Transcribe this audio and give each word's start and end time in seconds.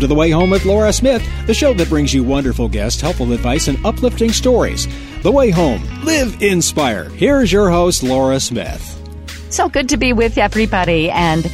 Welcome 0.00 0.08
to 0.08 0.14
The 0.14 0.18
Way 0.18 0.30
Home 0.30 0.48
with 0.48 0.64
Laura 0.64 0.94
Smith, 0.94 1.22
the 1.46 1.52
show 1.52 1.74
that 1.74 1.90
brings 1.90 2.14
you 2.14 2.24
wonderful 2.24 2.70
guests, 2.70 3.02
helpful 3.02 3.34
advice, 3.34 3.68
and 3.68 3.76
uplifting 3.84 4.32
stories. 4.32 4.88
The 5.20 5.30
Way 5.30 5.50
Home. 5.50 5.82
Live 6.02 6.42
inspired. 6.42 7.12
Here's 7.12 7.52
your 7.52 7.68
host, 7.68 8.02
Laura 8.02 8.40
Smith. 8.40 8.80
So 9.50 9.68
good 9.68 9.90
to 9.90 9.98
be 9.98 10.14
with 10.14 10.38
everybody. 10.38 11.10
And 11.10 11.44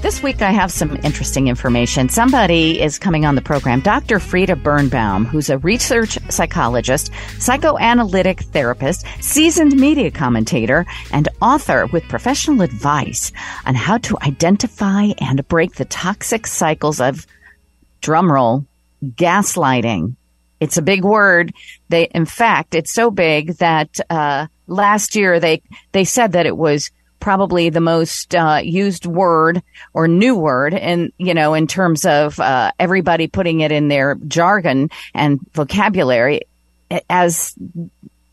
this 0.00 0.22
week 0.22 0.40
I 0.40 0.50
have 0.50 0.72
some 0.72 0.96
interesting 1.04 1.48
information. 1.48 2.08
Somebody 2.08 2.80
is 2.80 2.98
coming 2.98 3.26
on 3.26 3.34
the 3.34 3.42
program, 3.42 3.80
Dr. 3.80 4.18
Frieda 4.18 4.56
Birnbaum, 4.56 5.26
who's 5.26 5.50
a 5.50 5.58
research 5.58 6.18
psychologist, 6.30 7.12
psychoanalytic 7.38 8.40
therapist, 8.44 9.04
seasoned 9.20 9.78
media 9.78 10.10
commentator, 10.10 10.86
and 11.12 11.28
author 11.42 11.84
with 11.92 12.02
professional 12.04 12.62
advice 12.62 13.30
on 13.66 13.74
how 13.74 13.98
to 13.98 14.16
identify 14.22 15.08
and 15.18 15.46
break 15.48 15.74
the 15.74 15.84
toxic 15.84 16.46
cycles 16.46 16.98
of 16.98 17.26
drumroll 18.00 18.66
gaslighting. 19.04 20.16
It's 20.60 20.76
a 20.76 20.82
big 20.82 21.04
word. 21.04 21.54
They, 21.88 22.04
in 22.04 22.26
fact, 22.26 22.74
it's 22.74 22.92
so 22.92 23.10
big 23.10 23.56
that 23.58 23.98
uh, 24.10 24.46
last 24.66 25.16
year 25.16 25.40
they 25.40 25.62
they 25.92 26.04
said 26.04 26.32
that 26.32 26.46
it 26.46 26.56
was 26.56 26.90
probably 27.18 27.68
the 27.68 27.80
most 27.80 28.34
uh, 28.34 28.60
used 28.62 29.06
word 29.06 29.62
or 29.92 30.08
new 30.08 30.34
word 30.34 30.72
and 30.72 31.12
you 31.18 31.34
know 31.34 31.52
in 31.52 31.66
terms 31.66 32.06
of 32.06 32.40
uh, 32.40 32.72
everybody 32.78 33.26
putting 33.26 33.60
it 33.60 33.70
in 33.70 33.88
their 33.88 34.14
jargon 34.26 34.88
and 35.14 35.38
vocabulary 35.52 36.40
as 37.10 37.54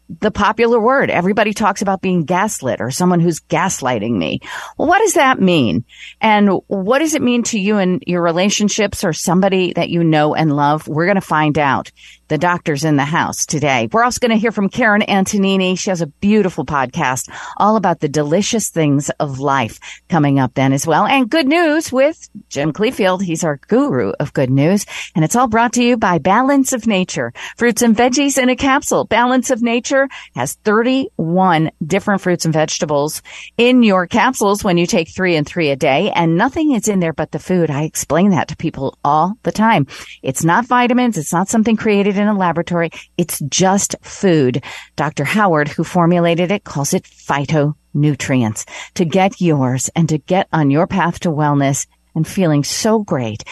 the 0.10 0.32
popular 0.32 0.80
word. 0.80 1.10
Everybody 1.10 1.54
talks 1.54 1.82
about 1.82 2.02
being 2.02 2.24
gaslit 2.24 2.82
or 2.82 2.92
someone 2.92 3.20
who's 3.20 3.40
gaslighting 3.40 4.16
me. 4.18 4.40
Well, 4.78 4.88
what 4.88 5.00
does 5.00 5.14
that 5.14 5.42
mean? 5.42 5.86
And 6.22 6.50
what 6.68 7.00
does 7.00 7.14
it 7.14 7.22
mean 7.22 7.44
to 7.44 7.60
you 7.60 7.78
in 7.78 8.00
your 8.06 8.22
relationships 8.22 9.04
or 9.04 9.14
somebody 9.14 9.74
that 9.74 9.90
you 9.90 10.04
know 10.04 10.34
and 10.34 10.56
love? 10.56 10.88
We're 10.88 11.06
going 11.06 11.16
to 11.16 11.22
find 11.22 11.58
out 11.58 11.92
the 12.28 12.38
doctors 12.38 12.84
in 12.84 12.96
the 12.96 13.06
house 13.06 13.46
today. 13.46 13.88
We're 13.92 14.04
also 14.04 14.20
going 14.20 14.32
to 14.32 14.38
hear 14.38 14.52
from 14.52 14.70
Caryn 14.70 15.06
Antonini. 15.08 15.78
She 15.78 15.90
has 15.90 16.02
a 16.02 16.08
beautiful 16.08 16.66
podcast 16.66 17.30
all 17.58 17.76
about 17.76 18.00
the 18.00 18.10
delicious 18.10 18.70
things 18.70 19.10
of 19.20 19.40
life 19.40 19.80
coming 20.10 20.40
up 20.40 20.54
then 20.54 20.74
as 20.74 20.86
well. 20.86 21.06
And 21.06 21.30
good 21.30 21.48
news 21.48 21.92
with 21.92 22.30
Jim 22.50 22.74
Cleefield. 22.74 23.22
He's 23.22 23.44
our 23.44 23.58
guru 23.68 24.12
of 24.20 24.34
good 24.34 24.50
news. 24.50 24.86
And 25.16 25.24
it's 25.24 25.36
all 25.36 25.48
brought 25.48 25.74
to 25.74 25.84
you 25.84 25.98
by 25.98 26.18
Balance 26.18 26.74
of 26.74 26.88
Nature. 26.88 27.34
Fruits 27.58 27.82
and 27.82 27.96
veggies 27.96 28.38
in 28.42 28.50
a 28.50 28.56
capsule. 28.56 29.06
Balance 29.06 29.50
of 29.50 29.62
Nature 29.62 30.10
has 30.36 30.54
31 30.64 31.72
different 31.86 32.22
fruits 32.22 32.46
and 32.46 32.54
vegetables 32.54 33.22
in 33.58 33.84
your 33.84 34.08
capsules 34.08 34.64
when 34.64 34.78
you 34.78 34.86
take 34.86 35.10
three 35.10 35.36
and 35.36 35.48
three 35.48 35.70
a 35.70 35.76
day. 35.76 36.12
And 36.12 36.36
nothing 36.36 36.72
is 36.72 36.88
in 36.88 37.00
there 37.00 37.14
but 37.14 37.32
the 37.32 37.40
food. 37.40 37.70
I 37.70 37.84
explain 37.84 38.32
that 38.32 38.50
to 38.50 38.58
people 38.58 38.98
all 39.04 39.38
the 39.44 39.52
time. 39.52 39.88
It's 40.22 40.44
not 40.44 40.66
vitamins. 40.66 41.18
It's 41.18 41.34
not 41.34 41.48
something 41.48 41.78
created 41.78 42.17
in 42.18 42.28
a 42.28 42.38
laboratory. 42.38 42.90
It's 43.18 43.40
just 43.50 43.96
food. 44.02 44.64
Dr. 44.96 45.24
Howard, 45.24 45.68
who 45.68 45.84
formulated 45.84 46.52
it, 46.52 46.64
calls 46.64 46.94
it 46.94 47.04
phytonutrients. 47.04 48.66
To 48.96 49.06
get 49.06 49.42
yours 49.42 49.90
and 49.96 50.10
to 50.10 50.18
get 50.18 50.48
on 50.52 50.72
your 50.72 50.88
path 50.88 51.20
to 51.22 51.30
wellness 51.30 51.88
and 52.16 52.28
feeling 52.28 52.64
so 52.64 53.00
great, 53.00 53.44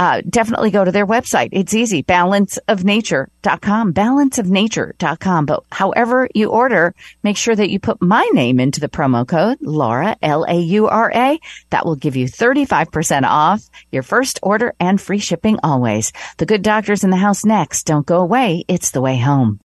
uh, 0.00 0.22
definitely 0.28 0.70
go 0.70 0.82
to 0.82 0.90
their 0.90 1.06
website. 1.06 1.50
It's 1.52 1.74
easy. 1.74 2.02
Balanceofnature.com. 2.02 3.92
Balanceofnature.com. 3.92 5.46
But 5.46 5.62
however 5.70 6.26
you 6.34 6.48
order, 6.48 6.94
make 7.22 7.36
sure 7.36 7.54
that 7.54 7.68
you 7.68 7.78
put 7.78 8.00
my 8.00 8.28
name 8.32 8.58
into 8.58 8.80
the 8.80 8.88
promo 8.88 9.28
code, 9.28 9.58
Laura, 9.60 10.16
L-A-U-R-A. 10.22 11.40
That 11.68 11.84
will 11.84 11.96
give 11.96 12.16
you 12.16 12.26
35% 12.26 13.24
off 13.24 13.68
your 13.92 14.02
first 14.02 14.40
order 14.42 14.74
and 14.80 14.98
free 14.98 15.18
shipping 15.18 15.58
always. 15.62 16.12
The 16.38 16.46
good 16.46 16.62
doctors 16.62 17.04
in 17.04 17.10
the 17.10 17.18
house 17.18 17.44
next. 17.44 17.84
Don't 17.84 18.06
go 18.06 18.20
away. 18.20 18.64
It's 18.68 18.92
the 18.92 19.02
way 19.02 19.18
home. 19.18 19.60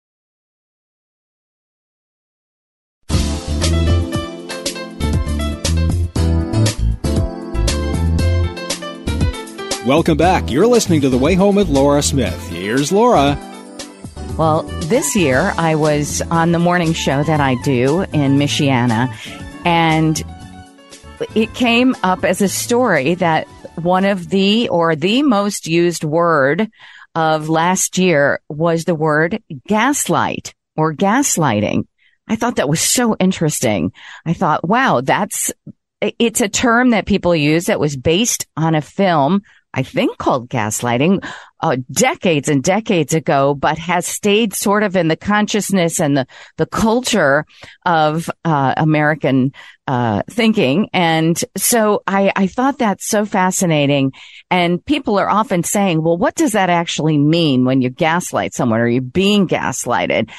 Welcome 9.86 10.16
back. 10.16 10.48
You're 10.48 10.68
listening 10.68 11.00
to 11.00 11.08
The 11.08 11.18
Way 11.18 11.34
Home 11.34 11.56
with 11.56 11.68
Laura 11.68 12.04
Smith. 12.04 12.40
Here's 12.50 12.92
Laura. 12.92 13.36
Well, 14.38 14.62
this 14.84 15.16
year 15.16 15.52
I 15.58 15.74
was 15.74 16.22
on 16.30 16.52
the 16.52 16.60
morning 16.60 16.92
show 16.92 17.24
that 17.24 17.40
I 17.40 17.56
do 17.64 18.02
in 18.02 18.38
Michiana, 18.38 19.12
and 19.64 20.22
it 21.34 21.52
came 21.54 21.96
up 22.04 22.24
as 22.24 22.40
a 22.40 22.48
story 22.48 23.16
that 23.16 23.48
one 23.74 24.04
of 24.04 24.28
the 24.28 24.68
or 24.68 24.94
the 24.94 25.24
most 25.24 25.66
used 25.66 26.04
word 26.04 26.70
of 27.16 27.48
last 27.48 27.98
year 27.98 28.40
was 28.48 28.84
the 28.84 28.94
word 28.94 29.42
gaslight 29.66 30.54
or 30.76 30.94
gaslighting. 30.94 31.88
I 32.28 32.36
thought 32.36 32.54
that 32.56 32.68
was 32.68 32.80
so 32.80 33.16
interesting. 33.16 33.90
I 34.24 34.32
thought, 34.32 34.66
wow, 34.66 35.00
that's, 35.00 35.52
it's 36.00 36.40
a 36.40 36.48
term 36.48 36.90
that 36.90 37.04
people 37.04 37.34
use 37.34 37.64
that 37.64 37.80
was 37.80 37.96
based 37.96 38.46
on 38.56 38.76
a 38.76 38.80
film 38.80 39.42
I 39.74 39.82
think 39.82 40.18
called 40.18 40.48
gaslighting, 40.48 41.24
uh, 41.60 41.76
decades 41.90 42.48
and 42.48 42.62
decades 42.62 43.14
ago, 43.14 43.54
but 43.54 43.78
has 43.78 44.06
stayed 44.06 44.54
sort 44.54 44.82
of 44.82 44.96
in 44.96 45.08
the 45.08 45.16
consciousness 45.16 46.00
and 46.00 46.16
the, 46.16 46.26
the 46.58 46.66
culture 46.66 47.46
of, 47.86 48.28
uh, 48.44 48.74
American, 48.76 49.52
uh, 49.86 50.22
thinking. 50.28 50.88
And 50.92 51.42
so 51.56 52.02
I, 52.06 52.32
I 52.36 52.46
thought 52.46 52.78
that's 52.78 53.06
so 53.06 53.24
fascinating. 53.24 54.12
And 54.50 54.84
people 54.84 55.18
are 55.18 55.30
often 55.30 55.62
saying, 55.62 56.02
well, 56.02 56.18
what 56.18 56.34
does 56.34 56.52
that 56.52 56.70
actually 56.70 57.18
mean 57.18 57.64
when 57.64 57.80
you 57.80 57.90
gaslight 57.90 58.54
someone 58.54 58.80
Are 58.80 58.88
you're 58.88 59.02
being 59.02 59.48
gaslighted? 59.48 60.30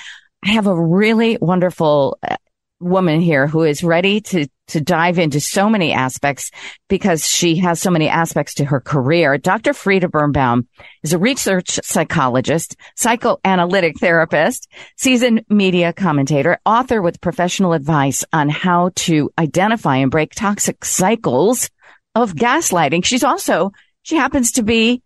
I 0.45 0.49
have 0.51 0.67
a 0.67 0.79
really 0.79 1.37
wonderful 1.39 2.17
uh, 2.21 2.35
woman 2.83 3.21
here 3.21 3.47
who 3.47 3.63
is 3.63 3.83
ready 3.83 4.21
to 4.21 4.47
to 4.67 4.81
dive 4.81 5.19
into 5.19 5.39
so 5.39 5.69
many 5.69 5.91
aspects 5.91 6.49
because 6.87 7.27
she 7.27 7.57
has 7.57 7.81
so 7.81 7.91
many 7.91 8.07
aspects 8.07 8.53
to 8.55 8.65
her 8.65 8.79
career. 8.79 9.37
Dr. 9.37 9.73
Frieda 9.73 10.07
Birnbaum 10.07 10.67
is 11.03 11.13
a 11.13 11.17
research 11.17 11.79
psychologist, 11.83 12.75
psychoanalytic 12.95 13.99
therapist, 13.99 14.69
seasoned 14.97 15.45
media 15.49 15.91
commentator, 15.91 16.57
author 16.65 17.01
with 17.01 17.21
professional 17.21 17.73
advice 17.73 18.23
on 18.31 18.49
how 18.49 18.91
to 18.95 19.29
identify 19.37 19.97
and 19.97 20.09
break 20.09 20.33
toxic 20.33 20.85
cycles 20.85 21.69
of 22.15 22.33
gaslighting. 22.33 23.03
She's 23.03 23.23
also, 23.23 23.71
she 24.01 24.15
happens 24.15 24.53
to 24.53 24.63
be 24.63 25.01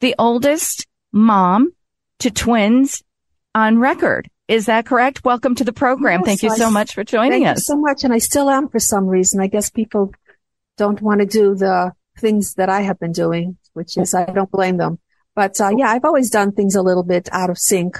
the 0.00 0.14
oldest 0.18 0.86
mom 1.12 1.72
to 2.20 2.30
twins 2.30 3.02
on 3.54 3.78
record. 3.78 4.28
Is 4.50 4.66
that 4.66 4.84
correct? 4.84 5.24
Welcome 5.24 5.54
to 5.54 5.64
the 5.64 5.72
program. 5.72 6.20
Yes, 6.20 6.26
Thank 6.26 6.42
you 6.42 6.56
so 6.56 6.66
I, 6.66 6.70
much 6.70 6.92
for 6.92 7.04
joining 7.04 7.46
us. 7.46 7.64
so 7.64 7.76
much. 7.76 8.02
And 8.02 8.12
I 8.12 8.18
still 8.18 8.50
am 8.50 8.68
for 8.68 8.80
some 8.80 9.06
reason. 9.06 9.40
I 9.40 9.46
guess 9.46 9.70
people 9.70 10.12
don't 10.76 11.00
want 11.00 11.20
to 11.20 11.26
do 11.26 11.54
the 11.54 11.92
things 12.18 12.54
that 12.54 12.68
I 12.68 12.80
have 12.80 12.98
been 12.98 13.12
doing, 13.12 13.58
which 13.74 13.96
is 13.96 14.12
I 14.12 14.24
don't 14.24 14.50
blame 14.50 14.76
them. 14.76 14.98
But 15.36 15.60
uh, 15.60 15.70
yeah, 15.76 15.88
I've 15.92 16.04
always 16.04 16.30
done 16.30 16.50
things 16.50 16.74
a 16.74 16.82
little 16.82 17.04
bit 17.04 17.28
out 17.30 17.48
of 17.48 17.58
sync 17.58 17.96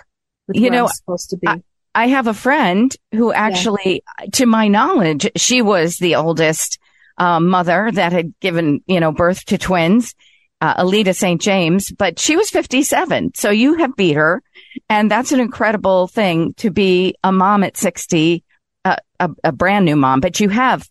with 0.49 0.56
you 0.56 0.71
know, 0.71 0.87
I'm 0.87 0.93
supposed 0.93 1.31
to 1.31 1.37
be. 1.37 1.47
I, 1.47 1.62
I 1.94 2.09
have 2.09 2.27
a 2.27 2.34
friend 2.34 2.93
who 3.12 3.32
actually, 3.32 4.03
yeah. 4.19 4.27
to 4.32 4.47
my 4.47 4.67
knowledge, 4.67 5.31
she 5.37 5.62
was 5.62 5.99
the 5.99 6.17
oldest 6.17 6.81
uh, 7.17 7.38
mother 7.38 7.93
that 7.93 8.11
had 8.11 8.34
given, 8.41 8.82
you 8.88 8.99
know, 8.99 9.12
birth 9.12 9.44
to 9.44 9.56
twins, 9.56 10.17
uh, 10.60 10.75
Aleta 10.76 11.15
St. 11.15 11.41
James, 11.41 11.91
but 11.91 12.19
she 12.19 12.37
was 12.37 12.50
57. 12.50 13.32
So 13.34 13.50
you 13.50 13.75
have 13.75 13.97
beat 13.97 14.15
her. 14.15 14.43
And 14.88 15.10
that's 15.10 15.32
an 15.32 15.41
incredible 15.41 16.06
thing 16.06 16.54
to 16.54 16.71
be 16.71 17.15
a 17.25 17.32
mom 17.32 17.65
at 17.65 17.76
60, 17.76 18.44
uh, 18.84 18.96
a, 19.19 19.31
a, 19.44 19.52
brand 19.52 19.84
new 19.84 19.96
mom, 19.96 20.20
but 20.20 20.40
you 20.40 20.49
have, 20.49 20.88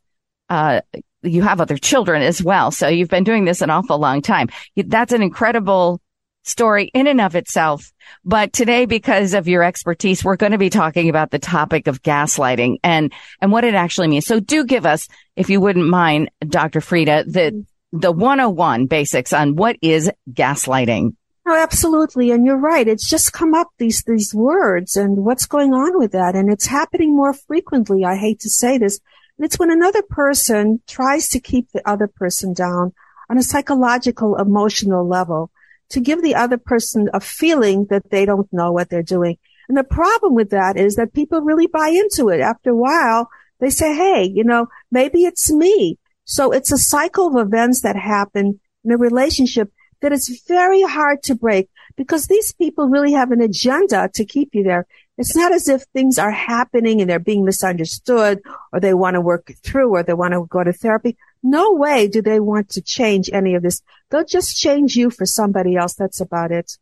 uh, 0.50 0.82
you 1.22 1.42
have 1.44 1.62
other 1.62 1.78
children 1.78 2.22
as 2.22 2.42
well. 2.42 2.72
So 2.72 2.88
you've 2.88 3.10
been 3.10 3.24
doing 3.24 3.46
this 3.46 3.62
an 3.62 3.70
awful 3.70 4.00
long 4.00 4.22
time. 4.22 4.50
That's 4.76 5.14
an 5.14 5.22
incredible 5.22 6.02
story 6.44 6.86
in 6.94 7.08
and 7.08 7.22
of 7.22 7.36
itself. 7.36 7.92
But 8.26 8.54
today, 8.54 8.86
because 8.86 9.34
of 9.34 9.48
your 9.48 9.64
expertise, 9.64 10.24
we're 10.24 10.36
going 10.36 10.54
to 10.54 10.58
be 10.58 10.70
talking 10.70 11.10
about 11.10 11.32
the 11.32 11.40
topic 11.40 11.88
of 11.88 12.02
gaslighting 12.02 12.78
and, 12.84 13.14
and 13.42 13.52
what 13.52 13.64
it 13.64 13.76
actually 13.76 14.08
means. 14.08 14.26
So 14.26 14.40
do 14.40 14.66
give 14.66 14.86
us, 14.86 15.08
if 15.36 15.50
you 15.50 15.62
wouldn't 15.62 15.88
mind, 15.88 16.32
Dr. 16.48 16.82
Frieda, 16.82 17.26
the, 17.28 17.66
the 17.92 18.12
101 18.12 18.86
basics 18.86 19.34
on 19.34 19.56
what 19.56 19.78
is 19.82 20.12
gaslighting. 20.32 21.16
No, 21.46 21.56
absolutely. 21.56 22.32
And 22.32 22.46
you're 22.46 22.58
right. 22.58 22.88
It's 22.88 23.10
just 23.10 23.34
come 23.34 23.54
up 23.54 23.70
these, 23.78 24.04
these 24.04 24.36
words 24.36 24.96
and 24.96 25.26
what's 25.26 25.48
going 25.48 25.74
on 25.74 25.98
with 25.98 26.12
that. 26.12 26.36
And 26.36 26.52
it's 26.52 26.68
happening 26.68 27.16
more 27.16 27.34
frequently. 27.34 28.06
I 28.06 28.18
hate 28.18 28.40
to 28.42 28.50
say 28.50 28.78
this. 28.78 29.00
It's 29.40 29.58
when 29.58 29.72
another 29.72 30.04
person 30.04 30.82
tries 30.86 31.30
to 31.30 31.40
keep 31.40 31.72
the 31.72 31.88
other 31.90 32.08
person 32.08 32.54
down 32.54 32.94
on 33.30 33.38
a 33.38 33.44
psychological, 33.44 34.38
emotional 34.38 35.08
level 35.08 35.50
to 35.90 36.00
give 36.00 36.22
the 36.22 36.36
other 36.36 36.58
person 36.58 37.10
a 37.14 37.20
feeling 37.20 37.88
that 37.90 38.12
they 38.12 38.26
don't 38.26 38.52
know 38.52 38.72
what 38.72 38.90
they're 38.90 39.02
doing. 39.02 39.38
And 39.68 39.78
the 39.78 39.84
problem 39.84 40.34
with 40.36 40.50
that 40.50 40.78
is 40.78 40.96
that 40.96 41.14
people 41.14 41.42
really 41.42 41.68
buy 41.68 41.90
into 41.90 42.30
it. 42.30 42.42
After 42.42 42.72
a 42.72 42.76
while, 42.76 43.30
they 43.60 43.70
say, 43.70 43.96
Hey, 43.96 44.24
you 44.24 44.44
know, 44.44 44.68
maybe 44.92 45.24
it's 45.24 45.52
me. 45.52 45.98
So 46.30 46.52
it's 46.52 46.72
a 46.72 46.78
cycle 46.78 47.26
of 47.28 47.48
events 47.48 47.82
that 47.82 47.96
happen 47.96 48.60
in 48.86 48.92
a 48.92 48.98
relationship 48.98 49.72
that 50.02 50.14
is 50.14 50.44
very 50.48 50.84
hard 50.84 51.24
to 51.24 51.34
break 51.34 51.70
because 51.98 52.28
these 52.28 52.54
people 52.54 52.88
really 52.88 53.14
have 53.14 53.32
an 53.32 53.42
agenda 53.42 54.12
to 54.14 54.26
keep 54.26 54.54
you 54.54 54.62
there. 54.62 54.86
It's 55.18 55.36
not 55.36 55.52
as 55.52 55.68
if 55.68 55.82
things 55.86 56.20
are 56.20 56.30
happening 56.30 57.02
and 57.02 57.10
they're 57.10 57.18
being 57.18 57.46
misunderstood 57.46 58.42
or 58.72 58.80
they 58.80 58.94
want 58.94 59.16
to 59.16 59.22
work 59.22 59.52
through 59.64 59.96
or 59.96 60.04
they 60.04 60.14
want 60.14 60.36
to 60.36 60.46
go 60.46 60.64
to 60.64 60.72
therapy. 60.72 61.18
No 61.42 61.74
way 61.74 62.08
do 62.08 62.22
they 62.22 62.40
want 62.40 62.70
to 62.70 62.82
change 62.84 63.32
any 63.34 63.56
of 63.56 63.64
this. 63.64 63.82
They'll 64.12 64.24
just 64.24 64.56
change 64.56 64.96
you 64.96 65.10
for 65.10 65.26
somebody 65.26 65.78
else. 65.78 65.96
That's 65.96 66.22
about 66.22 66.52
it. 66.52 66.78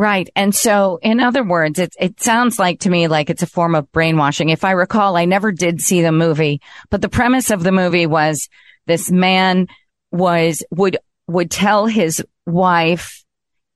Right. 0.00 0.30
And 0.34 0.54
so, 0.54 0.98
in 1.02 1.20
other 1.20 1.44
words, 1.44 1.78
it, 1.78 1.94
it 2.00 2.22
sounds 2.22 2.58
like 2.58 2.80
to 2.80 2.88
me 2.88 3.06
like 3.06 3.28
it's 3.28 3.42
a 3.42 3.46
form 3.46 3.74
of 3.74 3.92
brainwashing. 3.92 4.48
If 4.48 4.64
I 4.64 4.70
recall, 4.70 5.14
I 5.14 5.26
never 5.26 5.52
did 5.52 5.82
see 5.82 6.00
the 6.00 6.10
movie, 6.10 6.62
but 6.88 7.02
the 7.02 7.10
premise 7.10 7.50
of 7.50 7.62
the 7.62 7.70
movie 7.70 8.06
was 8.06 8.48
this 8.86 9.10
man 9.10 9.66
was, 10.10 10.64
would, 10.70 10.96
would 11.26 11.50
tell 11.50 11.84
his 11.84 12.24
wife 12.46 13.22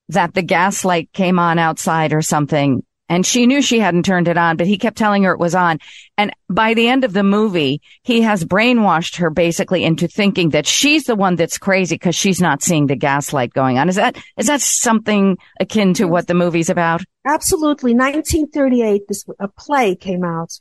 that 0.08 0.32
the 0.32 0.40
gaslight 0.40 1.12
came 1.12 1.38
on 1.38 1.58
outside 1.58 2.14
or 2.14 2.22
something 2.22 2.82
and 3.08 3.26
she 3.26 3.46
knew 3.46 3.60
she 3.60 3.80
hadn't 3.80 4.04
turned 4.04 4.28
it 4.28 4.38
on, 4.38 4.56
but 4.56 4.66
he 4.66 4.78
kept 4.78 4.96
telling 4.96 5.24
her 5.24 5.32
it 5.32 5.38
was 5.38 5.54
on. 5.54 5.78
And 6.16 6.32
by 6.48 6.74
the 6.74 6.88
end 6.88 7.04
of 7.04 7.12
the 7.12 7.22
movie, 7.22 7.82
he 8.02 8.22
has 8.22 8.44
brainwashed 8.44 9.16
her 9.16 9.30
basically 9.30 9.84
into 9.84 10.08
thinking 10.08 10.50
that 10.50 10.66
she's 10.66 11.04
the 11.04 11.14
one 11.14 11.36
that's 11.36 11.58
crazy 11.58 11.96
because 11.96 12.16
she's 12.16 12.40
not 12.40 12.62
seeing 12.62 12.86
the 12.86 12.96
gaslight 12.96 13.52
going 13.52 13.78
on. 13.78 13.88
Is 13.88 13.96
that, 13.96 14.16
is 14.38 14.46
that 14.46 14.62
something 14.62 15.36
akin 15.60 15.92
to 15.94 16.06
what 16.06 16.26
the 16.26 16.34
movie's 16.34 16.70
about? 16.70 17.02
Absolutely. 17.26 17.92
1938, 17.92 19.02
this, 19.08 19.24
a 19.38 19.48
play 19.48 19.94
came 19.94 20.24
out. 20.24 20.58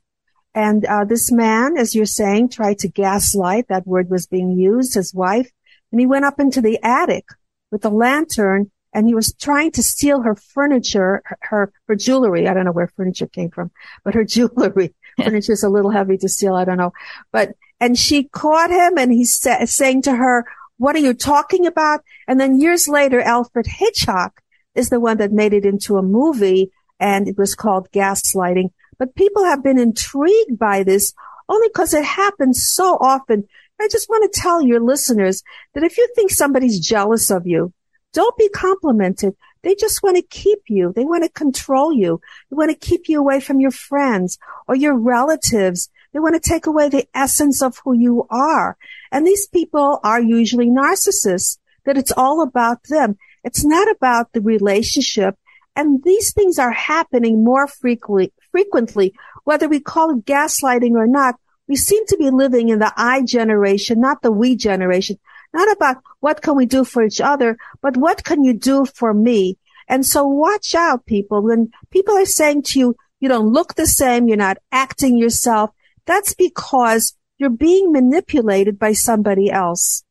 And, 0.54 0.86
uh, 0.86 1.06
this 1.06 1.32
man, 1.32 1.78
as 1.78 1.96
you're 1.96 2.06
saying, 2.06 2.50
tried 2.50 2.80
to 2.80 2.90
gaslight. 2.90 3.70
That 3.70 3.88
word 3.88 4.10
was 4.10 4.28
being 4.28 4.52
used, 4.52 4.94
his 4.94 5.14
wife. 5.14 5.50
And 5.92 6.00
he 6.00 6.06
went 6.06 6.26
up 6.26 6.40
into 6.40 6.62
the 6.62 6.80
attic 6.84 7.26
with 7.72 7.86
a 7.86 7.90
lantern 7.90 8.70
and 8.94 9.08
he 9.08 9.16
was 9.16 9.34
trying 9.34 9.72
to 9.72 9.84
steal 9.84 10.22
her 10.22 10.36
furniture, 10.36 11.22
her, 11.26 11.38
her, 11.42 11.74
her 11.88 11.96
jewelry. 11.96 12.48
I 12.48 12.54
don't 12.54 12.66
know 12.66 12.72
where 12.72 12.92
furniture 12.96 13.28
came 13.28 13.50
from, 13.50 13.72
but 14.04 14.14
her 14.14 14.24
jewelry. 14.26 14.94
furniture 15.18 15.54
is 15.54 15.64
a 15.64 15.70
little 15.70 15.92
heavy 15.92 16.18
to 16.18 16.30
steal. 16.30 16.56
I 16.56 16.66
don't 16.66 16.78
know, 16.78 16.94
but, 17.32 17.56
and 17.80 17.98
she 17.98 18.26
caught 18.26 18.70
him 18.70 18.98
and 18.98 19.12
he's 19.12 19.38
sa- 19.38 19.66
saying 19.66 20.04
to 20.04 20.16
her, 20.16 20.46
what 20.78 20.96
are 20.96 21.00
you 21.00 21.14
talking 21.14 21.66
about? 21.66 22.02
And 22.28 22.40
then 22.40 22.60
years 22.60 22.88
later, 22.88 23.22
Alfred 23.22 23.68
Hitchcock 23.68 24.42
is 24.76 24.90
the 24.90 25.00
one 25.00 25.18
that 25.18 25.32
made 25.32 25.54
it 25.54 25.66
into 25.66 25.98
a 25.98 26.04
movie 26.04 26.72
and 27.00 27.28
it 27.28 27.38
was 27.38 27.56
called 27.56 27.92
gaslighting. 27.92 28.70
But 28.98 29.16
people 29.16 29.44
have 29.44 29.64
been 29.64 29.80
intrigued 29.80 30.58
by 30.58 30.84
this 30.84 31.14
only 31.50 31.68
because 31.68 31.94
it 31.94 32.06
happens 32.06 32.68
so 32.68 32.98
often. 33.00 33.48
I 33.80 33.88
just 33.92 34.10
want 34.10 34.32
to 34.32 34.40
tell 34.40 34.62
your 34.62 34.80
listeners 34.80 35.44
that 35.74 35.84
if 35.84 35.98
you 35.98 36.08
think 36.16 36.32
somebody's 36.32 36.80
jealous 36.80 37.30
of 37.30 37.46
you, 37.46 37.74
don't 38.14 38.38
be 38.38 38.50
complimented. 38.50 39.36
They 39.64 39.76
just 39.76 40.04
want 40.04 40.18
to 40.18 40.22
keep 40.22 40.60
you. 40.68 40.94
They 40.94 41.06
want 41.06 41.24
to 41.24 41.30
control 41.30 41.94
you. 41.94 42.22
They 42.50 42.56
want 42.56 42.70
to 42.70 42.88
keep 42.88 43.08
you 43.08 43.20
away 43.20 43.40
from 43.40 43.60
your 43.60 43.72
friends 43.72 44.38
or 44.68 44.76
your 44.76 44.96
relatives. 44.96 45.90
They 46.12 46.20
want 46.20 46.42
to 46.42 46.50
take 46.50 46.68
away 46.68 46.90
the 46.90 47.08
essence 47.14 47.62
of 47.62 47.80
who 47.84 47.94
you 47.94 48.28
are. 48.30 48.78
And 49.12 49.26
these 49.26 49.48
people 49.48 50.00
are 50.04 50.22
usually 50.22 50.70
narcissists 50.70 51.58
that 51.86 51.98
it's 51.98 52.12
all 52.12 52.42
about 52.42 52.84
them. 52.84 53.18
It's 53.44 53.66
not 53.66 53.90
about 53.90 54.32
the 54.32 54.42
relationship. 54.42 55.36
And 55.76 56.04
these 56.04 56.34
things 56.34 56.60
are 56.60 56.72
happening 56.72 57.44
more 57.44 57.68
frequently, 57.68 58.32
frequently, 58.52 59.16
whether 59.44 59.68
we 59.68 59.80
call 59.80 60.12
it 60.12 60.26
gaslighting 60.26 60.92
or 60.92 61.08
not. 61.08 61.36
We 61.68 61.78
seem 61.78 62.06
to 62.08 62.18
be 62.18 62.30
living 62.30 62.70
in 62.70 62.80
the 62.80 62.94
I 62.96 63.24
generation, 63.24 64.02
not 64.02 64.22
the 64.22 64.32
we 64.32 64.56
generation 64.56 65.18
not 65.54 65.72
about 65.72 65.98
what 66.20 66.42
can 66.42 66.56
we 66.56 66.66
do 66.66 66.84
for 66.84 67.04
each 67.04 67.22
other, 67.22 67.58
but 67.82 67.98
what 67.98 68.24
can 68.24 68.44
you 68.44 68.54
do 68.54 68.86
for 68.86 69.14
me? 69.14 69.58
And 69.88 70.06
so 70.06 70.26
watch 70.26 70.74
out, 70.76 71.06
people. 71.06 71.42
When 71.42 71.72
people 71.92 72.16
are 72.16 72.26
saying 72.26 72.64
to 72.64 72.80
you, 72.80 72.96
you 73.20 73.30
don't 73.30 73.54
look 73.54 73.76
the 73.76 73.88
same, 73.88 74.28
you're 74.28 74.38
not 74.38 74.58
acting 74.72 75.18
yourself, 75.18 75.70
that's 76.06 76.34
because 76.34 77.16
you're 77.38 77.50
being 77.50 77.92
manipulated 77.92 78.78
by 78.78 78.94
somebody 78.94 79.50
else. 79.50 80.04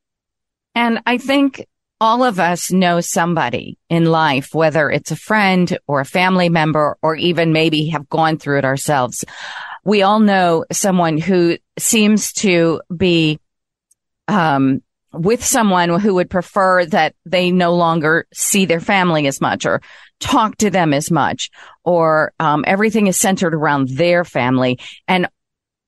And 0.75 1.01
I 1.07 1.19
think 1.19 1.67
all 2.01 2.25
of 2.25 2.41
us 2.41 2.73
know 2.73 3.01
somebody 3.01 3.79
in 3.89 4.07
life, 4.07 4.49
whether 4.53 4.91
it's 4.91 5.11
a 5.11 5.17
friend 5.17 5.79
or 5.87 6.01
a 6.01 6.05
family 6.05 6.49
member, 6.49 6.97
or 7.03 7.15
even 7.15 7.53
maybe 7.53 7.89
have 7.89 8.09
gone 8.09 8.39
through 8.39 8.59
it 8.59 8.65
ourselves. 8.65 9.25
We 9.85 10.03
all 10.03 10.19
know 10.19 10.65
someone 10.73 11.19
who 11.19 11.59
seems 11.79 12.33
to 12.35 12.81
be, 12.95 13.39
um, 14.27 14.83
with 15.13 15.45
someone 15.45 16.01
who 16.01 16.15
would 16.15 16.31
prefer 16.31 16.87
that 16.87 17.15
they 17.27 17.51
no 17.51 17.75
longer 17.75 18.27
see 18.33 18.65
their 18.65 18.81
family 18.81 19.27
as 19.27 19.41
much 19.41 19.67
or 19.67 19.83
talk 20.21 20.57
to 20.57 20.71
them 20.71 20.95
as 20.95 21.11
much 21.11 21.51
or 21.85 22.33
um, 22.39 22.65
everything 22.67 23.07
is 23.07 23.19
centered 23.19 23.55
around 23.55 23.89
their 23.89 24.25
family. 24.25 24.79
And 25.09 25.29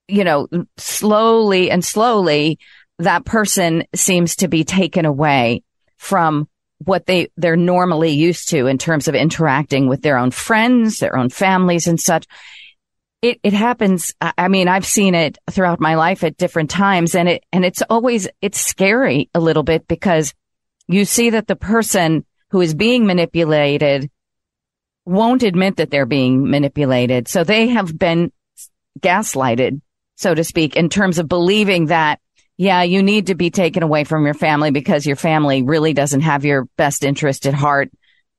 you 0.09 0.25
know 0.25 0.49
slowly 0.76 1.71
and 1.71 1.85
slowly 1.85 2.59
that 2.99 3.25
person 3.25 3.85
seems 3.94 4.37
to 4.37 4.49
be 4.49 4.65
taken 4.65 5.05
away 5.05 5.62
from 5.97 6.49
what 6.79 7.06
they 7.06 7.29
they're 7.37 7.56
normally 7.56 8.11
used 8.11 8.50
to 8.50 8.67
in 8.67 8.79
terms 8.79 9.09
of 9.09 9.15
interacting 9.15 9.88
with 9.88 10.03
their 10.03 10.19
own 10.19 10.31
friends 10.31 10.99
their 10.99 11.17
own 11.17 11.31
families 11.31 11.87
and 11.87 11.99
such 11.99 12.26
it, 13.22 13.40
it 13.43 13.52
happens. 13.52 14.12
I 14.20 14.49
mean, 14.49 14.69
I've 14.69 14.87
seen 14.87 15.14
it 15.14 15.38
throughout 15.50 15.81
my 15.81 15.94
life 15.94 16.25
at 16.25 16.37
different 16.37 16.70
times 16.70 17.14
and 17.14 17.28
it, 17.28 17.44
and 17.52 17.64
it's 17.64 17.82
always, 17.88 18.28
it's 18.43 18.61
scary 18.61 19.31
a 19.34 19.40
little 19.40 19.62
bit 19.62 19.88
because 19.88 20.34
you 20.88 21.05
see 21.05 21.31
that 21.31 21.46
the 21.46 21.56
person 21.56 22.26
who 22.50 22.61
is 22.61 22.75
being 22.75 23.06
manipulated 23.06 24.11
won't 25.06 25.43
admit 25.43 25.76
that 25.76 25.90
they're 25.90 26.06
being 26.06 26.50
manipulated. 26.50 27.28
So 27.28 27.44
they 27.44 27.69
have 27.69 27.99
been 27.99 28.32
gaslighted, 29.00 29.81
so 30.16 30.34
to 30.34 30.44
speak, 30.44 30.76
in 30.76 30.88
terms 30.88 31.19
of 31.19 31.28
believing 31.28 31.87
that, 31.87 32.20
yeah, 32.56 32.82
you 32.82 33.02
need 33.02 33.26
to 33.26 33.34
be 33.34 33.50
taken 33.50 33.82
away 33.82 34.05
from 34.05 34.25
your 34.25 34.34
family 34.34 34.70
because 34.70 35.06
your 35.06 35.16
family 35.16 35.62
really 35.62 35.93
doesn't 35.93 36.20
have 36.20 36.44
your 36.44 36.66
best 36.76 37.05
interest 37.05 37.46
at 37.46 37.55
heart, 37.55 37.90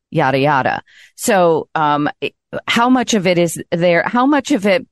yada, 0.10 0.40
yada. 0.40 0.84
So, 1.16 1.68
um, 1.76 2.10
how 2.68 2.90
much 2.90 3.14
of 3.14 3.28
it 3.28 3.38
is 3.38 3.62
there? 3.72 4.04
How 4.06 4.26
much 4.26 4.52
of 4.52 4.66
it 4.66 4.88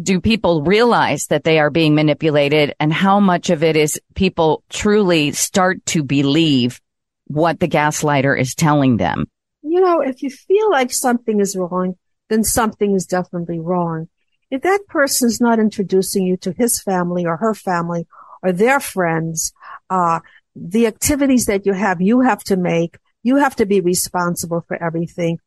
do 0.00 0.20
people 0.20 0.62
realize 0.62 1.26
that 1.26 1.44
they 1.44 1.58
are 1.58 1.70
being 1.70 1.94
manipulated 1.94 2.74
and 2.78 2.92
how 2.92 3.20
much 3.20 3.50
of 3.50 3.62
it 3.62 3.76
is 3.76 4.00
people 4.14 4.62
truly 4.68 5.32
start 5.32 5.84
to 5.86 6.02
believe 6.02 6.80
what 7.26 7.60
the 7.60 7.68
gaslighter 7.68 8.38
is 8.38 8.54
telling 8.54 8.98
them? 8.98 9.26
You 9.62 9.80
know, 9.80 10.00
if 10.00 10.22
you 10.22 10.30
feel 10.30 10.70
like 10.70 10.92
something 10.92 11.40
is 11.40 11.56
wrong, 11.56 11.96
then 12.28 12.44
something 12.44 12.94
is 12.94 13.06
definitely 13.06 13.58
wrong. 13.58 14.08
If 14.50 14.62
that 14.62 14.86
person 14.88 15.28
is 15.28 15.40
not 15.40 15.58
introducing 15.58 16.24
you 16.24 16.36
to 16.38 16.52
his 16.52 16.80
family 16.80 17.26
or 17.26 17.36
her 17.36 17.54
family 17.54 18.06
or 18.42 18.52
their 18.52 18.80
friends, 18.80 19.52
uh, 19.90 20.20
the 20.54 20.86
activities 20.86 21.46
that 21.46 21.66
you 21.66 21.72
have, 21.72 22.00
you 22.00 22.20
have 22.20 22.42
to 22.44 22.56
make. 22.56 22.98
You 23.22 23.36
have 23.36 23.56
to 23.56 23.66
be 23.66 23.80
responsible 23.80 24.64
for 24.68 24.80
everything. 24.80 25.40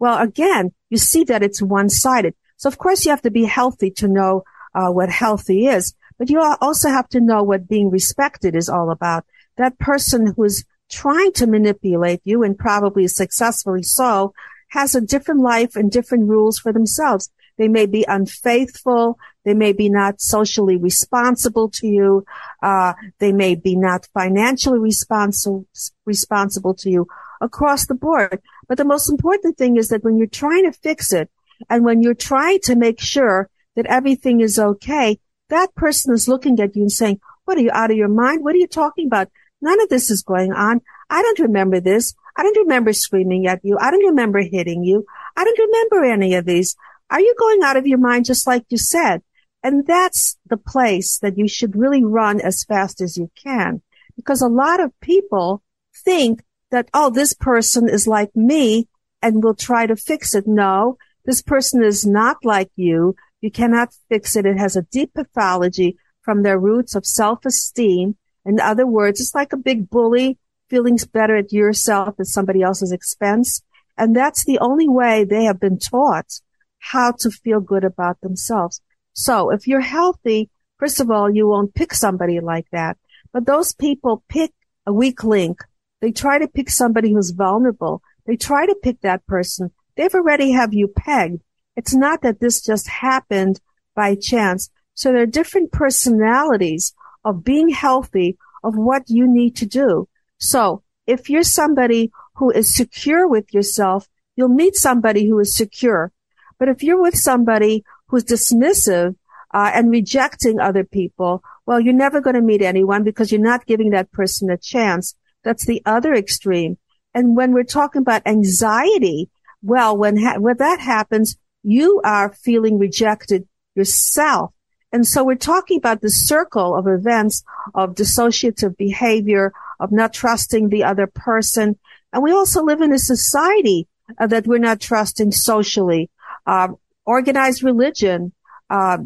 Well, 0.00 0.18
again, 0.18 0.72
you 0.88 0.98
see 0.98 1.22
that 1.24 1.42
it's 1.42 1.62
one-sided. 1.62 2.34
So 2.56 2.68
of 2.68 2.78
course 2.78 3.04
you 3.04 3.10
have 3.10 3.22
to 3.22 3.30
be 3.30 3.44
healthy 3.44 3.90
to 3.92 4.08
know 4.08 4.42
uh, 4.74 4.90
what 4.90 5.10
healthy 5.10 5.66
is, 5.66 5.94
but 6.18 6.30
you 6.30 6.40
also 6.60 6.88
have 6.88 7.08
to 7.10 7.20
know 7.20 7.42
what 7.42 7.68
being 7.68 7.90
respected 7.90 8.56
is 8.56 8.68
all 8.68 8.90
about. 8.90 9.24
That 9.56 9.78
person 9.78 10.34
who's 10.36 10.64
trying 10.90 11.32
to 11.34 11.46
manipulate 11.46 12.20
you 12.24 12.42
and 12.42 12.58
probably 12.58 13.06
successfully 13.06 13.82
so 13.82 14.32
has 14.68 14.94
a 14.94 15.00
different 15.00 15.40
life 15.40 15.76
and 15.76 15.90
different 15.90 16.28
rules 16.28 16.58
for 16.58 16.72
themselves. 16.72 17.30
They 17.58 17.68
may 17.68 17.86
be 17.86 18.04
unfaithful. 18.08 19.18
They 19.44 19.54
may 19.54 19.72
be 19.72 19.88
not 19.88 20.20
socially 20.20 20.76
responsible 20.76 21.68
to 21.70 21.86
you. 21.86 22.24
Uh, 22.62 22.92
they 23.18 23.32
may 23.32 23.54
be 23.54 23.76
not 23.76 24.06
financially 24.12 24.78
responsible 24.78 25.66
responsible 26.04 26.74
to 26.74 26.90
you 26.90 27.06
across 27.40 27.86
the 27.86 27.94
board. 27.94 28.40
But 28.68 28.78
the 28.78 28.84
most 28.84 29.08
important 29.08 29.56
thing 29.56 29.76
is 29.76 29.88
that 29.88 30.04
when 30.04 30.18
you're 30.18 30.26
trying 30.26 30.70
to 30.70 30.78
fix 30.78 31.12
it 31.12 31.30
and 31.68 31.84
when 31.84 32.02
you're 32.02 32.14
trying 32.14 32.60
to 32.64 32.76
make 32.76 33.00
sure 33.00 33.48
that 33.76 33.86
everything 33.86 34.40
is 34.40 34.58
okay, 34.58 35.18
that 35.48 35.74
person 35.74 36.12
is 36.12 36.28
looking 36.28 36.60
at 36.60 36.76
you 36.76 36.82
and 36.82 36.92
saying, 36.92 37.20
what 37.44 37.56
are 37.58 37.62
you 37.62 37.70
out 37.72 37.90
of 37.90 37.96
your 37.96 38.08
mind? 38.08 38.44
What 38.44 38.54
are 38.54 38.58
you 38.58 38.68
talking 38.68 39.06
about? 39.06 39.28
None 39.60 39.80
of 39.80 39.88
this 39.88 40.10
is 40.10 40.22
going 40.22 40.52
on. 40.52 40.80
I 41.08 41.22
don't 41.22 41.40
remember 41.40 41.80
this. 41.80 42.14
I 42.36 42.42
don't 42.42 42.58
remember 42.58 42.92
screaming 42.92 43.46
at 43.46 43.60
you. 43.64 43.76
I 43.78 43.90
don't 43.90 44.06
remember 44.06 44.40
hitting 44.40 44.84
you. 44.84 45.04
I 45.36 45.44
don't 45.44 45.58
remember 45.58 46.04
any 46.04 46.34
of 46.34 46.44
these. 46.44 46.76
Are 47.10 47.20
you 47.20 47.34
going 47.38 47.60
out 47.64 47.76
of 47.76 47.86
your 47.86 47.98
mind 47.98 48.24
just 48.24 48.46
like 48.46 48.64
you 48.68 48.78
said? 48.78 49.22
And 49.62 49.86
that's 49.86 50.38
the 50.46 50.56
place 50.56 51.18
that 51.18 51.36
you 51.36 51.46
should 51.46 51.76
really 51.76 52.02
run 52.02 52.40
as 52.40 52.64
fast 52.64 53.00
as 53.00 53.16
you 53.16 53.30
can 53.34 53.82
because 54.16 54.42
a 54.42 54.48
lot 54.48 54.80
of 54.80 54.98
people 55.00 55.62
think 56.04 56.42
that, 56.70 56.88
oh, 56.94 57.10
this 57.10 57.34
person 57.34 57.88
is 57.88 58.06
like 58.06 58.34
me 58.34 58.88
and 59.22 59.42
will 59.42 59.54
try 59.54 59.86
to 59.86 59.96
fix 59.96 60.34
it. 60.34 60.46
No, 60.46 60.96
this 61.24 61.42
person 61.42 61.82
is 61.82 62.06
not 62.06 62.44
like 62.44 62.70
you. 62.76 63.16
You 63.40 63.50
cannot 63.50 63.94
fix 64.08 64.36
it. 64.36 64.46
It 64.46 64.58
has 64.58 64.76
a 64.76 64.82
deep 64.82 65.14
pathology 65.14 65.96
from 66.22 66.42
their 66.42 66.58
roots 66.58 66.94
of 66.94 67.06
self-esteem. 67.06 68.16
In 68.44 68.60
other 68.60 68.86
words, 68.86 69.20
it's 69.20 69.34
like 69.34 69.52
a 69.52 69.58
big 69.58 69.90
bully 69.90 70.38
feeling 70.68 70.98
better 71.12 71.36
at 71.36 71.52
yourself 71.52 72.20
at 72.20 72.26
somebody 72.26 72.62
else's 72.62 72.92
expense. 72.92 73.62
And 73.96 74.14
that's 74.14 74.44
the 74.44 74.58
only 74.60 74.88
way 74.88 75.24
they 75.24 75.44
have 75.44 75.60
been 75.60 75.78
taught 75.78 76.40
how 76.78 77.12
to 77.20 77.30
feel 77.30 77.60
good 77.60 77.84
about 77.84 78.20
themselves. 78.20 78.80
So 79.20 79.50
if 79.50 79.68
you're 79.68 79.80
healthy, 79.80 80.48
first 80.78 80.98
of 80.98 81.10
all, 81.10 81.30
you 81.30 81.46
won't 81.46 81.74
pick 81.74 81.92
somebody 81.92 82.40
like 82.40 82.64
that. 82.72 82.96
But 83.34 83.44
those 83.44 83.74
people 83.74 84.24
pick 84.30 84.50
a 84.86 84.94
weak 84.94 85.22
link. 85.24 85.58
They 86.00 86.10
try 86.10 86.38
to 86.38 86.48
pick 86.48 86.70
somebody 86.70 87.12
who's 87.12 87.32
vulnerable. 87.32 88.00
They 88.24 88.36
try 88.36 88.64
to 88.64 88.74
pick 88.82 89.02
that 89.02 89.26
person. 89.26 89.72
They've 89.94 90.14
already 90.14 90.52
have 90.52 90.72
you 90.72 90.88
pegged. 90.88 91.42
It's 91.76 91.94
not 91.94 92.22
that 92.22 92.40
this 92.40 92.64
just 92.64 92.88
happened 92.88 93.60
by 93.94 94.14
chance. 94.14 94.70
So 94.94 95.12
there 95.12 95.22
are 95.24 95.38
different 95.38 95.70
personalities 95.70 96.94
of 97.22 97.44
being 97.44 97.68
healthy 97.68 98.38
of 98.64 98.74
what 98.74 99.10
you 99.10 99.30
need 99.30 99.54
to 99.56 99.66
do. 99.66 100.08
So 100.38 100.82
if 101.06 101.28
you're 101.28 101.42
somebody 101.42 102.10
who 102.36 102.50
is 102.50 102.74
secure 102.74 103.28
with 103.28 103.52
yourself, 103.52 104.08
you'll 104.34 104.48
meet 104.48 104.76
somebody 104.76 105.28
who 105.28 105.38
is 105.40 105.54
secure. 105.54 106.10
But 106.58 106.68
if 106.70 106.82
you're 106.82 107.02
with 107.02 107.16
somebody 107.16 107.84
who's 108.10 108.24
dismissive 108.24 109.14
uh, 109.52 109.70
and 109.74 109.90
rejecting 109.90 110.60
other 110.60 110.84
people, 110.84 111.42
well, 111.66 111.80
you're 111.80 111.94
never 111.94 112.20
going 112.20 112.34
to 112.34 112.42
meet 112.42 112.62
anyone 112.62 113.04
because 113.04 113.30
you're 113.30 113.40
not 113.40 113.66
giving 113.66 113.90
that 113.90 114.10
person 114.12 114.50
a 114.50 114.56
chance. 114.56 115.14
That's 115.44 115.64
the 115.64 115.82
other 115.86 116.14
extreme. 116.14 116.76
And 117.14 117.36
when 117.36 117.52
we're 117.52 117.64
talking 117.64 118.02
about 118.02 118.26
anxiety, 118.26 119.30
well, 119.62 119.96
when, 119.96 120.16
ha- 120.16 120.38
when 120.38 120.56
that 120.58 120.80
happens, 120.80 121.36
you 121.62 122.00
are 122.04 122.32
feeling 122.32 122.78
rejected 122.78 123.46
yourself. 123.74 124.52
And 124.92 125.06
so 125.06 125.22
we're 125.22 125.36
talking 125.36 125.78
about 125.78 126.00
the 126.00 126.10
circle 126.10 126.74
of 126.74 126.86
events 126.86 127.44
of 127.74 127.94
dissociative 127.94 128.76
behavior, 128.76 129.52
of 129.78 129.92
not 129.92 130.12
trusting 130.12 130.68
the 130.68 130.84
other 130.84 131.06
person. 131.06 131.78
And 132.12 132.22
we 132.22 132.32
also 132.32 132.64
live 132.64 132.80
in 132.80 132.92
a 132.92 132.98
society 132.98 133.86
uh, 134.18 134.26
that 134.26 134.46
we're 134.46 134.58
not 134.58 134.80
trusting 134.80 135.30
socially. 135.30 136.10
Uh, 136.46 136.68
organized 137.06 137.62
religion, 137.62 138.32
uh, 138.68 138.98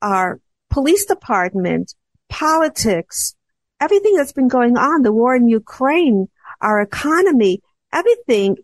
our 0.00 0.40
police 0.70 1.06
department, 1.06 1.94
politics, 2.28 3.34
everything 3.80 4.16
that's 4.16 4.32
been 4.32 4.48
going 4.48 4.76
on, 4.76 5.02
the 5.02 5.12
war 5.12 5.34
in 5.34 5.48
Ukraine, 5.48 6.28
our 6.60 6.80
economy, 6.80 7.60
everything, 7.92 8.56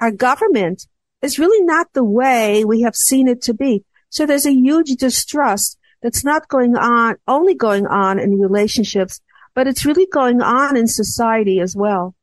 our 0.00 0.10
government 0.10 0.86
is 1.22 1.38
really 1.38 1.64
not 1.64 1.92
the 1.92 2.04
way 2.04 2.64
we 2.64 2.82
have 2.82 2.94
seen 2.94 3.28
it 3.28 3.42
to 3.42 3.54
be. 3.54 3.84
So 4.10 4.24
there's 4.24 4.46
a 4.46 4.52
huge 4.52 4.90
distrust 4.96 5.78
that's 6.02 6.24
not 6.24 6.48
going 6.48 6.76
on, 6.76 7.16
only 7.26 7.54
going 7.54 7.86
on 7.86 8.18
in 8.18 8.38
relationships, 8.38 9.20
but 9.54 9.66
it's 9.66 9.84
really 9.84 10.06
going 10.06 10.40
on 10.40 10.76
in 10.76 10.86
society 10.86 11.60
as 11.60 11.74
well. 11.76 12.14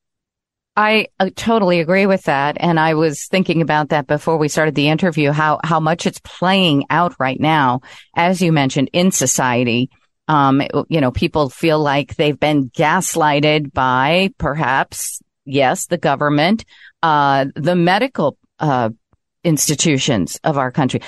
I 0.75 1.07
uh, 1.19 1.29
totally 1.35 1.79
agree 1.79 2.05
with 2.05 2.23
that. 2.23 2.57
And 2.59 2.79
I 2.79 2.95
was 2.95 3.27
thinking 3.27 3.61
about 3.61 3.89
that 3.89 4.07
before 4.07 4.37
we 4.37 4.49
started 4.49 4.75
the 4.75 4.89
interview, 4.89 5.31
how, 5.31 5.59
how 5.63 5.79
much 5.79 6.05
it's 6.05 6.19
playing 6.19 6.85
out 6.89 7.15
right 7.17 7.39
now, 7.39 7.81
as 8.15 8.41
you 8.41 8.51
mentioned, 8.51 8.89
in 8.91 9.11
society. 9.11 9.89
Um, 10.27 10.61
you 10.89 11.01
know, 11.01 11.11
people 11.11 11.49
feel 11.49 11.79
like 11.79 12.15
they've 12.15 12.39
been 12.39 12.69
gaslighted 12.71 13.71
by 13.71 14.31
perhaps, 14.37 15.21
yes, 15.45 15.85
the 15.85 15.99
government, 15.99 16.65
uh, 17.03 17.45
the 17.55 17.75
medical, 17.75 18.37
uh, 18.59 18.89
institutions 19.43 20.39
of 20.43 20.57
our 20.57 20.71
country 20.71 21.01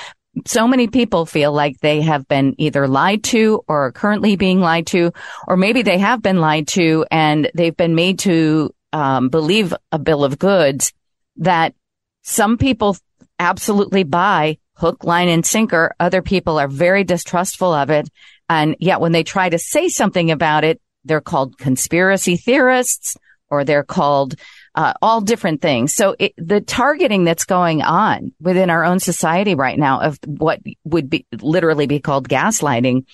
so 0.46 0.68
many 0.68 0.88
people 0.88 1.26
feel 1.26 1.52
like 1.52 1.80
they 1.80 2.02
have 2.02 2.28
been 2.28 2.54
either 2.58 2.88
lied 2.88 3.24
to 3.24 3.64
or 3.68 3.92
currently 3.92 4.36
being 4.36 4.60
lied 4.60 4.88
to, 4.88 5.12
or 5.48 5.58
maybe 5.58 5.82
they 5.82 5.98
have 5.98 6.22
been 6.22 6.40
lied 6.40 6.68
to 6.68 7.06
and 7.10 7.50
they've 7.56 7.76
been 7.76 7.96
made 7.96 8.20
to 8.20 8.72
um, 8.98 9.30
believe 9.30 9.75
a 9.92 10.00
bill 10.00 10.24
of 10.24 10.39
goods 10.39 10.92
that 11.36 11.75
some 12.24 12.58
people 12.58 12.98
absolutely 13.38 14.04
buy 14.04 14.58
hook, 14.74 15.04
line, 15.04 15.30
and 15.30 15.46
sinker. 15.46 15.94
Other 16.00 16.24
people 16.24 16.60
are 16.60 16.68
very 16.68 17.04
distrustful 17.04 17.72
of 17.74 17.92
it. 17.92 18.10
And 18.50 18.75
yet 18.80 19.00
when 19.00 19.12
they 19.12 19.24
try 19.24 19.50
to 19.50 19.60
say 19.60 19.88
something 19.89 20.32
about 20.32 20.63
it, 20.63 20.82
they're 21.06 21.22
called 21.22 21.60
conspiracy 21.60 22.38
theorists 22.38 23.16
or 23.51 23.63
they're 23.63 23.84
called 23.84 24.34
uh, 24.74 24.94
all 25.00 25.22
different 25.22 25.62
things. 25.62 25.94
So 25.94 26.16
it, 26.18 26.34
the 26.38 26.60
targeting 26.60 27.24
that's 27.24 27.46
going 27.46 27.84
on 27.84 28.34
within 28.39 28.72
our 28.72 28.84
own 28.84 29.00
society 29.00 29.54
right 29.54 29.77
now 29.77 30.01
of 30.01 30.18
what 30.25 30.60
would 30.86 31.08
be 31.08 31.27
literally 31.39 31.86
be 31.86 32.00
called 32.00 32.27
gaslighting, 32.27 33.06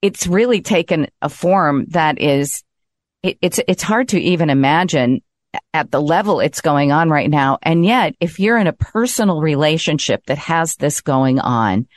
it's 0.00 0.26
really 0.26 0.62
taken 0.62 1.08
a 1.20 1.28
form 1.28 1.84
that 1.90 2.18
is, 2.18 2.62
it, 3.28 3.38
it's, 3.42 3.60
it's 3.68 3.82
hard 3.82 4.08
to 4.08 4.20
even 4.20 4.50
imagine 4.50 5.22
at 5.72 5.90
the 5.90 6.00
level 6.00 6.40
it's 6.40 6.60
going 6.60 6.92
on 6.92 7.10
right 7.10 7.30
now. 7.30 7.58
And 7.62 7.84
yet, 7.84 8.14
if 8.20 8.38
you're 8.38 8.58
in 8.58 8.66
a 8.66 8.72
personal 8.72 9.40
relationship 9.40 10.24
that 10.26 10.38
has 10.38 10.76
this 10.76 11.00
going 11.00 11.38
on, 11.38 11.88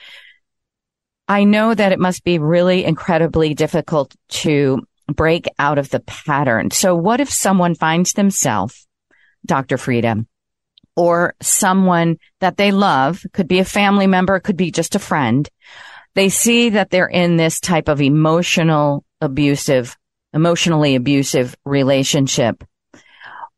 I 1.27 1.43
know 1.43 1.73
that 1.73 1.91
it 1.91 1.99
must 1.99 2.23
be 2.23 2.39
really 2.39 2.83
incredibly 2.83 3.53
difficult 3.53 4.15
to 4.29 4.81
break 5.07 5.47
out 5.59 5.77
of 5.77 5.89
the 5.89 6.01
pattern. 6.01 6.71
So 6.71 6.95
what 6.95 7.21
if 7.21 7.29
someone 7.29 7.75
finds 7.75 8.13
themselves 8.13 8.87
Dr. 9.45 9.77
Frieda, 9.77 10.25
or 10.95 11.35
someone 11.41 12.17
that 12.39 12.57
they 12.57 12.71
love, 12.71 13.23
could 13.33 13.47
be 13.47 13.59
a 13.59 13.65
family 13.65 14.07
member, 14.07 14.39
could 14.39 14.57
be 14.57 14.71
just 14.71 14.95
a 14.95 14.99
friend. 14.99 15.49
They 16.15 16.29
see 16.29 16.69
that 16.69 16.89
they're 16.89 17.07
in 17.07 17.37
this 17.37 17.59
type 17.59 17.87
of 17.87 18.01
emotional 18.01 19.05
abusive, 19.21 19.97
emotionally 20.33 20.95
abusive 20.95 21.55
relationship. 21.65 22.63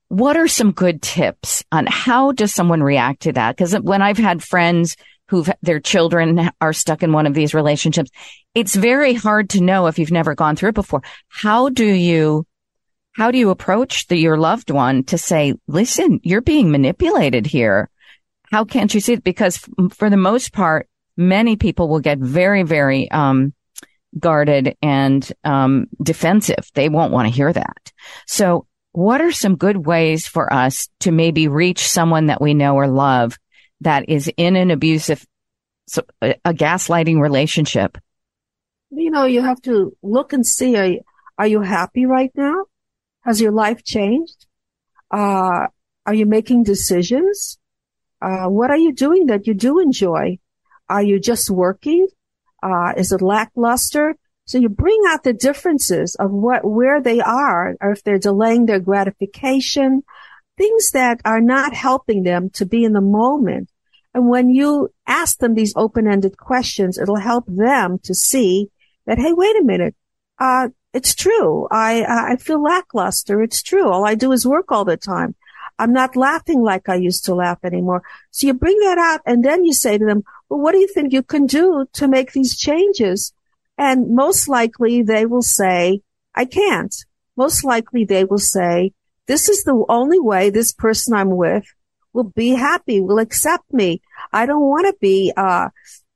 What 0.08 0.38
are 0.38 0.48
some 0.48 0.72
good 0.72 1.02
tips 1.02 1.64
on 1.72 1.88
how 1.88 2.32
does 2.32 2.54
someone 2.54 2.84
react 2.84 3.24
to 3.24 3.34
that? 3.34 3.56
Because 3.56 3.74
when 3.74 4.02
I've 4.02 4.18
had 4.18 4.44
friends 4.44 4.96
who 5.30 5.46
their 5.62 5.80
children 5.80 6.52
are 6.62 6.74
stuck 6.74 7.02
in 7.02 7.12
one 7.12 7.26
of 7.26 7.34
these 7.34 7.54
relationships, 7.54 8.12
it's 8.54 8.76
very 8.76 9.14
hard 9.14 9.50
to 9.52 9.64
know 9.64 9.88
if 9.88 9.98
you've 9.98 10.12
never 10.12 10.36
gone 10.36 10.56
through 10.56 10.70
it 10.70 10.76
before. 10.76 11.02
How 11.30 11.70
do 11.70 11.86
you 11.86 12.46
how 13.14 13.30
do 13.30 13.38
you 13.38 13.52
approach 13.52 14.08
the, 14.08 14.18
your 14.18 14.38
loved 14.38 14.72
one 14.72 15.04
to 15.06 15.18
say, 15.20 15.54
listen, 15.68 16.20
you're 16.24 16.42
being 16.42 16.72
manipulated 16.72 17.46
here? 17.46 17.90
How 18.52 18.66
can't 18.66 18.94
you 18.94 19.00
see 19.00 19.14
it? 19.14 19.24
Because 19.24 19.60
for 19.92 20.10
the 20.10 20.18
most 20.18 20.52
part, 20.52 20.88
many 21.16 21.56
people 21.56 21.88
will 21.88 22.00
get 22.00 22.18
very, 22.18 22.64
very, 22.64 23.10
um, 23.12 23.54
guarded 24.20 24.76
and, 24.82 25.32
um, 25.44 25.88
defensive. 26.02 26.70
They 26.74 26.90
won't 26.90 27.12
want 27.12 27.28
to 27.28 27.34
hear 27.34 27.52
that. 27.52 27.92
So 28.28 28.68
what 28.94 29.22
are 29.22 29.32
some 29.32 29.56
good 29.56 29.86
ways 29.86 30.28
for 30.28 30.52
us 30.54 30.88
to 31.00 31.12
maybe 31.12 31.48
reach 31.48 31.88
someone 31.88 32.28
that 32.28 32.42
we 32.42 32.54
know 32.54 32.76
or 32.76 32.88
love 32.88 33.38
that 33.82 34.08
is 34.08 34.32
in 34.38 34.56
an 34.56 34.72
abusive, 34.72 35.26
a, 36.22 36.54
gaslighting 36.54 37.20
relationship? 37.20 37.98
You 38.92 39.10
know, 39.10 39.26
you 39.26 39.42
have 39.42 39.62
to 39.64 39.98
look 40.04 40.32
and 40.32 40.46
see, 40.46 40.76
are 40.78 40.86
you, 40.86 41.02
are 41.38 41.48
you 41.48 41.62
happy 41.62 42.06
right 42.06 42.32
now? 42.36 42.66
Has 43.22 43.42
your 43.42 43.52
life 43.52 43.84
changed? 43.84 44.46
Uh, 45.10 45.68
are 46.06 46.14
you 46.14 46.26
making 46.26 46.64
decisions? 46.64 47.58
Uh, 48.22 48.46
what 48.46 48.70
are 48.70 48.78
you 48.78 48.94
doing 48.94 49.26
that 49.28 49.48
you 49.48 49.54
do 49.54 49.80
enjoy? 49.80 50.38
Are 50.88 51.02
you 51.02 51.20
just 51.20 51.50
working? 51.50 52.08
Uh, 52.64 52.94
is 52.96 53.12
it 53.12 53.22
lackluster? 53.22 54.16
So 54.46 54.58
you 54.58 54.70
bring 54.70 55.02
out 55.10 55.24
the 55.24 55.34
differences 55.34 56.16
of 56.16 56.32
what, 56.32 56.66
where 56.66 57.02
they 57.02 57.20
are, 57.20 57.76
or 57.82 57.92
if 57.92 58.04
they're 58.04 58.18
delaying 58.18 58.66
their 58.66 58.80
gratification, 58.80 60.04
things 60.58 60.92
that 60.92 61.20
are 61.26 61.42
not 61.42 61.74
helping 61.74 62.24
them 62.24 62.50
to 62.52 62.66
be 62.66 62.84
in 62.84 62.94
the 62.94 63.02
moment. 63.02 63.70
And 64.14 64.30
when 64.30 64.50
you 64.50 64.94
ask 65.08 65.40
them 65.40 65.56
these 65.56 65.74
open-ended 65.76 66.38
questions, 66.38 66.98
it'll 66.98 67.16
help 67.32 67.46
them 67.48 68.00
to 68.04 68.14
see 68.14 68.70
that, 69.06 69.18
hey, 69.18 69.34
wait 69.34 69.56
a 69.60 69.64
minute. 69.64 69.96
Uh, 70.40 70.70
it's 70.94 71.16
true. 71.16 71.68
I, 71.72 72.06
I 72.34 72.36
feel 72.36 72.62
lackluster. 72.62 73.42
It's 73.42 73.64
true. 73.64 73.90
All 73.90 74.06
I 74.06 74.16
do 74.16 74.32
is 74.32 74.46
work 74.46 74.72
all 74.72 74.86
the 74.86 74.98
time. 74.98 75.36
I'm 75.80 75.94
not 75.94 76.16
laughing 76.16 76.62
like 76.62 76.88
I 76.88 76.96
used 76.96 77.26
to 77.26 77.34
laugh 77.34 77.58
anymore. 77.64 78.04
So 78.30 78.46
you 78.46 78.54
bring 78.54 78.78
that 78.82 79.00
out 79.00 79.22
and 79.26 79.44
then 79.44 79.66
you 79.66 79.74
say 79.74 79.98
to 79.98 80.06
them, 80.06 80.24
well, 80.54 80.62
what 80.62 80.74
do 80.74 80.78
you 80.78 80.88
think 80.88 81.14
you 81.14 81.24
can 81.24 81.48
do 81.48 81.88
to 81.94 82.08
make 82.08 82.32
these 82.32 82.56
changes? 82.56 83.34
And 83.76 84.14
most 84.14 84.48
likely 84.48 85.02
they 85.02 85.26
will 85.26 85.42
say, 85.42 86.02
I 86.36 86.46
can't. 86.46 86.94
Most 87.36 87.64
likely 87.64 88.06
they 88.06 88.24
will 88.24 88.38
say, 88.38 88.92
this 89.26 89.50
is 89.50 89.64
the 89.64 89.84
only 89.90 90.20
way 90.20 90.52
this 90.52 90.72
person 90.72 91.16
I'm 91.16 91.36
with 91.36 91.66
will 92.14 92.26
be 92.36 92.50
happy, 92.50 93.02
will 93.02 93.18
accept 93.18 93.74
me. 93.74 94.04
I 94.32 94.46
don't 94.46 94.62
want 94.62 94.86
to 94.86 94.96
be, 95.02 95.34
uh, 95.36 95.70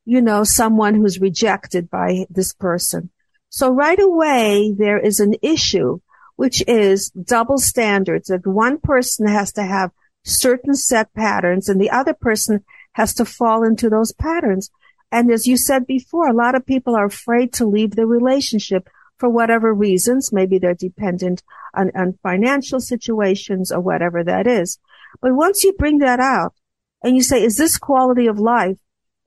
you 0.06 0.22
know, 0.22 0.44
someone 0.44 0.94
who's 0.94 1.20
rejected 1.20 1.90
by 1.90 2.28
this 2.30 2.54
person. 2.54 3.10
So 3.50 3.72
right 3.72 4.00
away, 4.00 4.72
there 4.78 5.00
is 5.00 5.20
an 5.20 5.34
issue, 5.42 6.00
which 6.36 6.64
is 6.68 7.10
double 7.10 7.58
standards 7.58 8.28
that 8.28 8.46
one 8.46 8.78
person 8.78 9.28
has 9.28 9.54
to 9.54 9.64
have 9.64 9.90
certain 10.24 10.76
set 10.76 11.12
patterns 11.16 11.70
and 11.70 11.82
the 11.82 11.90
other 11.90 12.14
person 12.14 12.64
has 13.00 13.14
to 13.14 13.26
fall 13.26 13.64
into 13.64 13.88
those 13.90 14.12
patterns. 14.12 14.70
And 15.12 15.32
as 15.32 15.48
you 15.48 15.56
said 15.56 15.86
before, 15.86 16.28
a 16.28 16.40
lot 16.44 16.56
of 16.56 16.66
people 16.74 16.96
are 16.96 17.06
afraid 17.06 17.54
to 17.54 17.66
leave 17.76 17.92
the 17.96 18.08
relationship. 18.08 18.84
for 19.18 19.30
whatever 19.30 19.74
reasons. 19.74 20.32
Maybe 20.32 20.60
they're 20.60 20.74
dependent 20.74 21.44
on, 21.74 21.92
on 21.96 22.20
financial 22.24 22.80
situations 22.80 23.72
or 23.72 23.82
whatever 23.82 24.24
that 24.24 24.48
is. 24.48 24.80
But 25.22 25.36
once 25.36 25.64
you 25.64 25.74
bring 25.74 26.00
that 26.00 26.20
out 26.20 26.54
and 27.04 27.16
you 27.16 27.24
say, 27.24 27.44
is 27.44 27.58
this 27.58 27.78
quality 27.78 28.28
of 28.28 28.40
life? 28.40 28.78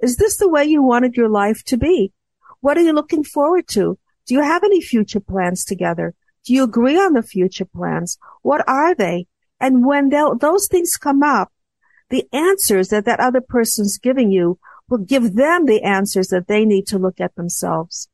Is 0.01 0.17
this 0.17 0.37
the 0.39 0.49
way 0.49 0.65
you 0.65 0.83
wanted 0.83 1.17
your 1.17 1.29
life 1.29 1.63
to 1.65 1.77
be? 1.77 2.13
What 2.61 2.77
are 2.79 2.83
you 2.83 2.93
looking 2.93 3.25
forward 3.25 3.67
to? 3.69 3.99
Do 4.27 4.35
you 4.35 4.43
have 4.43 4.65
any 4.65 4.81
future 4.81 5.21
plans 5.21 5.65
together? 5.65 6.15
Do 6.45 6.55
you 6.55 6.65
agree 6.65 6.97
on 6.97 7.13
the 7.13 7.23
future 7.23 7.65
plans? 7.65 8.19
What 8.43 8.67
are 8.69 8.95
they? 8.95 9.27
And 9.59 9.85
when 9.85 10.09
those 10.09 10.69
things 10.69 10.97
come 10.97 11.23
up, 11.23 11.53
the 12.11 12.27
answers 12.33 12.89
that 12.89 13.05
that 13.07 13.21
other 13.21 13.41
person's 13.41 13.99
giving 13.99 14.31
you 14.31 14.59
will 14.89 14.99
give 14.99 15.35
them 15.35 15.67
the 15.67 15.83
answers 15.83 16.29
that 16.29 16.49
they 16.49 16.65
need 16.65 16.87
to 16.89 16.99
look 16.99 17.21
at 17.21 17.35
themselves. 17.37 18.09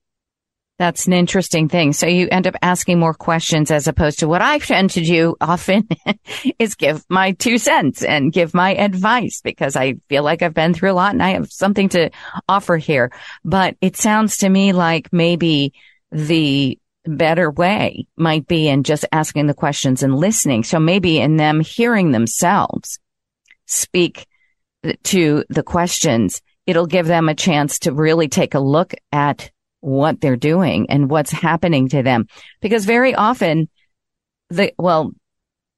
That's 0.79 1.07
an 1.07 1.15
interesting 1.15 1.71
thing. 1.71 1.95
So 1.95 2.07
you 2.07 2.29
end 2.31 2.47
up 2.47 2.55
asking 2.61 2.99
more 2.99 3.15
questions 3.15 3.71
as 3.71 3.89
opposed 3.89 4.19
to 4.19 4.29
what 4.29 4.43
I 4.43 4.59
tend 4.59 4.91
to 4.91 5.01
do 5.01 5.35
often 5.41 5.89
is 6.59 6.75
give 6.75 7.03
my 7.09 7.33
two 7.33 7.57
cents 7.57 8.03
and 8.03 8.31
give 8.31 8.53
my 8.53 8.75
advice 8.75 9.41
because 9.43 9.75
I 9.75 9.95
feel 10.11 10.23
like 10.23 10.43
I've 10.43 10.53
been 10.53 10.75
through 10.75 10.93
a 10.93 10.93
lot 10.93 11.15
and 11.15 11.23
I 11.23 11.31
have 11.31 11.51
something 11.51 11.89
to 11.91 12.11
offer 12.47 12.77
here. 12.77 13.11
But 13.43 13.77
it 13.81 13.97
sounds 13.97 14.37
to 14.39 14.49
me 14.51 14.75
like 14.75 15.11
maybe 15.15 15.73
the 16.13 16.79
better 17.07 17.51
way 17.51 18.07
might 18.19 18.47
be 18.47 18.69
in 18.69 18.83
just 18.83 19.07
asking 19.13 19.47
the 19.47 19.55
questions 19.55 20.03
and 20.03 20.15
listening. 20.15 20.63
So 20.63 20.79
maybe 20.79 21.19
in 21.19 21.39
them 21.39 21.61
hearing 21.61 22.11
themselves 22.11 22.99
speak 23.67 24.27
to 25.05 25.45
the 25.49 25.63
questions, 25.63 26.41
it'll 26.67 26.87
give 26.87 27.07
them 27.07 27.29
a 27.29 27.35
chance 27.35 27.81
to 27.81 27.93
really 27.93 28.29
take 28.29 28.55
a 28.55 28.61
look 28.61 28.95
at 29.13 29.51
what 29.81 30.21
they're 30.21 30.37
doing 30.37 30.87
and 30.89 31.11
what's 31.11 31.31
happening 31.31 31.89
to 31.89 32.03
them. 32.03 32.27
Because 32.61 32.85
very 32.85 33.15
often 33.15 33.69
the, 34.51 34.73
well, 34.79 35.13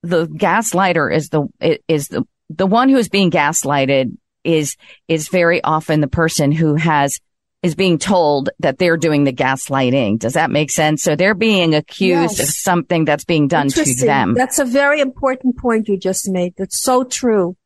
the 0.03 0.27
gaslighter 0.27 1.15
is 1.15 1.29
the, 1.29 1.49
is 1.89 2.09
the, 2.09 2.25
the 2.51 2.67
one 2.67 2.89
who 2.89 2.97
is 2.97 3.09
being 3.09 3.31
gaslighted 3.31 4.17
is, 4.45 4.77
is 5.09 5.29
very 5.29 5.63
often 5.63 6.01
the 6.01 6.09
person 6.09 6.53
who 6.53 6.77
has, 6.77 7.19
is 7.63 7.75
being 7.75 7.99
told 7.99 8.51
that 8.61 8.79
they're 8.79 8.97
doing 8.97 9.25
the 9.25 9.33
gaslighting. 9.33 10.19
Does 10.19 10.35
that 10.35 10.51
make 10.51 10.71
sense? 10.71 11.03
So 11.03 11.17
they're 11.17 11.35
being 11.35 11.75
accused 11.75 12.39
yes. 12.39 12.49
of 12.49 12.55
something 12.55 13.05
that's 13.05 13.25
being 13.25 13.49
done 13.49 13.69
to 13.69 13.95
them. 13.97 14.35
That's 14.35 14.59
a 14.61 14.65
very 14.65 15.01
important 15.01 15.59
point 15.59 15.89
you 15.89 15.99
just 15.99 16.29
made. 16.31 16.55
That's 16.57 16.81
so 16.81 17.05
true. 17.05 17.57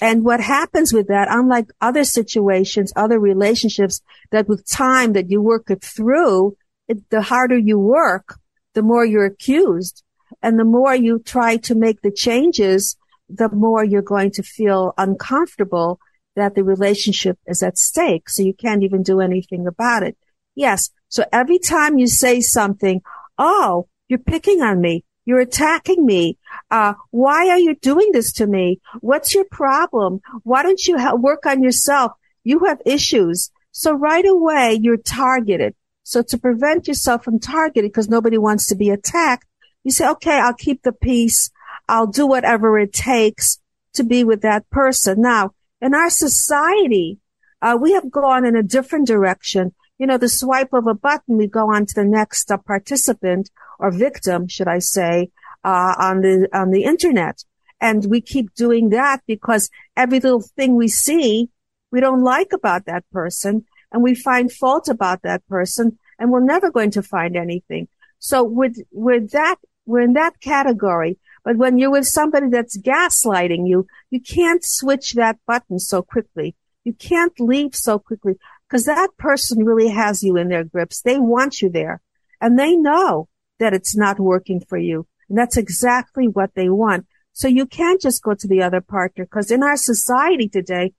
And 0.00 0.24
what 0.24 0.40
happens 0.40 0.92
with 0.92 1.08
that, 1.08 1.28
unlike 1.30 1.70
other 1.80 2.04
situations, 2.04 2.92
other 2.96 3.18
relationships 3.18 4.00
that 4.30 4.48
with 4.48 4.68
time 4.68 5.12
that 5.12 5.30
you 5.30 5.42
work 5.42 5.70
it 5.70 5.82
through, 5.82 6.56
it, 6.88 7.08
the 7.10 7.22
harder 7.22 7.58
you 7.58 7.78
work, 7.78 8.38
the 8.74 8.82
more 8.82 9.04
you're 9.04 9.26
accused. 9.26 10.02
And 10.42 10.58
the 10.58 10.64
more 10.64 10.94
you 10.94 11.18
try 11.18 11.56
to 11.58 11.74
make 11.74 12.00
the 12.00 12.10
changes, 12.10 12.96
the 13.28 13.50
more 13.50 13.84
you're 13.84 14.00
going 14.00 14.30
to 14.32 14.42
feel 14.42 14.94
uncomfortable 14.96 16.00
that 16.36 16.54
the 16.54 16.64
relationship 16.64 17.38
is 17.46 17.62
at 17.62 17.76
stake. 17.76 18.30
So 18.30 18.42
you 18.42 18.54
can't 18.54 18.82
even 18.82 19.02
do 19.02 19.20
anything 19.20 19.66
about 19.66 20.02
it. 20.02 20.16
Yes. 20.54 20.90
So 21.08 21.24
every 21.32 21.58
time 21.58 21.98
you 21.98 22.06
say 22.06 22.40
something, 22.40 23.02
Oh, 23.42 23.88
you're 24.08 24.18
picking 24.18 24.60
on 24.60 24.82
me. 24.82 25.02
You're 25.24 25.40
attacking 25.40 26.04
me. 26.04 26.36
Uh, 26.70 26.94
why 27.10 27.48
are 27.48 27.58
you 27.58 27.74
doing 27.74 28.10
this 28.12 28.32
to 28.34 28.46
me? 28.46 28.80
What's 29.00 29.34
your 29.34 29.44
problem? 29.50 30.20
Why 30.44 30.62
don't 30.62 30.86
you 30.86 30.96
work 31.16 31.46
on 31.46 31.62
yourself? 31.62 32.12
You 32.44 32.64
have 32.66 32.80
issues. 32.86 33.50
So 33.72 33.92
right 33.92 34.26
away, 34.26 34.78
you're 34.80 34.96
targeted. 34.96 35.74
So 36.02 36.22
to 36.22 36.38
prevent 36.38 36.88
yourself 36.88 37.24
from 37.24 37.38
targeted, 37.38 37.90
because 37.90 38.08
nobody 38.08 38.38
wants 38.38 38.66
to 38.68 38.76
be 38.76 38.90
attacked, 38.90 39.46
you 39.84 39.90
say, 39.90 40.08
okay, 40.08 40.38
I'll 40.38 40.54
keep 40.54 40.82
the 40.82 40.92
peace. 40.92 41.50
I'll 41.88 42.06
do 42.06 42.26
whatever 42.26 42.78
it 42.78 42.92
takes 42.92 43.58
to 43.94 44.04
be 44.04 44.24
with 44.24 44.42
that 44.42 44.68
person. 44.70 45.20
Now, 45.20 45.50
in 45.80 45.94
our 45.94 46.10
society, 46.10 47.18
uh, 47.62 47.76
we 47.80 47.92
have 47.92 48.10
gone 48.10 48.44
in 48.44 48.56
a 48.56 48.62
different 48.62 49.06
direction. 49.06 49.74
You 49.98 50.06
know, 50.06 50.18
the 50.18 50.28
swipe 50.28 50.72
of 50.72 50.86
a 50.86 50.94
button, 50.94 51.36
we 51.36 51.46
go 51.46 51.72
on 51.72 51.86
to 51.86 51.94
the 51.94 52.04
next 52.04 52.50
uh, 52.50 52.58
participant 52.58 53.50
or 53.78 53.90
victim, 53.90 54.48
should 54.48 54.68
I 54.68 54.78
say, 54.78 55.30
uh, 55.64 55.94
on 55.98 56.20
the, 56.20 56.48
on 56.52 56.70
the 56.70 56.84
internet. 56.84 57.42
And 57.80 58.04
we 58.04 58.20
keep 58.20 58.54
doing 58.54 58.90
that 58.90 59.22
because 59.26 59.70
every 59.96 60.20
little 60.20 60.42
thing 60.42 60.76
we 60.76 60.88
see, 60.88 61.48
we 61.90 62.00
don't 62.00 62.22
like 62.22 62.52
about 62.52 62.84
that 62.86 63.04
person 63.10 63.64
and 63.90 64.02
we 64.02 64.14
find 64.14 64.52
fault 64.52 64.88
about 64.88 65.22
that 65.22 65.46
person 65.48 65.98
and 66.18 66.30
we're 66.30 66.44
never 66.44 66.70
going 66.70 66.90
to 66.92 67.02
find 67.02 67.36
anything. 67.36 67.88
So 68.18 68.44
with, 68.44 68.76
with 68.92 69.30
that, 69.30 69.56
we're 69.86 70.02
in 70.02 70.12
that 70.12 70.40
category. 70.40 71.18
But 71.42 71.56
when 71.56 71.78
you're 71.78 71.90
with 71.90 72.06
somebody 72.06 72.48
that's 72.48 72.76
gaslighting 72.76 73.66
you, 73.66 73.86
you 74.10 74.20
can't 74.20 74.62
switch 74.62 75.14
that 75.14 75.38
button 75.46 75.78
so 75.78 76.02
quickly. 76.02 76.54
You 76.84 76.92
can't 76.92 77.38
leave 77.40 77.74
so 77.74 77.98
quickly 77.98 78.34
because 78.68 78.84
that 78.84 79.10
person 79.18 79.64
really 79.64 79.88
has 79.88 80.22
you 80.22 80.36
in 80.36 80.48
their 80.48 80.64
grips. 80.64 81.00
They 81.00 81.18
want 81.18 81.62
you 81.62 81.70
there 81.70 82.02
and 82.40 82.58
they 82.58 82.76
know 82.76 83.28
that 83.58 83.74
it's 83.74 83.96
not 83.96 84.20
working 84.20 84.60
for 84.60 84.78
you. 84.78 85.06
And 85.30 85.38
that's 85.38 85.56
exactly 85.56 86.26
what 86.26 86.54
they 86.54 86.68
want. 86.68 87.06
So 87.32 87.48
you 87.48 87.64
can't 87.64 88.00
just 88.00 88.22
go 88.22 88.34
to 88.34 88.48
the 88.48 88.62
other 88.62 88.80
partner 88.82 89.24
because 89.24 89.50
in 89.50 89.62
our 89.62 89.76
society 89.76 90.48
today, 90.48 90.92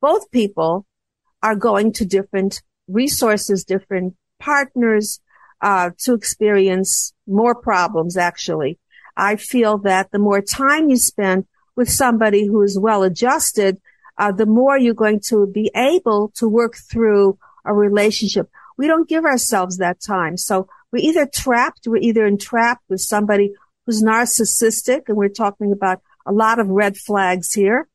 both 0.00 0.30
people 0.30 0.86
are 1.42 1.54
going 1.54 1.92
to 1.92 2.06
different 2.06 2.62
resources, 2.88 3.62
different 3.64 4.16
partners, 4.40 5.20
uh, 5.60 5.90
to 5.98 6.14
experience 6.14 7.12
more 7.26 7.54
problems 7.54 8.16
actually. 8.16 8.78
I 9.16 9.36
feel 9.36 9.78
that 9.78 10.10
the 10.10 10.18
more 10.18 10.40
time 10.40 10.88
you 10.88 10.96
spend 10.96 11.46
with 11.76 11.90
somebody 11.90 12.46
who 12.46 12.62
is 12.62 12.78
well 12.78 13.02
adjusted, 13.02 13.80
uh, 14.18 14.32
the 14.32 14.46
more 14.46 14.78
you're 14.78 14.94
going 14.94 15.20
to 15.28 15.46
be 15.46 15.70
able 15.76 16.32
to 16.36 16.48
work 16.48 16.76
through 16.76 17.38
a 17.64 17.74
relationship. 17.74 18.48
We 18.76 18.86
don't 18.86 19.08
give 19.08 19.24
ourselves 19.24 19.78
that 19.78 20.00
time. 20.00 20.36
So 20.36 20.68
we're 20.92 21.08
either 21.08 21.26
trapped, 21.26 21.86
we're 21.86 21.96
either 21.96 22.26
entrapped 22.26 22.84
with 22.88 23.00
somebody 23.00 23.54
who's 23.86 24.02
narcissistic, 24.02 25.08
and 25.08 25.16
we're 25.16 25.28
talking 25.28 25.72
about 25.72 26.00
a 26.26 26.32
lot 26.32 26.58
of 26.58 26.68
red 26.68 26.96
flags 26.96 27.52
here, 27.52 27.88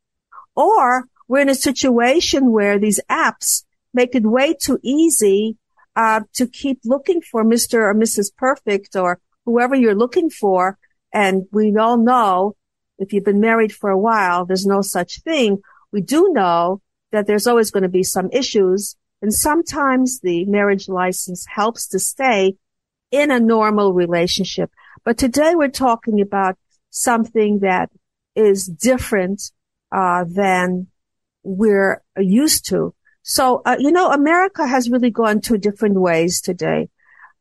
or 0.55 1.05
we're 1.27 1.41
in 1.41 1.49
a 1.49 1.55
situation 1.55 2.51
where 2.51 2.79
these 2.79 2.99
apps 3.09 3.63
make 3.93 4.15
it 4.15 4.23
way 4.23 4.53
too 4.53 4.79
easy 4.83 5.57
uh, 5.95 6.21
to 6.33 6.47
keep 6.47 6.79
looking 6.85 7.21
for 7.21 7.43
Mr. 7.43 7.75
or 7.75 7.93
Mrs. 7.93 8.35
Perfect 8.35 8.95
or 8.95 9.19
whoever 9.45 9.75
you're 9.75 9.95
looking 9.95 10.29
for. 10.29 10.77
And 11.13 11.47
we 11.51 11.75
all 11.75 11.97
know 11.97 12.55
if 12.97 13.13
you've 13.13 13.25
been 13.25 13.39
married 13.39 13.73
for 13.73 13.89
a 13.89 13.97
while, 13.97 14.45
there's 14.45 14.65
no 14.65 14.81
such 14.81 15.21
thing. 15.21 15.59
We 15.91 16.01
do 16.01 16.29
know 16.31 16.81
that 17.11 17.25
there's 17.27 17.47
always 17.47 17.71
going 17.71 17.83
to 17.83 17.89
be 17.89 18.03
some 18.03 18.29
issues. 18.31 18.95
And 19.21 19.33
sometimes 19.33 20.19
the 20.19 20.45
marriage 20.45 20.87
license 20.87 21.45
helps 21.47 21.87
to 21.87 21.99
stay 21.99 22.55
in 23.11 23.31
a 23.31 23.39
normal 23.39 23.93
relationship. 23.93 24.71
But 25.03 25.17
today 25.17 25.53
we're 25.55 25.69
talking 25.69 26.21
about 26.21 26.57
something 26.89 27.59
that 27.59 27.89
is 28.35 28.65
different 28.65 29.51
uh, 29.91 30.25
than 30.27 30.87
we're 31.43 32.01
used 32.17 32.67
to. 32.69 32.93
So, 33.23 33.61
uh, 33.65 33.77
you 33.79 33.91
know, 33.91 34.11
America 34.11 34.65
has 34.67 34.89
really 34.89 35.11
gone 35.11 35.41
two 35.41 35.57
different 35.57 35.99
ways 35.99 36.41
today. 36.41 36.89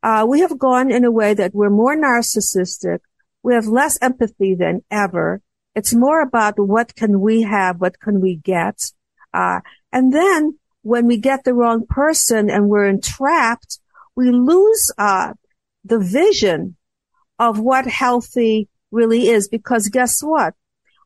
Uh, 0.01 0.25
we 0.27 0.39
have 0.41 0.57
gone 0.57 0.91
in 0.91 1.03
a 1.03 1.11
way 1.11 1.33
that 1.33 1.53
we're 1.53 1.69
more 1.69 1.95
narcissistic. 1.95 2.99
We 3.43 3.53
have 3.53 3.67
less 3.67 3.97
empathy 4.01 4.55
than 4.55 4.83
ever. 4.91 5.41
It's 5.75 5.93
more 5.93 6.21
about 6.21 6.59
what 6.59 6.95
can 6.95 7.19
we 7.21 7.41
have? 7.43 7.79
What 7.81 7.99
can 7.99 8.21
we 8.21 8.35
get? 8.35 8.91
Uh, 9.33 9.59
and 9.91 10.13
then 10.13 10.57
when 10.81 11.05
we 11.07 11.17
get 11.17 11.43
the 11.43 11.53
wrong 11.53 11.85
person 11.85 12.49
and 12.49 12.69
we're 12.69 12.87
entrapped, 12.87 13.79
we 14.15 14.31
lose, 14.31 14.91
uh, 14.97 15.33
the 15.83 15.99
vision 15.99 16.75
of 17.39 17.59
what 17.59 17.87
healthy 17.87 18.67
really 18.91 19.27
is. 19.29 19.47
Because 19.47 19.87
guess 19.87 20.21
what? 20.21 20.53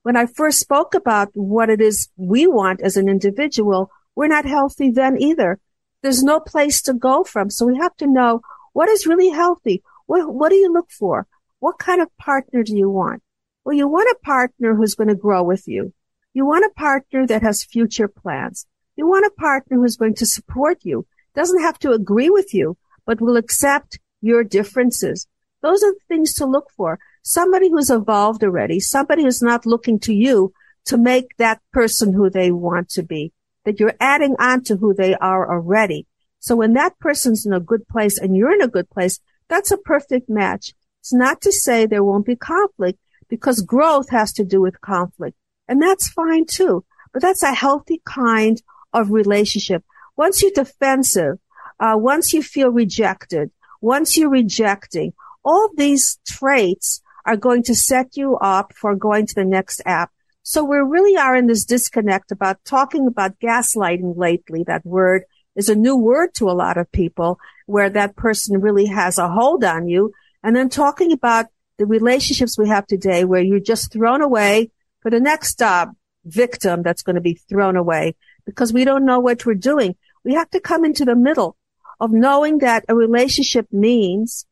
When 0.02 0.18
I 0.18 0.26
first 0.26 0.60
spoke 0.60 0.94
about 0.94 1.30
what 1.34 1.70
it 1.70 1.80
is 1.80 2.10
we 2.18 2.48
want 2.48 2.82
as 2.82 2.98
an 2.98 3.08
individual, 3.08 3.90
we're 4.16 4.28
not 4.28 4.46
healthy 4.46 4.90
then 4.90 5.22
either. 5.22 5.60
There's 6.02 6.24
no 6.24 6.40
place 6.42 6.82
to 6.84 6.94
go 6.94 7.24
from. 7.24 7.50
So 7.50 7.66
we 7.66 7.78
have 7.78 7.96
to 7.98 8.08
know 8.08 8.42
what 8.74 8.90
is 8.90 9.08
really 9.08 9.30
healthy. 9.30 9.82
What, 10.08 10.34
what 10.34 10.50
do 10.50 10.56
you 10.56 10.74
look 10.74 10.92
for? 10.92 11.28
What 11.60 11.80
kind 11.80 12.02
of 12.02 12.16
partner 12.18 12.64
do 12.64 12.76
you 12.76 12.90
want? 12.90 13.24
Well, 13.64 13.76
you 13.76 13.88
want 13.88 14.10
a 14.12 14.26
partner 14.26 14.76
who's 14.76 14.96
going 14.96 15.08
to 15.08 15.16
grow 15.16 15.44
with 15.44 15.68
you. 15.68 15.94
You 16.34 16.46
want 16.46 16.66
a 16.66 16.74
partner 16.78 17.26
that 17.28 17.44
has 17.44 17.64
future 17.64 18.10
plans. 18.10 18.66
You 18.98 19.08
want 19.08 19.26
a 19.26 19.40
partner 19.40 19.78
who's 19.78 19.96
going 19.96 20.16
to 20.16 20.26
support 20.26 20.80
you, 20.84 21.08
doesn't 21.36 21.62
have 21.62 21.80
to 21.80 21.92
agree 21.92 22.30
with 22.30 22.54
you, 22.54 22.78
but 23.06 23.22
will 23.22 23.38
accept 23.38 24.00
your 24.22 24.44
differences. 24.44 25.28
Those 25.64 25.82
are 25.82 25.94
the 25.94 26.00
things 26.08 26.36
to 26.36 26.46
look 26.46 26.70
for. 26.78 27.00
Somebody 27.24 27.72
who's 27.72 27.90
evolved 27.90 28.44
already, 28.44 28.80
somebody 28.80 29.24
who's 29.24 29.42
not 29.42 29.66
looking 29.66 29.98
to 30.02 30.14
you 30.14 30.54
to 30.86 30.98
make 30.98 31.36
that 31.38 31.62
person 31.72 32.14
who 32.14 32.30
they 32.30 32.52
want 32.52 32.90
to 32.90 33.02
be, 33.02 33.32
that 33.66 33.80
you're 33.80 33.96
adding 34.00 34.36
on 34.38 34.64
to 34.66 34.76
who 34.76 34.94
they 34.94 35.16
are 35.16 35.52
already. 35.52 36.06
So 36.40 36.56
when 36.56 36.74
that 36.74 37.00
person's 37.00 37.46
in 37.46 37.54
a 37.54 37.60
good 37.60 37.88
place 37.88 38.20
and 38.20 38.36
you're 38.36 38.54
in 38.54 38.62
a 38.62 38.68
good 38.68 38.90
place, 38.90 39.20
That's 39.50 39.72
a 39.72 39.78
perfect 39.78 40.30
match. 40.30 40.74
It's 41.02 41.14
not 41.14 41.42
to 41.42 41.52
say 41.52 41.86
there 41.86 42.04
won't 42.04 42.26
be 42.26 42.36
conflict 42.36 43.00
because 43.30 43.62
growth 43.62 44.10
has 44.10 44.34
to 44.34 44.44
do 44.44 44.62
with 44.62 44.82
conflict. 44.82 45.38
And 45.68 45.82
that's 45.82 46.10
fine 46.10 46.46
too. 46.46 46.86
But 47.12 47.22
that's 47.22 47.44
a 47.44 47.54
healthy 47.54 48.02
kind 48.06 48.62
of 48.94 49.12
relationship. 49.12 49.84
Once 50.16 50.42
you're 50.42 50.52
defensive, 50.52 51.38
uh, 51.80 51.96
once 51.98 52.34
you 52.34 52.42
feel 52.42 52.70
rejected, 52.70 53.52
once 53.82 54.18
you're 54.18 54.30
rejecting, 54.30 55.14
all 55.44 55.70
these 55.76 56.20
traits 56.28 57.02
are 57.26 57.38
going 57.38 57.64
to 57.64 57.76
set 57.76 58.18
you 58.18 58.38
up 58.38 58.74
for 58.74 58.96
going 58.96 59.26
to 59.28 59.36
the 59.36 59.46
next 59.46 59.82
app. 59.86 60.12
So 60.44 60.64
we 60.64 60.78
really 60.78 61.18
are 61.18 61.36
in 61.36 61.48
this 61.48 61.64
disconnect 61.64 62.32
about 62.32 62.64
talking 62.66 63.08
about 63.08 63.40
gaslighting 63.40 64.18
lately. 64.18 64.64
That 64.64 64.86
word 64.86 65.24
is 65.56 65.70
a 65.70 65.76
new 65.76 65.96
word 65.96 66.34
to 66.36 66.50
a 66.50 66.52
lot 66.52 66.78
of 66.78 66.92
people 66.92 67.40
where 67.66 67.90
that 67.90 68.16
person 68.16 68.60
really 68.60 68.88
has 68.88 69.18
a 69.18 69.30
hold 69.30 69.64
on 69.64 69.88
you. 69.88 70.12
And 70.44 70.56
then 70.56 70.68
talking 70.68 71.14
about 71.14 71.46
the 71.78 71.86
relationships 71.86 72.58
we 72.58 72.68
have 72.68 72.86
today 72.86 73.24
where 73.24 73.42
you're 73.42 73.60
just 73.60 73.92
thrown 73.92 74.22
away 74.22 74.72
for 75.02 75.10
the 75.10 75.20
next 75.20 75.62
uh, 75.62 75.88
victim 76.26 76.84
that's 76.84 77.04
going 77.04 77.16
to 77.16 77.22
be 77.22 77.36
thrown 77.36 77.78
away 77.78 78.16
because 78.46 78.74
we 78.74 78.84
don't 78.84 79.06
know 79.06 79.20
what 79.20 79.46
we're 79.46 79.56
doing. 79.56 79.96
We 80.26 80.34
have 80.34 80.50
to 80.52 80.60
come 80.60 80.84
into 80.86 81.06
the 81.06 81.16
middle 81.16 81.56
of 82.00 82.12
knowing 82.12 82.60
that 82.60 82.86
a 82.90 82.96
relationship 82.96 83.68
means 83.72 84.46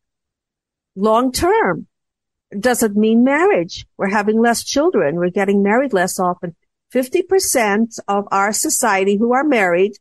long 0.95 1.31
term. 1.31 1.87
Doesn't 2.57 2.97
mean 2.97 3.23
marriage? 3.23 3.85
We're 3.97 4.09
having 4.09 4.41
less 4.41 4.63
children. 4.63 5.15
We're 5.15 5.29
getting 5.29 5.63
married 5.63 5.93
less 5.93 6.19
often. 6.19 6.55
50% 6.93 7.99
of 8.07 8.27
our 8.31 8.51
society 8.51 9.15
who 9.17 9.33
are 9.33 9.45
married 9.45 9.93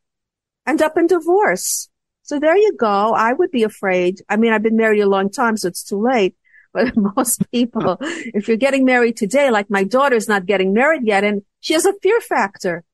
end 0.67 0.83
up 0.83 0.99
in 0.99 1.07
divorce. 1.07 1.89
So 2.23 2.39
there 2.39 2.57
you 2.57 2.77
go. 2.77 3.15
I 3.15 3.33
would 3.33 3.51
be 3.51 3.63
afraid. 3.63 4.23
I 4.29 4.37
mean, 4.37 4.53
I've 4.53 4.63
been 4.63 4.77
married 4.77 5.01
a 5.01 5.09
long 5.09 5.31
time, 5.31 5.57
so 5.57 5.69
it's 5.69 5.85
too 5.85 6.03
late. 6.03 6.37
But 6.73 6.97
most 6.97 7.51
people, 7.51 7.97
if 8.01 8.47
you're 8.47 8.57
getting 8.57 8.85
married 8.85 9.17
today, 9.17 9.51
like 9.51 9.69
my 9.71 9.83
daughter's 9.83 10.29
not 10.29 10.47
getting 10.47 10.73
married 10.73 11.03
yet, 11.05 11.25
and 11.25 11.43
she 11.59 11.75
has 11.75 11.85
a 11.85 11.99
fear 12.01 12.21
factor 12.21 12.85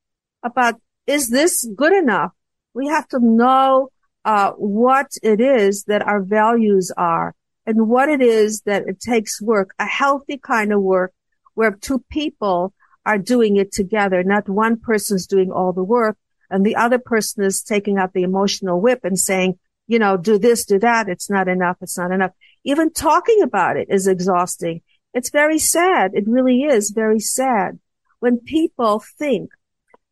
about, 0.42 0.80
is 1.06 1.28
this 1.28 1.68
good 1.76 1.92
enough? 1.92 2.32
We 2.72 2.86
have 2.86 3.06
to 3.08 3.18
know, 3.20 3.90
uh, 4.24 4.52
what 4.52 5.08
it 5.22 5.42
is 5.42 5.84
that 5.88 6.00
our 6.00 6.22
values 6.22 6.90
are 6.96 7.34
and 7.66 7.88
what 7.88 8.08
it 8.08 8.22
is 8.22 8.62
that 8.62 8.84
it 8.86 9.00
takes 9.00 9.42
work, 9.42 9.74
a 9.78 9.86
healthy 9.86 10.38
kind 10.38 10.72
of 10.72 10.80
work 10.80 11.12
where 11.54 11.72
two 11.72 12.04
people 12.10 12.72
are 13.04 13.18
doing 13.18 13.56
it 13.56 13.72
together, 13.72 14.22
not 14.22 14.48
one 14.48 14.78
person's 14.78 15.26
doing 15.26 15.50
all 15.50 15.72
the 15.72 15.84
work 15.84 16.16
and 16.50 16.64
the 16.64 16.76
other 16.76 16.98
person 16.98 17.44
is 17.44 17.62
taking 17.62 17.98
out 17.98 18.12
the 18.12 18.22
emotional 18.22 18.80
whip 18.80 19.00
and 19.04 19.18
saying, 19.18 19.58
you 19.86 19.98
know, 19.98 20.16
do 20.16 20.38
this, 20.38 20.64
do 20.64 20.78
that. 20.78 21.08
It's 21.08 21.30
not 21.30 21.48
enough. 21.48 21.76
It's 21.80 21.98
not 21.98 22.12
enough. 22.12 22.32
Even 22.64 22.92
talking 22.92 23.42
about 23.42 23.76
it 23.76 23.88
is 23.90 24.06
exhausting. 24.06 24.82
It's 25.14 25.30
very 25.30 25.58
sad. 25.58 26.12
It 26.14 26.24
really 26.26 26.62
is 26.62 26.90
very 26.90 27.20
sad 27.20 27.78
when 28.20 28.38
people 28.38 29.02
think 29.18 29.50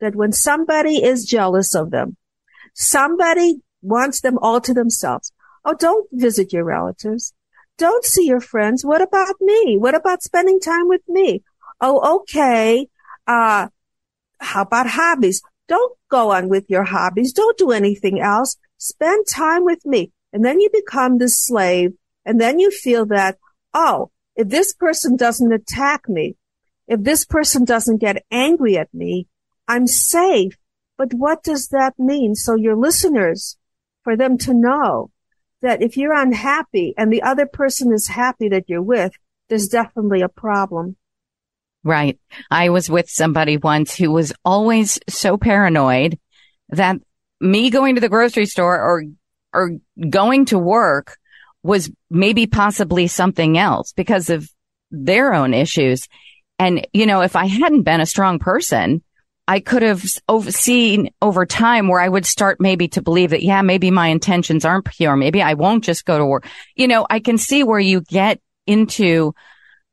that 0.00 0.14
when 0.14 0.32
somebody 0.32 1.02
is 1.02 1.24
jealous 1.24 1.74
of 1.74 1.90
them, 1.90 2.16
somebody 2.74 3.56
wants 3.82 4.20
them 4.20 4.38
all 4.38 4.60
to 4.60 4.74
themselves. 4.74 5.32
Oh, 5.64 5.74
don't 5.74 6.08
visit 6.12 6.52
your 6.52 6.64
relatives. 6.64 7.32
Don't 7.76 8.04
see 8.04 8.26
your 8.26 8.40
friends. 8.40 8.84
What 8.84 9.02
about 9.02 9.36
me? 9.40 9.76
What 9.78 9.94
about 9.94 10.22
spending 10.22 10.60
time 10.60 10.88
with 10.88 11.02
me? 11.08 11.42
Oh, 11.80 12.20
okay. 12.20 12.88
Uh, 13.26 13.68
how 14.38 14.62
about 14.62 14.86
hobbies? 14.86 15.42
Don't 15.66 15.96
go 16.10 16.30
on 16.30 16.48
with 16.48 16.66
your 16.68 16.84
hobbies. 16.84 17.32
Don't 17.32 17.58
do 17.58 17.72
anything 17.72 18.20
else. 18.20 18.56
Spend 18.78 19.26
time 19.26 19.64
with 19.64 19.84
me. 19.84 20.12
And 20.32 20.44
then 20.44 20.60
you 20.60 20.70
become 20.72 21.18
the 21.18 21.28
slave. 21.28 21.92
And 22.24 22.40
then 22.40 22.58
you 22.58 22.70
feel 22.70 23.06
that, 23.06 23.38
oh, 23.72 24.10
if 24.36 24.48
this 24.48 24.72
person 24.72 25.16
doesn't 25.16 25.52
attack 25.52 26.08
me, 26.08 26.36
if 26.86 27.02
this 27.02 27.24
person 27.24 27.64
doesn't 27.64 27.98
get 27.98 28.24
angry 28.30 28.76
at 28.76 28.92
me, 28.92 29.26
I'm 29.66 29.86
safe. 29.86 30.56
But 30.96 31.14
what 31.14 31.42
does 31.42 31.68
that 31.68 31.98
mean? 31.98 32.34
So 32.34 32.54
your 32.54 32.76
listeners, 32.76 33.56
for 34.02 34.16
them 34.16 34.38
to 34.38 34.54
know 34.54 35.10
that 35.64 35.82
if 35.82 35.96
you're 35.96 36.12
unhappy 36.12 36.92
and 36.98 37.10
the 37.10 37.22
other 37.22 37.46
person 37.46 37.90
is 37.90 38.06
happy 38.06 38.50
that 38.50 38.68
you're 38.68 38.82
with, 38.82 39.12
there's 39.48 39.66
definitely 39.66 40.20
a 40.20 40.28
problem. 40.28 40.96
Right. 41.82 42.20
I 42.50 42.68
was 42.68 42.90
with 42.90 43.08
somebody 43.08 43.56
once 43.56 43.94
who 43.94 44.10
was 44.10 44.34
always 44.44 44.98
so 45.08 45.38
paranoid 45.38 46.18
that 46.68 46.96
me 47.40 47.70
going 47.70 47.94
to 47.94 48.02
the 48.02 48.10
grocery 48.10 48.44
store 48.44 48.78
or, 48.78 49.04
or 49.54 49.70
going 50.10 50.44
to 50.46 50.58
work 50.58 51.16
was 51.62 51.90
maybe 52.10 52.46
possibly 52.46 53.06
something 53.06 53.56
else 53.56 53.92
because 53.92 54.28
of 54.28 54.46
their 54.90 55.32
own 55.32 55.54
issues. 55.54 56.08
And, 56.58 56.86
you 56.92 57.06
know, 57.06 57.22
if 57.22 57.36
I 57.36 57.46
hadn't 57.46 57.84
been 57.84 58.02
a 58.02 58.06
strong 58.06 58.38
person, 58.38 59.02
I 59.46 59.60
could 59.60 59.82
have 59.82 60.02
seen 60.48 61.10
over 61.20 61.44
time 61.44 61.88
where 61.88 62.00
I 62.00 62.08
would 62.08 62.24
start 62.24 62.60
maybe 62.60 62.88
to 62.88 63.02
believe 63.02 63.30
that, 63.30 63.42
yeah, 63.42 63.60
maybe 63.62 63.90
my 63.90 64.08
intentions 64.08 64.64
aren't 64.64 64.86
pure. 64.86 65.16
Maybe 65.16 65.42
I 65.42 65.54
won't 65.54 65.84
just 65.84 66.06
go 66.06 66.16
to 66.16 66.24
work. 66.24 66.46
You 66.74 66.88
know, 66.88 67.06
I 67.10 67.20
can 67.20 67.36
see 67.36 67.62
where 67.62 67.80
you 67.80 68.00
get 68.00 68.40
into 68.66 69.34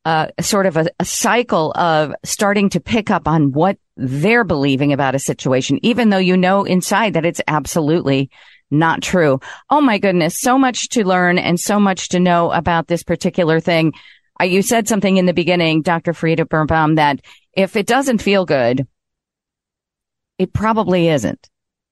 uh, 0.06 0.28
sort 0.40 0.66
of 0.66 0.78
a, 0.78 0.88
a 1.00 1.06
cycle 1.06 1.74
of 1.74 2.14
starting 2.24 2.70
to 2.70 2.80
pick 2.80 3.12
up 3.12 3.28
on 3.28 3.52
what 3.52 3.78
they're 3.98 4.46
believing 4.46 4.94
about 4.94 5.16
a 5.16 5.20
situation, 5.20 5.80
even 5.84 6.10
though 6.10 6.18
you 6.18 6.38
know 6.38 6.64
inside 6.64 7.14
that 7.14 7.26
it's 7.26 7.42
absolutely 7.48 8.30
not 8.72 9.02
true. 9.02 9.40
Oh 9.70 9.82
my 9.82 9.98
goodness. 9.98 10.40
So 10.40 10.58
much 10.58 10.90
to 10.90 11.06
learn 11.06 11.38
and 11.38 11.60
so 11.60 11.80
much 11.80 12.10
to 12.10 12.20
know 12.20 12.52
about 12.52 12.88
this 12.88 13.04
particular 13.04 13.60
thing. 13.60 13.94
You 14.42 14.62
said 14.64 14.88
something 14.88 15.18
in 15.18 15.28
the 15.28 15.34
beginning, 15.34 15.84
Dr. 15.84 16.14
Frieda 16.14 16.46
Birnbaum, 16.46 16.96
that 16.96 17.20
if 17.54 17.76
it 17.76 17.86
doesn't 17.86 18.24
feel 18.24 18.46
good, 18.46 18.88
it 20.42 20.54
probably 20.54 21.08
isn't. 21.08 21.50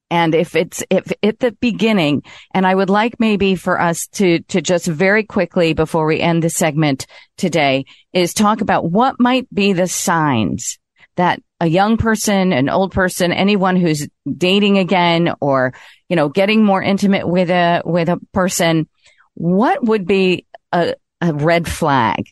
And 0.10 0.34
if 0.34 0.56
it's, 0.56 0.84
if 0.90 1.12
at 1.22 1.38
the 1.38 1.52
beginning, 1.52 2.24
and 2.52 2.66
I 2.66 2.74
would 2.74 2.90
like 2.90 3.20
maybe 3.20 3.54
for 3.54 3.80
us 3.80 4.08
to, 4.14 4.40
to 4.40 4.60
just 4.60 4.88
very 4.88 5.24
quickly 5.24 5.74
before 5.74 6.08
we 6.08 6.20
end 6.20 6.42
the 6.42 6.50
segment 6.50 7.06
today 7.38 7.86
is 8.12 8.34
talk 8.34 8.62
about 8.62 8.90
what 8.90 9.20
might 9.20 9.48
be 9.54 9.74
the 9.74 9.88
signs 9.88 10.80
that 11.16 11.40
a 11.60 11.68
young 11.68 11.98
person, 11.98 12.52
an 12.54 12.70
old 12.70 12.92
person, 12.92 13.32
anyone 13.32 13.76
who's 13.76 14.08
dating 14.28 14.80
again 14.80 15.32
or, 15.42 15.76
you 16.08 16.16
know, 16.16 16.28
getting 16.28 16.66
more 16.66 16.82
intimate 16.82 17.28
with 17.28 17.52
a, 17.52 17.84
with 17.86 18.10
a 18.10 18.20
person, 18.34 18.90
what 19.36 19.84
would 19.84 20.08
be 20.08 20.48
a, 20.72 20.96
a 21.22 21.34
red 21.36 21.68
flag 21.68 22.26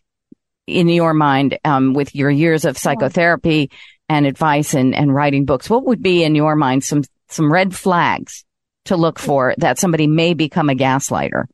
in 0.65 0.89
your 0.89 1.13
mind, 1.13 1.59
um, 1.63 1.93
with 1.93 2.15
your 2.15 2.31
years 2.31 2.65
of 2.65 2.75
psychotherapy 2.75 3.69
and 4.09 4.25
advice 4.25 4.73
and, 4.73 4.95
and 4.95 5.13
writing 5.13 5.45
books? 5.45 5.69
What 5.69 5.85
would 5.85 6.01
be 6.01 6.23
in 6.23 6.35
your 6.35 6.55
mind 6.55 6.83
some 6.83 7.03
some 7.29 7.51
red 7.51 7.75
flags 7.75 8.45
to 8.85 8.95
look 8.95 9.19
for 9.19 9.53
that 9.57 9.79
somebody 9.79 10.07
may 10.07 10.33
become 10.33 10.69
a 10.69 10.75
gaslighter? 10.75 11.45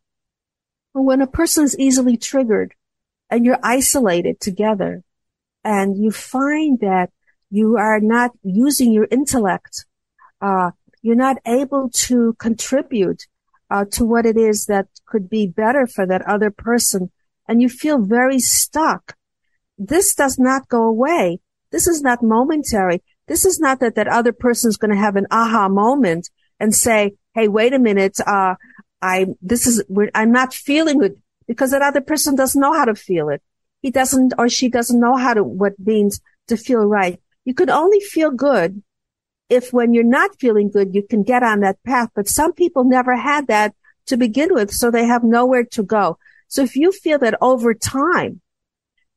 When 0.94 1.22
a 1.22 1.28
person 1.28 1.64
is 1.64 1.78
easily 1.80 2.18
triggered 2.18 2.74
and 3.30 3.46
you're 3.46 3.60
isolated 3.64 4.40
together 4.40 5.04
and 5.64 5.98
you 5.98 6.12
find 6.12 6.80
that 6.82 7.10
you 7.50 7.78
are 7.78 8.00
not 8.00 8.32
using 8.44 8.92
your 8.92 9.08
intellect, 9.10 9.86
uh, 10.42 10.72
you're 11.02 11.16
not 11.16 11.38
able 11.46 11.90
to 11.90 12.36
contribute 12.40 13.28
uh, 13.72 13.86
to 13.92 14.06
what 14.06 14.26
it 14.26 14.38
is 14.38 14.68
that 14.68 14.88
could 15.06 15.30
be 15.30 15.48
better 15.48 15.88
for 15.88 16.06
that 16.06 16.22
other 16.28 16.52
person 16.52 17.12
and 17.48 17.62
you 17.62 17.70
feel 17.70 18.00
very 18.00 18.40
stuck. 18.40 19.16
This 19.78 20.14
does 20.14 20.38
not 20.38 20.68
go 20.70 20.84
away. 20.84 21.40
This 21.74 21.88
is 21.88 22.04
not 22.04 22.22
momentary. 22.22 23.02
This 23.28 23.46
is 23.46 23.60
not 23.60 23.80
that 23.80 23.96
that 23.96 24.08
other 24.08 24.32
person 24.32 24.70
is 24.70 24.78
going 24.78 24.92
to 24.92 24.98
have 24.98 25.16
an 25.16 25.26
aha 25.32 25.68
moment 25.68 26.30
and 26.60 26.74
say, 26.74 27.16
Hey, 27.34 27.48
wait 27.48 27.74
a 27.74 27.80
minute. 27.80 28.20
Uh, 28.26 28.56
I, 29.02 29.26
this 29.42 29.66
is, 29.66 29.84
I'm 30.14 30.32
not 30.32 30.54
feeling 30.54 31.04
it 31.04 31.18
because 31.48 31.72
that 31.72 31.82
other 31.82 32.00
person 32.00 32.36
doesn't 32.36 32.62
know 32.62 32.74
how 32.74 32.86
to 32.86 32.96
feel 32.96 33.30
it. 33.30 33.42
He 33.82 33.90
doesn't 33.90 34.34
or 34.38 34.48
she 34.48 34.70
doesn't 34.70 35.00
know 35.00 35.18
how 35.18 35.34
to, 35.34 35.44
what 35.44 35.74
means 35.80 36.22
to 36.48 36.58
feel 36.58 36.86
right. 36.86 37.20
You 37.44 37.56
could 37.56 37.72
only 37.72 38.00
feel 38.00 38.30
good 38.30 38.84
if 39.50 39.74
when 39.74 39.96
you're 39.96 40.04
not 40.04 40.40
feeling 40.40 40.70
good, 40.70 40.94
you 40.94 41.02
can 41.02 41.24
get 41.24 41.42
on 41.42 41.62
that 41.62 41.82
path. 41.84 42.10
But 42.16 42.30
some 42.30 42.54
people 42.54 42.84
never 42.84 43.16
had 43.16 43.48
that 43.48 43.74
to 44.06 44.16
begin 44.16 44.54
with. 44.54 44.72
So 44.72 44.92
they 44.92 45.06
have 45.06 45.24
nowhere 45.24 45.66
to 45.72 45.82
go. 45.82 46.20
So 46.48 46.62
if 46.62 46.76
you 46.76 46.92
feel 46.92 47.18
that 47.20 47.36
over 47.42 47.74
time 47.74 48.42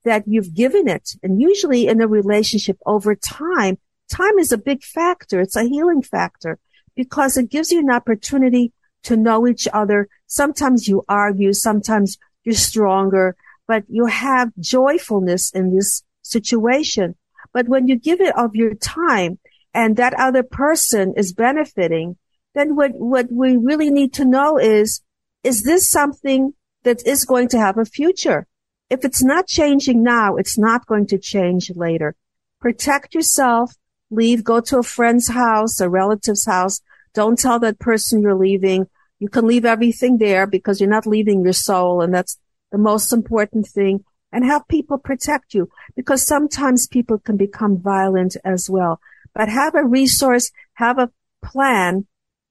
that 0.06 0.22
you've 0.26 0.54
given 0.54 0.88
it, 0.88 1.10
and 1.22 1.42
usually 1.42 1.88
in 1.88 2.00
a 2.00 2.06
relationship 2.06 2.78
over 2.86 3.16
time, 3.16 3.76
time 4.08 4.38
is 4.38 4.52
a 4.52 4.56
big 4.56 4.84
factor. 4.84 5.40
It's 5.40 5.56
a 5.56 5.64
healing 5.64 6.00
factor 6.00 6.58
because 6.94 7.36
it 7.36 7.50
gives 7.50 7.72
you 7.72 7.80
an 7.80 7.90
opportunity 7.90 8.72
to 9.02 9.16
know 9.16 9.48
each 9.48 9.66
other. 9.72 10.08
Sometimes 10.28 10.86
you 10.86 11.04
argue, 11.08 11.52
sometimes 11.52 12.18
you're 12.44 12.54
stronger, 12.54 13.36
but 13.66 13.82
you 13.88 14.06
have 14.06 14.52
joyfulness 14.60 15.50
in 15.50 15.74
this 15.74 16.04
situation. 16.22 17.16
But 17.52 17.68
when 17.68 17.88
you 17.88 17.96
give 17.96 18.20
it 18.20 18.38
of 18.38 18.54
your 18.54 18.74
time 18.74 19.40
and 19.74 19.96
that 19.96 20.14
other 20.14 20.44
person 20.44 21.14
is 21.16 21.32
benefiting, 21.32 22.16
then 22.54 22.76
what, 22.76 22.92
what 22.94 23.26
we 23.30 23.56
really 23.56 23.90
need 23.90 24.14
to 24.14 24.24
know 24.24 24.56
is, 24.56 25.02
is 25.42 25.64
this 25.64 25.90
something 25.90 26.54
that 26.84 27.04
is 27.04 27.24
going 27.24 27.48
to 27.48 27.58
have 27.58 27.76
a 27.76 27.84
future. 27.84 28.46
If 28.88 29.04
it's 29.04 29.22
not 29.22 29.46
changing 29.46 30.02
now, 30.02 30.36
it's 30.36 30.58
not 30.58 30.86
going 30.86 31.06
to 31.08 31.18
change 31.18 31.70
later. 31.74 32.14
Protect 32.60 33.14
yourself. 33.14 33.74
Leave, 34.10 34.44
go 34.44 34.60
to 34.60 34.78
a 34.78 34.82
friend's 34.82 35.28
house, 35.28 35.80
a 35.80 35.88
relative's 35.88 36.46
house. 36.46 36.80
Don't 37.12 37.38
tell 37.38 37.58
that 37.60 37.78
person 37.78 38.22
you're 38.22 38.34
leaving. 38.34 38.86
You 39.18 39.28
can 39.28 39.46
leave 39.46 39.64
everything 39.64 40.18
there 40.18 40.46
because 40.46 40.80
you're 40.80 40.90
not 40.90 41.06
leaving 41.06 41.42
your 41.42 41.52
soul. 41.52 42.02
And 42.02 42.14
that's 42.14 42.38
the 42.70 42.78
most 42.78 43.12
important 43.12 43.66
thing. 43.66 44.04
And 44.30 44.44
have 44.44 44.68
people 44.68 44.98
protect 44.98 45.54
you 45.54 45.68
because 45.96 46.22
sometimes 46.22 46.86
people 46.86 47.18
can 47.18 47.36
become 47.36 47.80
violent 47.80 48.36
as 48.44 48.68
well. 48.70 49.00
But 49.34 49.48
have 49.48 49.74
a 49.74 49.84
resource, 49.84 50.52
have 50.74 50.98
a 50.98 51.10
plan 51.42 52.06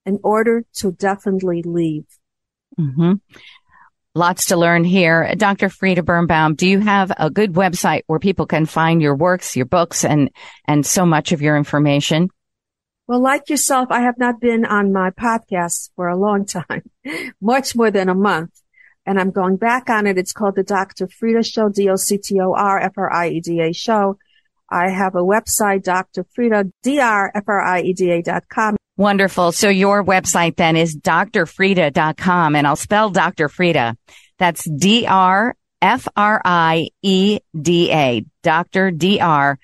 in 0.06 0.20
order 0.24 0.66
to 0.76 0.92
definitely 0.92 1.62
leave. 1.64 2.06
Mm-hmm. 2.80 3.14
Lots 4.18 4.46
to 4.46 4.56
learn 4.56 4.86
here. 4.86 5.36
Dr. 5.36 5.68
Frieda 5.68 6.02
Birnbaum, 6.02 6.56
do 6.56 6.70
you 6.70 6.80
have 6.80 7.12
a 7.18 7.30
good 7.30 7.52
website 7.52 8.04
where 8.08 8.18
people 8.18 8.46
can 8.46 8.66
find 8.66 9.02
your 9.02 9.14
works, 9.14 9.58
your 9.58 9.66
books, 9.66 10.06
and, 10.06 10.30
and 10.66 10.86
so 10.86 11.06
much 11.06 11.34
of 11.34 11.42
your 11.42 11.58
information? 11.58 12.30
Well, 13.08 13.20
like 13.20 13.50
yourself, 13.50 13.90
I 13.92 14.04
have 14.04 14.18
not 14.18 14.40
been 14.40 14.64
on 14.64 14.94
my 14.94 15.10
podcast 15.10 15.90
for 15.98 16.08
a 16.08 16.16
long 16.16 16.46
time, 16.46 16.84
much 17.42 17.76
more 17.76 17.92
than 17.92 18.08
a 18.08 18.16
month. 18.16 18.52
And 19.06 19.20
I'm 19.20 19.32
going 19.32 19.58
back 19.58 19.90
on 19.90 20.08
it. 20.08 20.18
It's 20.18 20.32
called 20.32 20.56
the 20.56 20.64
Dr. 20.64 21.10
Frieda 21.10 21.44
Show, 21.44 21.68
D-O-C-T-O-R-F-R-I-E-D-A 21.68 23.74
show. 23.74 24.18
I 24.72 24.92
have 24.92 25.16
a 25.16 25.20
website, 25.20 25.84
Dr. 25.84 26.26
Frieda, 26.34 26.72
D-R-F-R-I-E-D-A 26.84 28.22
dot 28.22 28.48
com. 28.48 28.78
Wonderful. 28.98 29.52
So 29.52 29.68
your 29.70 30.04
website 30.04 30.56
then 30.56 30.78
is 30.78 30.96
drfrieda.com 30.96 32.56
and 32.56 32.66
I'll 32.66 32.76
spell 32.76 33.10
Dr. 33.10 33.50
Frieda. 33.50 33.98
That's 34.38 34.64
D-R-F-R-I-E-D-A. 34.70 35.56
Dr. 38.44 38.92
D-R-F-R-I-E-D-A. 38.92 39.56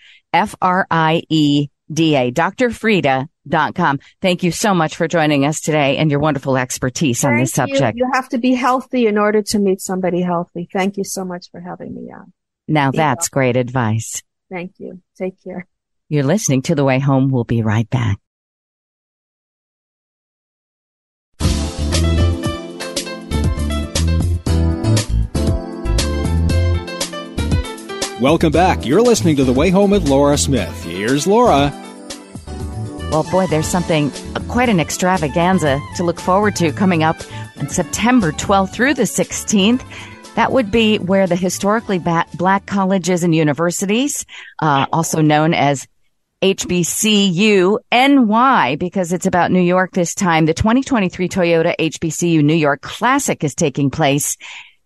drfrieda.com. 2.32 4.00
Thank 4.22 4.44
you 4.44 4.52
so 4.52 4.74
much 4.74 4.96
for 4.98 5.08
joining 5.08 5.46
us 5.46 5.62
today 5.62 5.96
and 5.98 6.12
your 6.12 6.20
wonderful 6.20 6.58
expertise 6.58 7.22
Thank 7.22 7.32
on 7.32 7.40
this 7.40 7.54
subject. 7.54 7.98
You. 7.98 8.06
you 8.06 8.12
have 8.14 8.28
to 8.30 8.38
be 8.38 8.54
healthy 8.54 9.08
in 9.08 9.18
order 9.18 9.42
to 9.44 9.60
meet 9.60 9.80
somebody 9.82 10.22
healthy. 10.22 10.68
Thank 10.72 10.98
you 10.98 11.06
so 11.06 11.24
much 11.24 11.50
for 11.52 11.62
having 11.62 11.96
me 11.96 12.12
on. 12.12 12.34
Now 12.68 12.92
that's 12.92 13.30
great 13.30 13.56
advice. 13.56 14.22
Thank 14.50 14.74
you. 14.80 15.02
Take 15.18 15.42
care. 15.44 15.68
You're 16.10 16.24
listening 16.24 16.64
to 16.64 16.76
The 16.76 16.84
Way 16.84 17.00
Home. 17.00 17.30
We'll 17.32 17.46
be 17.46 17.62
right 17.62 17.90
back. 17.90 18.20
Welcome 28.22 28.52
back. 28.52 28.86
You're 28.86 29.02
listening 29.02 29.36
to 29.38 29.44
The 29.44 29.52
Way 29.52 29.72
Home 29.72 29.90
with 29.90 30.08
Laura 30.08 30.38
Smith. 30.38 30.84
Here's 30.84 31.26
Laura. 31.26 31.72
Well, 33.10 33.24
boy, 33.32 33.48
there's 33.48 33.66
something, 33.66 34.12
quite 34.48 34.70
an 34.70 34.80
extravaganza 34.80 35.82
to 35.96 36.04
look 36.04 36.20
forward 36.20 36.56
to 36.58 36.72
coming 36.72 37.02
up 37.02 37.16
on 37.58 37.70
September 37.70 38.32
12th 38.32 38.74
through 38.74 38.94
the 38.94 39.04
16th. 39.04 39.84
That 40.36 40.52
would 40.52 40.70
be 40.70 41.00
where 41.00 41.26
the 41.26 41.36
historically 41.36 41.98
black 41.98 42.68
colleges 42.68 43.24
and 43.24 43.34
universities, 43.34 44.24
uh, 44.62 44.86
also 44.94 45.24
known 45.24 45.56
as 45.56 45.88
HBCU 46.44 47.80
NY, 47.92 48.76
because 48.76 49.14
it's 49.14 49.26
about 49.26 49.50
New 49.50 49.62
York 49.62 49.94
this 49.94 50.14
time. 50.14 50.46
The 50.46 50.54
2023 50.54 51.28
Toyota 51.28 51.74
HBCU 51.76 52.44
New 52.44 52.54
York 52.54 52.82
Classic 52.82 53.44
is 53.44 53.56
taking 53.56 53.90
place 53.90 54.38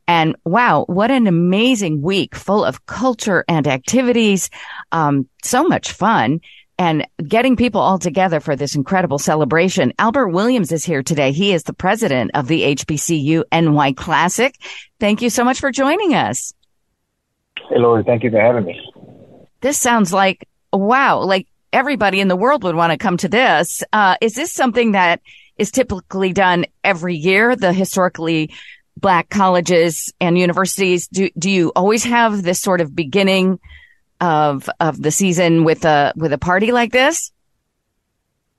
and 0.08 0.36
wow, 0.46 0.86
what 0.88 1.12
an 1.12 1.28
amazing 1.28 2.02
week 2.02 2.36
full 2.36 2.64
of 2.64 2.86
culture 2.86 3.44
and 3.48 3.68
activities. 3.68 4.50
Um, 4.92 5.28
so 5.44 5.64
much 5.64 5.92
fun 5.92 6.42
and 6.78 7.08
getting 7.26 7.56
people 7.56 7.82
all 7.82 7.98
together 7.98 8.40
for 8.40 8.56
this 8.56 8.76
incredible 8.76 9.18
celebration. 9.18 9.94
Albert 9.98 10.30
Williams 10.30 10.72
is 10.72 10.84
here 10.84 11.02
today. 11.02 11.32
He 11.32 11.54
is 11.54 11.64
the 11.64 11.74
president 11.74 12.32
of 12.34 12.48
the 12.48 12.76
HBCU 12.76 13.44
NY 13.52 13.94
Classic. 13.94 14.56
Thank 15.00 15.22
you 15.22 15.30
so 15.30 15.44
much 15.44 15.60
for 15.60 15.72
joining 15.72 16.14
us. 16.14 16.54
Hey, 17.70 17.80
Lori, 17.80 18.04
thank 18.04 18.24
you 18.24 18.32
for 18.32 18.40
having 18.40 18.66
me. 18.66 18.92
This 19.62 19.80
sounds 19.80 20.12
like, 20.12 20.48
wow, 20.74 21.20
like 21.20 21.48
everybody 21.72 22.20
in 22.20 22.28
the 22.28 22.36
world 22.36 22.64
would 22.64 22.76
want 22.76 22.92
to 22.92 22.98
come 22.98 23.18
to 23.18 23.30
this. 23.30 23.84
Uh, 23.94 24.18
is 24.22 24.36
this 24.36 24.52
something 24.54 24.92
that 24.92 25.22
is 25.58 25.72
typically 25.72 26.34
done 26.34 26.66
every 26.84 27.16
year? 27.16 27.56
The 27.56 27.72
historically 27.72 28.52
black 28.98 29.30
colleges 29.30 30.14
and 30.20 30.38
universities, 30.38 31.08
do, 31.08 31.30
do 31.38 31.50
you 31.50 31.72
always 31.76 32.04
have 32.04 32.44
this 32.44 32.62
sort 32.62 32.82
of 32.82 32.96
beginning 32.96 33.60
of, 34.22 34.70
of 34.80 35.02
the 35.02 35.12
season 35.12 35.64
with 35.64 35.86
a, 35.86 36.14
with 36.16 36.34
a 36.34 36.38
party 36.38 36.72
like 36.72 36.92
this? 36.92 37.32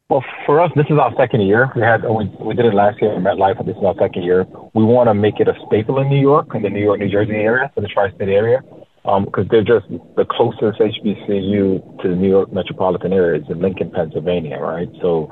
Well, 0.09 0.25
for 0.45 0.61
us, 0.61 0.71
this 0.77 0.87
is 0.89 0.99
our 0.99 1.13
second 1.17 1.41
year. 1.41 1.73
We 1.75 1.83
had 1.83 2.05
we, 2.05 2.27
we 2.39 2.55
did 2.55 2.65
it 2.65 2.75
last 2.75 3.03
year 3.03 3.13
in 3.13 3.25
MetLife, 3.25 3.57
but 3.57 3.67
this 3.67 3.77
is 3.77 3.83
our 3.83 3.97
second 3.99 4.23
year. 4.23 4.47
We 4.73 4.85
want 4.85 5.09
to 5.09 5.15
make 5.15 5.41
it 5.41 5.49
a 5.49 5.55
staple 5.67 5.99
in 5.99 6.09
New 6.09 6.21
York, 6.21 6.55
in 6.55 6.63
the 6.63 6.71
New 6.71 6.81
York, 6.83 7.01
New 7.01 7.11
Jersey 7.11 7.33
area, 7.33 7.73
for 7.75 7.81
the 7.81 7.89
tri-state 7.89 8.29
area, 8.29 8.63
because 9.03 9.27
um, 9.35 9.49
they're 9.51 9.65
just 9.65 9.89
the 9.89 10.25
closest 10.31 10.79
HBCU 10.79 12.03
to 12.03 12.09
the 12.09 12.15
New 12.15 12.29
York 12.29 12.53
metropolitan 12.53 13.13
area 13.13 13.41
is 13.41 13.51
in 13.51 13.61
Lincoln, 13.61 13.91
Pennsylvania, 13.91 14.59
right? 14.59 14.89
So 15.03 15.29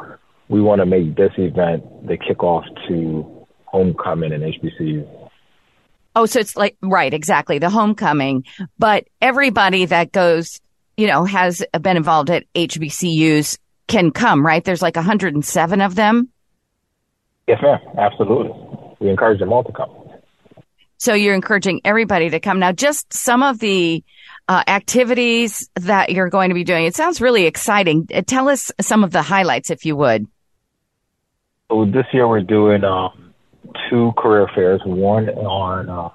we 0.49 0.61
want 0.61 0.81
to 0.81 0.87
make 0.87 1.15
this 1.15 1.33
event 1.39 1.85
the 2.09 2.19
kickoff 2.19 2.65
to 2.89 3.34
homecoming 3.75 4.33
and 4.33 4.45
HBCU. 4.45 5.31
Oh, 6.15 6.27
so 6.27 6.39
it's 6.39 6.57
like, 6.57 6.77
right, 6.81 7.13
exactly, 7.13 7.59
the 7.59 7.69
homecoming. 7.69 8.45
But 8.79 9.09
everybody 9.21 9.87
that 9.87 10.13
goes, 10.13 10.61
you 10.97 11.09
know, 11.09 11.25
has 11.25 11.65
been 11.81 11.97
involved 11.97 12.31
at 12.31 12.45
HBCUs 12.55 13.59
can 13.89 14.13
come, 14.13 14.47
right? 14.47 14.63
There's 14.63 14.81
like 14.81 14.95
107 14.95 15.81
of 15.81 15.97
them. 15.97 16.29
Yes, 17.49 17.59
ma'am. 17.63 17.81
Absolutely. 17.99 18.53
We 19.01 19.11
encourage 19.11 19.41
them 19.41 19.53
all 19.53 19.65
to 19.65 19.73
come. 19.73 19.91
So 20.99 21.15
you're 21.15 21.35
encouraging 21.35 21.81
everybody 21.85 22.31
to 22.31 22.39
come. 22.39 22.61
Now, 22.61 22.71
just 22.71 23.13
some 23.13 23.43
of 23.43 23.59
the 23.59 24.05
uh, 24.49 24.63
activities 24.69 25.69
that 25.75 26.11
you're 26.13 26.31
going 26.31 26.51
to 26.51 26.55
be 26.55 26.65
doing. 26.65 26.85
It 26.85 26.95
sounds 26.95 27.21
really 27.21 27.47
exciting. 27.47 28.07
Uh, 28.15 28.23
tell 28.25 28.49
us 28.49 28.71
some 28.81 29.03
of 29.03 29.11
the 29.11 29.21
highlights, 29.21 29.71
if 29.71 29.85
you 29.85 29.97
would. 29.97 30.27
So 31.71 31.87
this 31.87 32.05
year 32.13 32.29
we're 32.29 32.43
doing 32.43 32.85
um, 32.85 33.24
two 33.91 34.13
career 34.17 34.49
fairs, 34.55 34.81
one 34.85 35.29
on 35.31 35.89
uh, 35.89 36.09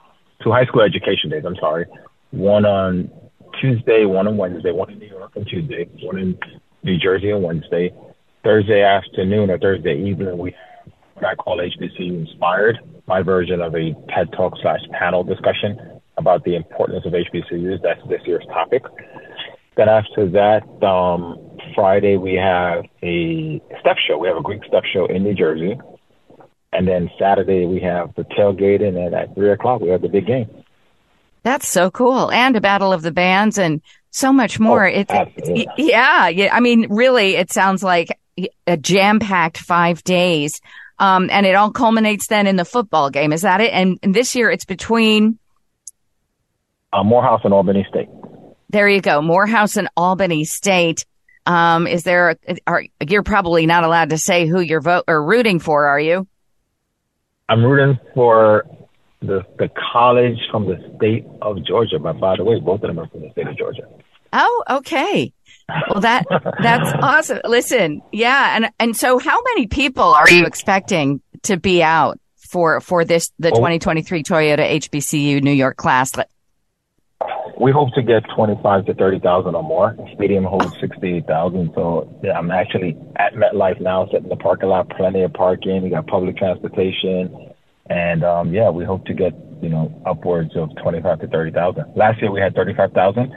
two 0.44 0.52
high 0.52 0.66
school 0.66 0.82
education 0.82 1.30
days. 1.30 1.44
I'm 1.46 1.56
sorry, 1.58 1.86
one 2.32 2.66
on 2.66 3.12
Tuesday, 3.60 4.06
one 4.06 4.28
on 4.28 4.38
Wednesday, 4.38 4.72
one 4.72 4.92
in 4.92 5.00
New 5.00 5.08
York 5.08 5.32
on 5.36 5.46
Tuesday, 5.46 5.88
one 6.02 6.18
in 6.18 6.38
New 6.84 6.98
Jersey 6.98 7.32
on 7.32 7.42
Wednesday. 7.42 7.94
Thursday 8.44 8.84
afternoon 8.84 9.50
or 9.50 9.58
Thursday 9.58 10.02
evening, 10.02 10.38
we 10.38 10.56
what 11.16 11.26
I 11.26 11.36
call 11.36 11.58
HBCU 11.58 12.28
Inspired, 12.28 12.80
my 13.06 13.22
version 13.22 13.62
of 13.62 13.76
a 13.76 13.94
TED 14.14 14.32
Talk 14.32 14.54
slash 14.62 14.80
panel 14.98 15.24
discussion 15.24 16.00
about 16.18 16.44
the 16.46 16.56
importance 16.56 17.06
of 17.06 17.14
HBCUs. 17.14 17.82
That's 17.82 18.02
this 18.08 18.22
year's 18.26 18.46
topic. 18.48 18.84
Then 19.76 19.90
after 19.90 20.30
that, 20.30 20.64
um, 20.86 21.38
Friday 21.76 22.18
we 22.18 22.34
have 22.36 22.86
a 23.04 23.62
step 23.80 23.98
show. 23.98 24.18
We 24.18 24.28
have 24.28 24.38
a 24.38 24.42
Greek 24.42 24.64
step 24.66 24.84
show 24.86 25.06
in 25.06 25.24
New 25.24 25.34
Jersey. 25.34 25.78
And 26.72 26.88
then 26.88 27.10
Saturday 27.20 27.66
we 27.66 27.80
have 27.82 28.14
the 28.16 28.24
tailgating, 28.24 28.96
and 28.96 29.16
at 29.16 29.34
three 29.34 29.52
o'clock 29.52 29.82
we 29.82 29.90
have 29.90 30.02
the 30.02 30.08
big 30.08 30.28
game. 30.28 30.48
That's 31.42 31.68
so 31.68 31.90
cool, 31.90 32.32
and 32.32 32.56
a 32.56 32.62
battle 32.62 32.94
of 32.94 33.02
the 33.02 33.12
bands, 33.12 33.58
and 33.58 33.82
so 34.12 34.32
much 34.32 34.60
more. 34.60 34.86
Oh, 34.86 34.92
it's, 34.92 35.12
it's 35.38 35.72
yeah, 35.78 36.28
yeah. 36.28 36.54
I 36.54 36.60
mean, 36.60 36.88
really, 36.90 37.36
it 37.36 37.52
sounds 37.52 37.82
like 37.82 38.10
a 38.68 38.78
jam-packed 38.78 39.58
five 39.58 40.04
days, 40.04 40.62
um, 41.00 41.30
and 41.32 41.46
it 41.46 41.56
all 41.56 41.72
culminates 41.72 42.28
then 42.28 42.46
in 42.46 42.56
the 42.56 42.66
football 42.66 43.10
game. 43.10 43.34
Is 43.34 43.42
that 43.42 43.62
it? 43.62 43.74
And, 43.74 43.98
and 44.04 44.14
this 44.14 44.36
year 44.36 44.52
it's 44.52 44.66
between 44.66 45.40
uh, 46.94 47.04
Morehouse 47.04 47.42
and 47.44 47.54
Albany 47.54 47.86
State. 47.90 48.10
There 48.70 48.88
you 48.88 49.02
go, 49.02 49.22
Morehouse 49.22 49.76
and 49.76 49.90
Albany 49.98 50.44
State. 50.44 51.06
Um, 51.46 51.88
is 51.88 52.04
there? 52.04 52.38
Are 52.68 52.84
you're 53.08 53.24
probably 53.24 53.66
not 53.66 53.84
allowed 53.84 54.12
to 54.12 54.20
say 54.20 54.46
who 54.46 54.60
you're 54.60 54.82
vote 54.82 55.06
or 55.08 55.24
rooting 55.24 55.60
for? 55.60 55.88
Are 55.88 56.00
you? 56.00 56.28
I'm 57.50 57.64
rooting 57.64 58.00
for 58.14 58.66
the 59.22 59.44
the 59.58 59.70
college 59.92 60.38
from 60.52 60.66
the 60.66 60.78
state 60.98 61.26
of 61.42 61.64
Georgia. 61.66 62.00
But 62.00 62.20
by 62.20 62.36
the 62.38 62.44
way, 62.44 62.60
both 62.60 62.82
of 62.84 62.88
them 62.88 63.00
are 63.00 63.08
from 63.08 63.22
the 63.22 63.32
state 63.32 63.48
of 63.48 63.58
Georgia. 63.58 63.88
Oh, 64.32 64.64
okay. 64.70 65.34
Well, 65.90 66.02
that 66.02 66.26
that's 66.62 66.94
awesome. 67.02 67.40
Listen, 67.46 68.02
yeah, 68.12 68.56
and 68.56 68.70
and 68.80 68.96
so 68.96 69.20
how 69.20 69.42
many 69.56 69.68
people 69.68 70.04
are 70.04 70.30
you 70.30 70.46
expecting 70.46 71.22
to 71.44 71.58
be 71.58 71.82
out 71.84 72.20
for 72.38 72.80
for 72.82 73.04
this 73.04 73.32
the 73.40 73.50
2023 73.50 74.24
Toyota 74.24 74.70
HBCU 74.80 75.42
New 75.42 75.52
York 75.52 75.78
class? 75.78 76.12
We 77.60 77.72
hope 77.72 77.94
to 77.94 78.02
get 78.02 78.24
25 78.36 78.86
to 78.86 78.94
30,000 78.94 79.54
or 79.54 79.64
more. 79.64 79.96
Stadium 80.16 80.46
holds 80.46 80.80
68,000. 80.80 81.72
So 81.76 82.20
yeah, 82.24 82.38
I'm 82.38 82.52
actually 82.52 82.98
at 83.18 83.34
MetLife 83.34 83.82
now, 83.82 84.06
sitting 84.06 84.24
in 84.24 84.30
the 84.30 84.38
parking 84.38 84.70
lot, 84.70 84.90
plenty 84.90 85.24
of 85.24 85.34
parking. 85.34 85.84
We 85.84 85.90
got 85.90 86.08
public 86.08 86.38
transportation. 86.38 87.52
And 87.90 88.24
um, 88.24 88.54
yeah, 88.54 88.70
we 88.70 88.86
hope 88.86 89.06
to 89.06 89.14
get 89.14 89.34
you 89.62 89.70
know, 89.70 90.02
upwards 90.06 90.56
of 90.56 90.70
25 90.82 91.22
to 91.22 91.28
30,000. 91.28 91.96
Last 91.96 92.22
year 92.22 92.32
we 92.32 92.40
had 92.40 92.56
35,000. 92.56 93.32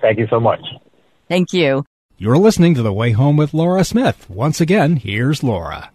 Thank 0.01 0.19
you 0.19 0.27
so 0.29 0.41
much. 0.41 0.61
Thank 1.29 1.53
you. 1.53 1.85
You're 2.19 2.39
listening 2.39 2.75
to 2.75 2.83
The 2.83 2.93
Way 2.93 3.13
Home 3.13 3.37
with 3.37 3.55
Laura 3.55 3.85
Smith. 3.85 4.29
Once 4.29 4.61
again, 4.61 4.97
here's 4.97 5.45
Laura. 5.45 5.91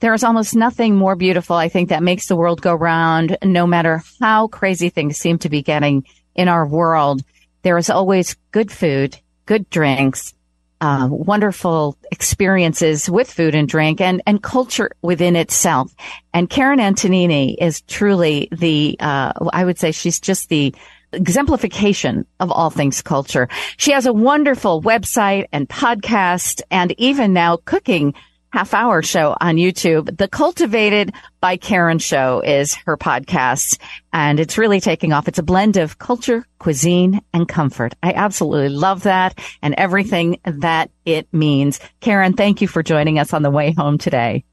There 0.00 0.14
is 0.14 0.24
almost 0.24 0.56
nothing 0.56 0.96
more 0.96 1.14
beautiful, 1.14 1.54
I 1.54 1.68
think, 1.68 1.90
that 1.90 2.02
makes 2.02 2.26
the 2.26 2.34
world 2.34 2.60
go 2.60 2.74
round, 2.74 3.36
no 3.44 3.66
matter 3.66 4.02
how 4.20 4.48
crazy 4.48 4.88
things 4.88 5.18
seem 5.18 5.38
to 5.38 5.48
be 5.48 5.62
getting 5.62 6.04
in 6.34 6.48
our 6.48 6.66
world. 6.66 7.22
There 7.62 7.78
is 7.78 7.90
always 7.90 8.36
good 8.50 8.72
food, 8.72 9.16
good 9.46 9.68
drinks, 9.70 10.34
uh, 10.80 11.08
wonderful 11.10 11.96
experiences 12.10 13.08
with 13.08 13.30
food 13.30 13.54
and 13.54 13.68
drink 13.68 14.00
and, 14.00 14.20
and 14.26 14.42
culture 14.42 14.90
within 15.00 15.36
itself. 15.36 15.94
And 16.34 16.50
Caryn 16.50 16.80
Antonini 16.80 17.54
is 17.60 17.82
truly 17.82 18.48
the, 18.50 18.96
uh, 18.98 19.32
I 19.52 19.64
would 19.64 19.78
say 19.78 19.92
she's 19.92 20.18
just 20.18 20.48
the 20.48 20.74
exemplification 21.12 22.26
of 22.40 22.50
all 22.50 22.70
things 22.70 23.02
culture. 23.02 23.48
She 23.76 23.92
has 23.92 24.06
a 24.06 24.12
wonderful 24.12 24.82
website 24.82 25.46
and 25.52 25.68
podcast 25.68 26.62
and 26.70 26.94
even 26.98 27.32
now 27.32 27.58
cooking 27.64 28.14
half 28.52 28.74
hour 28.74 29.02
show 29.02 29.34
on 29.40 29.56
YouTube. 29.56 30.16
The 30.16 30.28
Cultivated 30.28 31.14
by 31.40 31.56
Caryn 31.56 32.00
show 32.00 32.40
is 32.40 32.74
her 32.86 32.96
podcast 32.96 33.78
and 34.12 34.38
it's 34.38 34.58
really 34.58 34.80
taking 34.80 35.12
off. 35.12 35.26
It's 35.26 35.38
a 35.38 35.42
blend 35.42 35.78
of 35.78 35.98
culture, 35.98 36.46
cuisine 36.58 37.22
and 37.32 37.48
comfort. 37.48 37.94
I 38.02 38.12
absolutely 38.12 38.68
love 38.68 39.04
that 39.04 39.38
and 39.62 39.74
everything 39.76 40.38
that 40.44 40.90
it 41.04 41.32
means. 41.32 41.80
Caryn, 42.00 42.36
thank 42.36 42.60
you 42.60 42.68
for 42.68 42.82
joining 42.82 43.18
us 43.18 43.32
on 43.32 43.42
the 43.42 43.50
way 43.50 43.72
home 43.72 43.96
today. 43.98 44.44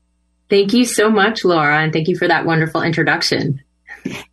Thank 0.49 0.73
you 0.73 0.85
so 0.85 1.09
much, 1.09 1.43
Laura, 1.43 1.79
and 1.79 1.93
thank 1.93 2.07
you 2.07 2.17
for 2.17 2.27
that 2.27 2.45
wonderful 2.45 2.81
introduction. 2.81 3.62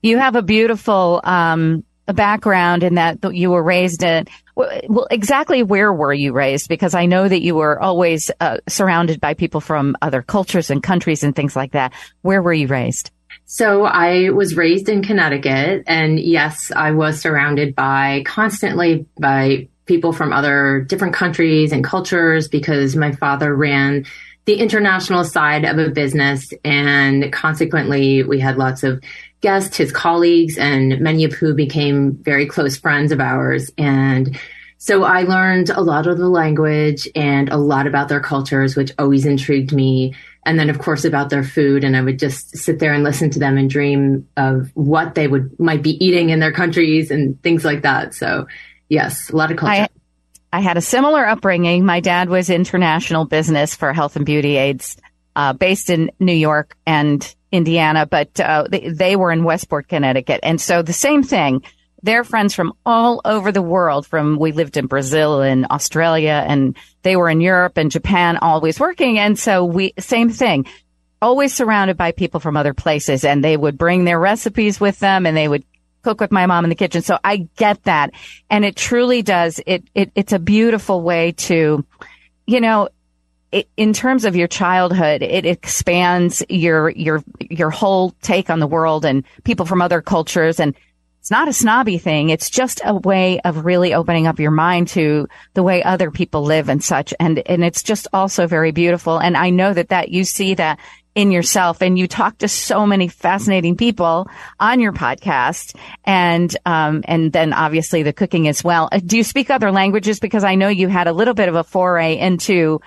You 0.00 0.18
have 0.18 0.36
a 0.36 0.42
beautiful 0.42 1.20
um, 1.24 1.84
background 2.14 2.82
in 2.82 2.94
that 2.94 3.18
you 3.34 3.50
were 3.50 3.62
raised 3.62 4.02
in 4.02 4.26
well, 4.56 5.06
exactly 5.10 5.62
where 5.62 5.92
were 5.92 6.14
you 6.14 6.32
raised? 6.32 6.68
Because 6.68 6.94
I 6.94 7.06
know 7.06 7.28
that 7.28 7.42
you 7.42 7.54
were 7.54 7.78
always 7.78 8.30
uh, 8.40 8.58
surrounded 8.68 9.20
by 9.20 9.34
people 9.34 9.60
from 9.60 9.96
other 10.00 10.22
cultures 10.22 10.70
and 10.70 10.82
countries 10.82 11.22
and 11.22 11.36
things 11.36 11.54
like 11.54 11.72
that. 11.72 11.92
Where 12.22 12.40
were 12.40 12.54
you 12.54 12.66
raised? 12.66 13.10
So 13.44 13.84
I 13.84 14.30
was 14.30 14.56
raised 14.56 14.88
in 14.88 15.02
Connecticut 15.02 15.84
and 15.86 16.18
yes, 16.18 16.72
I 16.74 16.92
was 16.92 17.20
surrounded 17.20 17.74
by 17.74 18.24
constantly 18.26 19.06
by 19.20 19.68
people 19.84 20.12
from 20.12 20.32
other 20.32 20.80
different 20.80 21.14
countries 21.14 21.70
and 21.70 21.84
cultures 21.84 22.48
because 22.48 22.96
my 22.96 23.12
father 23.12 23.54
ran 23.54 24.06
the 24.46 24.54
international 24.54 25.24
side 25.24 25.64
of 25.64 25.78
a 25.78 25.90
business 25.90 26.52
and 26.64 27.32
consequently 27.32 28.22
we 28.22 28.40
had 28.40 28.56
lots 28.56 28.82
of 28.84 29.02
guests, 29.40 29.76
his 29.76 29.92
colleagues, 29.92 30.58
and 30.58 31.00
many 31.00 31.24
of 31.24 31.32
who 31.32 31.54
became 31.54 32.16
very 32.22 32.46
close 32.46 32.76
friends 32.76 33.12
of 33.12 33.20
ours. 33.20 33.70
And 33.78 34.38
so 34.78 35.04
I 35.04 35.22
learned 35.22 35.70
a 35.70 35.80
lot 35.80 36.06
of 36.06 36.18
the 36.18 36.28
language 36.28 37.08
and 37.14 37.48
a 37.50 37.56
lot 37.56 37.86
about 37.86 38.08
their 38.08 38.20
cultures, 38.20 38.76
which 38.76 38.92
always 38.98 39.24
intrigued 39.24 39.72
me. 39.72 40.14
And 40.44 40.58
then, 40.58 40.70
of 40.70 40.78
course, 40.78 41.04
about 41.04 41.30
their 41.30 41.42
food. 41.42 41.82
And 41.82 41.96
I 41.96 42.02
would 42.02 42.18
just 42.18 42.56
sit 42.56 42.78
there 42.78 42.92
and 42.92 43.02
listen 43.02 43.30
to 43.30 43.38
them 43.38 43.58
and 43.58 43.68
dream 43.68 44.28
of 44.36 44.70
what 44.74 45.14
they 45.14 45.28
would 45.28 45.58
might 45.58 45.82
be 45.82 46.02
eating 46.04 46.30
in 46.30 46.38
their 46.38 46.52
countries 46.52 47.10
and 47.10 47.42
things 47.42 47.64
like 47.64 47.82
that. 47.82 48.14
So, 48.14 48.46
yes, 48.88 49.30
a 49.30 49.36
lot 49.36 49.50
of 49.50 49.56
culture. 49.56 49.82
I- 49.82 49.88
I 50.52 50.60
had 50.60 50.78
a 50.78 50.80
similar 50.80 51.26
upbringing. 51.26 51.84
My 51.84 52.00
dad 52.00 52.30
was 52.30 52.48
international 52.48 53.26
business 53.26 53.74
for 53.74 53.92
health 53.92 54.16
and 54.16 54.24
beauty 54.24 54.56
aids, 54.56 54.96
uh, 55.36 55.52
based 55.52 55.90
in 55.90 56.10
New 56.18 56.32
York 56.32 56.76
and 56.86 57.36
Indiana, 57.52 58.06
but 58.06 58.40
uh, 58.40 58.64
they, 58.68 58.88
they 58.88 59.14
were 59.14 59.30
in 59.30 59.44
Westport, 59.44 59.86
Connecticut. 59.86 60.40
And 60.42 60.60
so 60.60 60.82
the 60.82 60.92
same 60.92 61.22
thing. 61.22 61.62
They're 62.02 62.24
friends 62.24 62.54
from 62.54 62.72
all 62.84 63.20
over 63.24 63.50
the 63.52 63.62
world. 63.62 64.06
From 64.06 64.38
we 64.38 64.52
lived 64.52 64.76
in 64.76 64.86
Brazil 64.86 65.40
and 65.40 65.66
Australia, 65.70 66.44
and 66.46 66.76
they 67.02 67.16
were 67.16 67.28
in 67.28 67.40
Europe 67.40 67.78
and 67.78 67.90
Japan, 67.90 68.36
always 68.36 68.78
working. 68.78 69.18
And 69.18 69.38
so 69.38 69.64
we 69.64 69.92
same 69.98 70.30
thing, 70.30 70.66
always 71.20 71.54
surrounded 71.54 71.96
by 71.96 72.12
people 72.12 72.38
from 72.38 72.56
other 72.56 72.74
places, 72.74 73.24
and 73.24 73.42
they 73.42 73.56
would 73.56 73.76
bring 73.76 74.04
their 74.04 74.20
recipes 74.20 74.78
with 74.78 75.00
them, 75.00 75.26
and 75.26 75.36
they 75.36 75.48
would 75.48 75.64
cook 76.02 76.20
with 76.20 76.30
my 76.30 76.46
mom 76.46 76.64
in 76.64 76.70
the 76.70 76.76
kitchen. 76.76 77.02
So 77.02 77.18
I 77.24 77.48
get 77.56 77.82
that, 77.84 78.12
and 78.48 78.64
it 78.64 78.76
truly 78.76 79.22
does. 79.22 79.60
It, 79.66 79.84
it 79.94 80.12
it's 80.14 80.32
a 80.32 80.38
beautiful 80.38 81.02
way 81.02 81.32
to, 81.32 81.84
you 82.46 82.60
know, 82.60 82.88
it, 83.56 83.68
in 83.78 83.94
terms 83.94 84.26
of 84.26 84.36
your 84.36 84.48
childhood, 84.48 85.22
it 85.22 85.46
expands 85.46 86.42
your 86.48 86.90
your 86.90 87.24
your 87.40 87.70
whole 87.70 88.10
take 88.20 88.50
on 88.50 88.60
the 88.60 88.66
world 88.66 89.04
and 89.06 89.24
people 89.44 89.64
from 89.64 89.80
other 89.80 90.02
cultures. 90.02 90.60
And 90.60 90.74
it's 91.20 91.30
not 91.30 91.48
a 91.48 91.54
snobby 91.54 91.96
thing. 91.96 92.28
It's 92.28 92.50
just 92.50 92.82
a 92.84 92.94
way 92.94 93.40
of 93.40 93.64
really 93.64 93.94
opening 93.94 94.26
up 94.26 94.38
your 94.38 94.50
mind 94.50 94.88
to 94.88 95.26
the 95.54 95.62
way 95.62 95.82
other 95.82 96.10
people 96.10 96.42
live 96.42 96.68
and 96.68 96.84
such. 96.84 97.14
And 97.18 97.38
and 97.46 97.64
it's 97.64 97.82
just 97.82 98.08
also 98.12 98.46
very 98.46 98.72
beautiful. 98.72 99.16
And 99.18 99.38
I 99.38 99.48
know 99.48 99.72
that 99.72 99.88
that 99.88 100.10
you 100.10 100.24
see 100.24 100.54
that 100.54 100.78
in 101.14 101.30
yourself 101.30 101.80
and 101.80 101.98
you 101.98 102.06
talk 102.06 102.36
to 102.36 102.46
so 102.46 102.86
many 102.86 103.08
fascinating 103.08 103.74
people 103.74 104.28
on 104.60 104.80
your 104.80 104.92
podcast 104.92 105.74
and 106.04 106.54
um, 106.66 107.02
and 107.06 107.32
then 107.32 107.54
obviously 107.54 108.02
the 108.02 108.12
cooking 108.12 108.46
as 108.48 108.62
well 108.62 108.90
uh, 108.92 109.00
do 109.04 109.16
you 109.16 109.24
speak 109.24 109.48
other 109.48 109.72
languages 109.72 110.20
because 110.20 110.44
i 110.44 110.54
know 110.54 110.68
you 110.68 110.88
had 110.88 111.06
a 111.06 111.14
little 111.14 111.32
bit 111.32 111.48
of 111.48 111.54
a 111.54 111.64
foray 111.64 112.18
into 112.18 112.82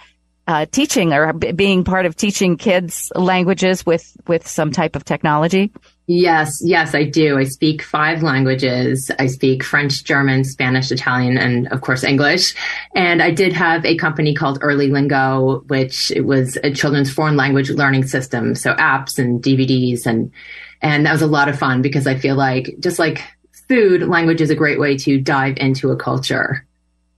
uh, 0.49 0.65
teaching 0.71 1.13
or 1.13 1.31
b- 1.31 1.51
being 1.51 1.83
part 1.83 2.07
of 2.07 2.15
teaching 2.15 2.57
kids 2.57 3.11
languages 3.13 3.85
with 3.85 4.17
with 4.27 4.47
some 4.47 4.71
type 4.71 4.95
of 4.95 5.05
technology? 5.05 5.71
Yes, 6.07 6.59
yes, 6.63 6.95
I 6.95 7.03
do. 7.03 7.37
I 7.37 7.43
speak 7.43 7.83
five 7.83 8.23
languages. 8.23 9.11
I 9.19 9.27
speak 9.27 9.63
French, 9.63 10.03
German, 10.03 10.43
Spanish, 10.43 10.91
Italian, 10.91 11.37
and 11.37 11.67
of 11.67 11.81
course 11.81 12.03
English. 12.03 12.55
And 12.95 13.21
I 13.21 13.29
did 13.29 13.53
have 13.53 13.85
a 13.85 13.95
company 13.95 14.33
called 14.33 14.57
Early 14.63 14.89
Lingo, 14.89 15.59
which 15.67 16.09
it 16.09 16.21
was 16.25 16.57
a 16.63 16.73
children's 16.73 17.13
foreign 17.13 17.37
language 17.37 17.69
learning 17.69 18.07
system. 18.07 18.55
So 18.55 18.73
apps 18.73 19.19
and 19.19 19.43
DVDs 19.43 20.07
and, 20.07 20.31
and 20.81 21.05
that 21.05 21.11
was 21.11 21.21
a 21.21 21.27
lot 21.27 21.47
of 21.47 21.59
fun 21.59 21.83
because 21.83 22.07
I 22.07 22.17
feel 22.17 22.35
like 22.35 22.73
just 22.79 22.97
like 22.97 23.21
food, 23.67 24.01
language 24.01 24.41
is 24.41 24.49
a 24.49 24.55
great 24.55 24.79
way 24.79 24.97
to 24.97 25.21
dive 25.21 25.57
into 25.57 25.91
a 25.91 25.95
culture. 25.95 26.65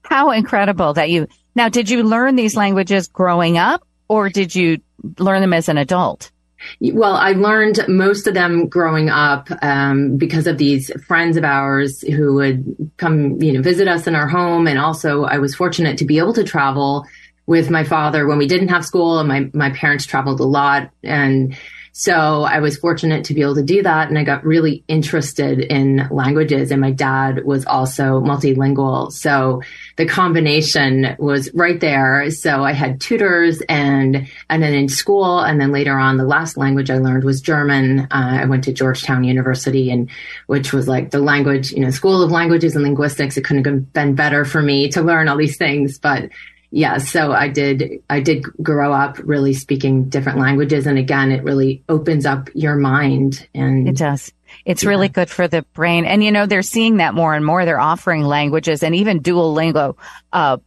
How 0.04 0.32
incredible 0.32 0.92
that 0.96 1.10
you 1.10 1.30
now, 1.56 1.70
did 1.70 1.90
you 1.90 2.04
learn 2.04 2.36
these 2.36 2.56
languages 2.56 3.08
growing 3.08 3.58
up 3.58 3.84
or 4.08 4.30
did 4.30 4.56
you 4.56 4.80
learn 5.20 5.42
them 5.42 5.54
as 5.54 5.70
an 5.70 5.78
adult? 5.78 6.32
Well, 6.80 7.16
I 7.16 7.32
learned 7.32 7.80
most 7.88 8.28
of 8.28 8.34
them 8.34 8.68
growing 8.68 9.10
up 9.10 9.50
um, 9.62 10.18
because 10.18 10.48
of 10.48 10.58
these 10.58 10.92
friends 11.08 11.38
of 11.38 11.44
ours 11.44 12.02
who 12.02 12.36
would 12.36 12.92
come, 12.98 13.42
you 13.42 13.54
know, 13.54 13.62
visit 13.62 13.88
us 13.88 14.06
in 14.06 14.16
our 14.16 14.28
home, 14.28 14.68
and 14.68 14.78
also 14.78 15.24
I 15.24 15.40
was 15.40 15.56
fortunate 15.56 15.98
to 16.00 16.06
be 16.06 16.20
able 16.20 16.34
to 16.34 16.44
travel 16.44 17.06
with 17.48 17.72
my 17.72 17.84
father 17.84 18.28
when 18.28 18.38
we 18.38 18.48
didn't 18.48 18.68
have 18.68 18.86
school, 18.86 19.18
and 19.20 19.28
my 19.28 19.50
my 19.54 19.72
parents 19.72 20.06
traveled 20.06 20.40
a 20.40 20.46
lot, 20.46 20.92
and 21.04 21.58
So 21.94 22.44
I 22.44 22.60
was 22.60 22.78
fortunate 22.78 23.26
to 23.26 23.34
be 23.34 23.42
able 23.42 23.56
to 23.56 23.64
do 23.64 23.84
that. 23.84 24.08
And 24.08 24.18
I 24.18 24.24
got 24.24 24.46
really 24.46 24.84
interested 24.88 25.60
in 25.60 26.08
languages. 26.10 26.72
And 26.72 26.80
my 26.80 26.92
dad 26.92 27.44
was 27.44 27.66
also 27.66 28.22
multilingual. 28.22 29.12
So 29.12 29.62
the 29.98 30.06
combination 30.06 31.16
was 31.20 31.54
right 31.54 31.80
there. 31.80 32.32
So 32.32 32.64
I 32.64 32.72
had 32.72 33.02
tutors 33.02 33.62
and, 33.68 34.28
and 34.50 34.64
then 34.64 34.74
in 34.74 34.88
school. 34.88 35.40
And 35.40 35.60
then 35.60 35.72
later 35.72 35.98
on, 35.98 36.18
the 36.18 36.24
last 36.24 36.56
language 36.56 36.90
I 36.90 36.98
learned 36.98 37.26
was 37.26 37.42
German. 37.42 38.02
Uh, 38.02 38.08
I 38.42 38.46
went 38.46 38.64
to 38.66 38.74
Georgetown 38.74 39.26
University 39.26 39.92
and 39.92 40.10
which 40.48 40.72
was 40.72 40.88
like 40.88 41.12
the 41.12 41.20
language, 41.20 41.74
you 41.74 41.82
know, 41.82 41.92
school 41.92 42.24
of 42.24 42.32
languages 42.32 42.76
and 42.76 42.84
linguistics. 42.84 43.36
It 43.36 43.44
couldn't 43.44 43.66
have 43.66 43.92
been 43.92 44.16
better 44.16 44.46
for 44.46 44.62
me 44.62 44.90
to 44.90 45.02
learn 45.02 45.28
all 45.28 45.38
these 45.38 45.58
things. 45.58 46.00
But 46.00 46.30
yeah, 46.72 47.00
so 47.00 47.34
I 47.34 47.50
did, 47.50 48.02
I 48.10 48.22
did 48.22 48.44
grow 48.64 48.94
up 48.94 49.18
really 49.22 49.54
speaking 49.54 50.06
different 50.06 50.40
languages. 50.40 50.88
And 50.88 50.98
again, 50.98 51.32
it 51.32 51.44
really 51.44 51.84
opens 51.90 52.26
up 52.26 52.50
your 52.54 52.76
mind 52.76 53.46
and 53.54 53.90
it 53.90 53.98
does. 53.98 54.32
It's 54.66 54.84
yeah. 54.84 54.90
really 54.90 55.10
good 55.10 55.30
for 55.30 55.50
the 55.50 55.64
brain. 55.74 56.06
And 56.06 56.24
you 56.24 56.32
know, 56.32 56.46
they're 56.46 56.62
seeing 56.62 56.98
that 56.98 57.14
more 57.14 57.36
and 57.36 57.46
more. 57.46 57.66
They're 57.66 57.80
offering 57.80 58.24
languages 58.24 58.84
and 58.84 58.96
even 58.96 59.20
Duolingo, 59.20 59.98
uh, 60.32 60.58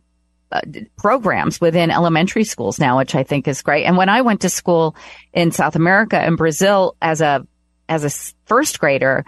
uh, 0.53 0.61
programs 0.99 1.61
within 1.61 1.91
elementary 1.91 2.45
schools 2.45 2.79
now, 2.79 2.99
which 2.99 3.15
I 3.15 3.23
think 3.25 3.49
is 3.49 3.63
great. 3.63 3.87
And 3.87 3.97
when 3.97 4.11
I 4.11 4.21
went 4.21 4.43
to 4.43 4.51
school 4.51 4.95
in 5.33 5.53
South 5.53 5.75
America 5.75 6.19
and 6.19 6.37
Brazil 6.37 6.97
as 7.01 7.23
a, 7.23 7.47
as 7.89 8.05
a 8.05 8.35
first 8.45 8.79
grader, 8.79 9.25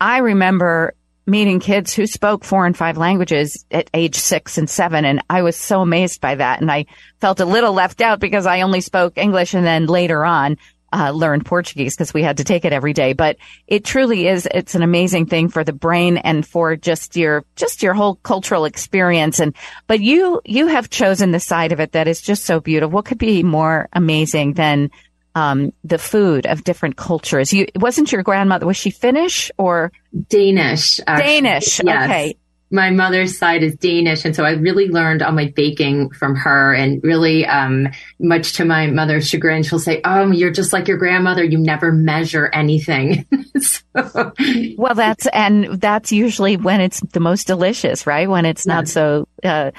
I 0.00 0.18
remember 0.18 0.94
meeting 1.28 1.60
kids 1.60 1.94
who 1.94 2.06
spoke 2.06 2.42
four 2.42 2.66
and 2.66 2.76
five 2.76 2.96
languages 2.96 3.64
at 3.70 3.90
age 3.92 4.16
six 4.16 4.58
and 4.58 4.68
seven. 4.68 5.04
And 5.04 5.22
I 5.28 5.42
was 5.42 5.56
so 5.56 5.82
amazed 5.82 6.20
by 6.20 6.34
that. 6.36 6.60
And 6.60 6.70
I 6.72 6.86
felt 7.20 7.40
a 7.40 7.44
little 7.44 7.72
left 7.72 8.00
out 8.00 8.18
because 8.18 8.46
I 8.46 8.62
only 8.62 8.80
spoke 8.80 9.18
English 9.18 9.54
and 9.54 9.64
then 9.64 9.86
later 9.86 10.24
on, 10.24 10.56
uh, 10.92 11.10
learned 11.10 11.44
Portuguese 11.44 11.94
because 11.94 12.14
we 12.14 12.22
had 12.22 12.38
to 12.38 12.44
take 12.44 12.64
it 12.64 12.72
every 12.72 12.94
day. 12.94 13.12
But 13.12 13.36
it 13.66 13.84
truly 13.84 14.26
is, 14.26 14.48
it's 14.52 14.74
an 14.74 14.82
amazing 14.82 15.26
thing 15.26 15.48
for 15.50 15.64
the 15.64 15.72
brain 15.72 16.16
and 16.16 16.46
for 16.46 16.76
just 16.76 17.14
your, 17.14 17.44
just 17.56 17.82
your 17.82 17.92
whole 17.92 18.14
cultural 18.16 18.64
experience. 18.64 19.38
And, 19.38 19.54
but 19.86 20.00
you, 20.00 20.40
you 20.46 20.68
have 20.68 20.88
chosen 20.88 21.30
the 21.30 21.40
side 21.40 21.72
of 21.72 21.80
it 21.80 21.92
that 21.92 22.08
is 22.08 22.22
just 22.22 22.46
so 22.46 22.60
beautiful. 22.60 22.90
What 22.90 23.04
could 23.04 23.18
be 23.18 23.42
more 23.42 23.88
amazing 23.92 24.54
than 24.54 24.90
um, 25.34 25.72
the 25.84 25.98
food 25.98 26.46
of 26.46 26.64
different 26.64 26.96
cultures. 26.96 27.52
You 27.52 27.66
wasn't 27.76 28.12
your 28.12 28.22
grandmother 28.22 28.66
was 28.66 28.76
she 28.76 28.90
Finnish 28.90 29.50
or 29.58 29.92
Danish? 30.28 31.00
Actually. 31.06 31.40
Danish. 31.40 31.80
Yes. 31.84 32.04
Okay. 32.04 32.36
My 32.70 32.90
mother's 32.90 33.38
side 33.38 33.62
is 33.62 33.74
Danish, 33.76 34.26
and 34.26 34.36
so 34.36 34.44
I 34.44 34.50
really 34.50 34.88
learned 34.88 35.22
all 35.22 35.32
my 35.32 35.50
baking 35.56 36.10
from 36.10 36.36
her. 36.36 36.74
And 36.74 37.02
really, 37.02 37.46
um, 37.46 37.88
much 38.18 38.52
to 38.54 38.66
my 38.66 38.88
mother's 38.88 39.26
chagrin, 39.26 39.62
she'll 39.62 39.78
say, 39.78 40.02
"Oh, 40.04 40.30
you're 40.30 40.50
just 40.50 40.74
like 40.74 40.86
your 40.86 40.98
grandmother. 40.98 41.42
You 41.42 41.56
never 41.56 41.92
measure 41.92 42.50
anything." 42.52 43.24
so. 43.58 44.32
Well, 44.76 44.94
that's 44.94 45.26
and 45.28 45.80
that's 45.80 46.12
usually 46.12 46.58
when 46.58 46.82
it's 46.82 47.00
the 47.00 47.20
most 47.20 47.46
delicious, 47.46 48.06
right? 48.06 48.28
When 48.28 48.44
it's 48.44 48.66
not 48.66 48.86
so 48.86 49.28
uh, 49.42 49.70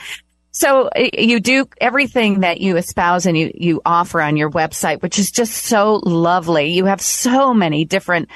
so 0.59 0.89
uh, 0.89 1.07
you 1.17 1.39
do 1.39 1.69
everything 1.79 2.41
that 2.41 2.59
you 2.59 2.75
espouse 2.75 3.25
and 3.25 3.37
you, 3.37 3.49
you 3.55 3.81
offer 3.85 4.19
on 4.19 4.35
your 4.35 4.51
website, 4.51 5.01
which 5.01 5.17
is 5.17 5.31
just 5.31 5.53
so 5.53 6.01
lovely. 6.03 6.73
You 6.73 6.83
have 6.83 6.99
so 6.99 7.53
many 7.53 7.85
different 7.85 8.27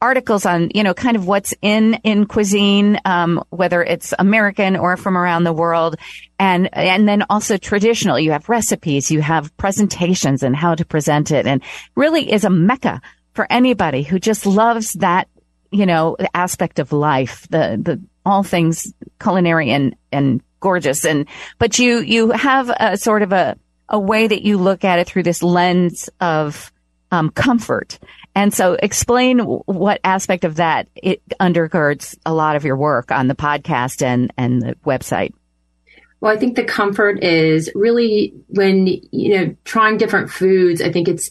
articles 0.00 0.46
on, 0.46 0.70
you 0.76 0.84
know, 0.84 0.94
kind 0.94 1.16
of 1.16 1.26
what's 1.26 1.54
in, 1.60 1.94
in 2.04 2.26
cuisine, 2.26 3.00
um, 3.04 3.42
whether 3.50 3.82
it's 3.82 4.14
American 4.16 4.76
or 4.76 4.96
from 4.96 5.18
around 5.18 5.42
the 5.42 5.52
world. 5.52 5.96
And, 6.38 6.68
and 6.72 7.08
then 7.08 7.24
also 7.28 7.56
traditional. 7.56 8.16
You 8.16 8.30
have 8.30 8.48
recipes, 8.48 9.10
you 9.10 9.20
have 9.20 9.56
presentations 9.56 10.44
and 10.44 10.54
how 10.54 10.76
to 10.76 10.84
present 10.84 11.32
it 11.32 11.48
and 11.48 11.64
really 11.96 12.30
is 12.32 12.44
a 12.44 12.50
mecca 12.50 13.00
for 13.32 13.44
anybody 13.50 14.04
who 14.04 14.20
just 14.20 14.46
loves 14.46 14.92
that, 14.94 15.28
you 15.72 15.86
know, 15.86 16.16
aspect 16.32 16.78
of 16.78 16.92
life, 16.92 17.48
the, 17.50 17.76
the, 17.82 18.00
all 18.24 18.44
things 18.44 18.92
culinary 19.18 19.70
and, 19.70 19.96
and 20.12 20.42
gorgeous. 20.62 21.04
And, 21.04 21.28
but 21.58 21.78
you, 21.78 21.98
you 21.98 22.30
have 22.30 22.70
a 22.70 22.96
sort 22.96 23.20
of 23.20 23.32
a, 23.32 23.58
a 23.90 24.00
way 24.00 24.26
that 24.26 24.40
you 24.40 24.56
look 24.56 24.84
at 24.84 24.98
it 24.98 25.06
through 25.06 25.24
this 25.24 25.42
lens 25.42 26.08
of, 26.20 26.72
um, 27.10 27.28
comfort. 27.28 27.98
And 28.34 28.54
so 28.54 28.72
explain 28.72 29.40
what 29.40 30.00
aspect 30.02 30.44
of 30.44 30.56
that 30.56 30.88
it 30.94 31.20
undergirds 31.38 32.16
a 32.24 32.32
lot 32.32 32.56
of 32.56 32.64
your 32.64 32.76
work 32.76 33.12
on 33.12 33.28
the 33.28 33.34
podcast 33.34 34.00
and, 34.00 34.32
and 34.38 34.62
the 34.62 34.74
website. 34.86 35.34
Well, 36.20 36.32
I 36.34 36.38
think 36.38 36.56
the 36.56 36.64
comfort 36.64 37.22
is 37.22 37.70
really 37.74 38.32
when, 38.46 38.86
you 38.86 39.36
know, 39.36 39.56
trying 39.64 39.98
different 39.98 40.30
foods. 40.30 40.80
I 40.80 40.90
think 40.90 41.08
it's, 41.08 41.30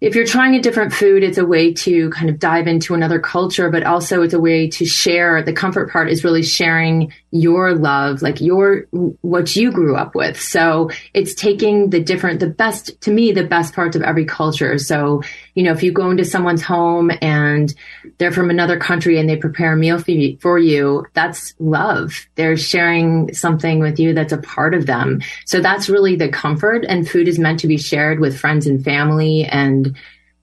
if 0.00 0.14
you're 0.14 0.26
trying 0.26 0.54
a 0.54 0.62
different 0.62 0.94
food, 0.94 1.22
it's 1.22 1.36
a 1.36 1.44
way 1.44 1.74
to 1.74 2.08
kind 2.10 2.30
of 2.30 2.38
dive 2.38 2.66
into 2.66 2.94
another 2.94 3.20
culture, 3.20 3.70
but 3.70 3.82
also 3.82 4.22
it's 4.22 4.32
a 4.32 4.40
way 4.40 4.68
to 4.70 4.86
share. 4.86 5.42
The 5.42 5.52
comfort 5.52 5.90
part 5.90 6.10
is 6.10 6.24
really 6.24 6.42
sharing 6.42 7.12
your 7.32 7.74
love, 7.74 8.22
like 8.22 8.40
your, 8.40 8.86
what 9.20 9.54
you 9.54 9.70
grew 9.70 9.96
up 9.96 10.14
with. 10.14 10.40
So 10.40 10.90
it's 11.12 11.34
taking 11.34 11.90
the 11.90 12.00
different, 12.00 12.40
the 12.40 12.46
best, 12.46 12.98
to 13.02 13.10
me, 13.10 13.32
the 13.32 13.44
best 13.44 13.74
parts 13.74 13.94
of 13.94 14.02
every 14.02 14.24
culture. 14.24 14.78
So, 14.78 15.22
you 15.54 15.62
know, 15.62 15.72
if 15.72 15.82
you 15.82 15.92
go 15.92 16.10
into 16.10 16.24
someone's 16.24 16.62
home 16.62 17.10
and 17.20 17.74
they're 18.16 18.32
from 18.32 18.48
another 18.48 18.78
country 18.78 19.18
and 19.18 19.28
they 19.28 19.36
prepare 19.36 19.74
a 19.74 19.76
meal 19.76 20.02
for 20.40 20.58
you, 20.58 21.06
that's 21.12 21.54
love. 21.58 22.26
They're 22.36 22.56
sharing 22.56 23.34
something 23.34 23.80
with 23.80 24.00
you 24.00 24.14
that's 24.14 24.32
a 24.32 24.38
part 24.38 24.72
of 24.74 24.86
them. 24.86 25.20
So 25.44 25.60
that's 25.60 25.90
really 25.90 26.16
the 26.16 26.30
comfort 26.30 26.86
and 26.88 27.08
food 27.08 27.28
is 27.28 27.38
meant 27.38 27.60
to 27.60 27.66
be 27.66 27.76
shared 27.76 28.18
with 28.18 28.38
friends 28.38 28.66
and 28.66 28.82
family 28.82 29.44
and 29.44 29.89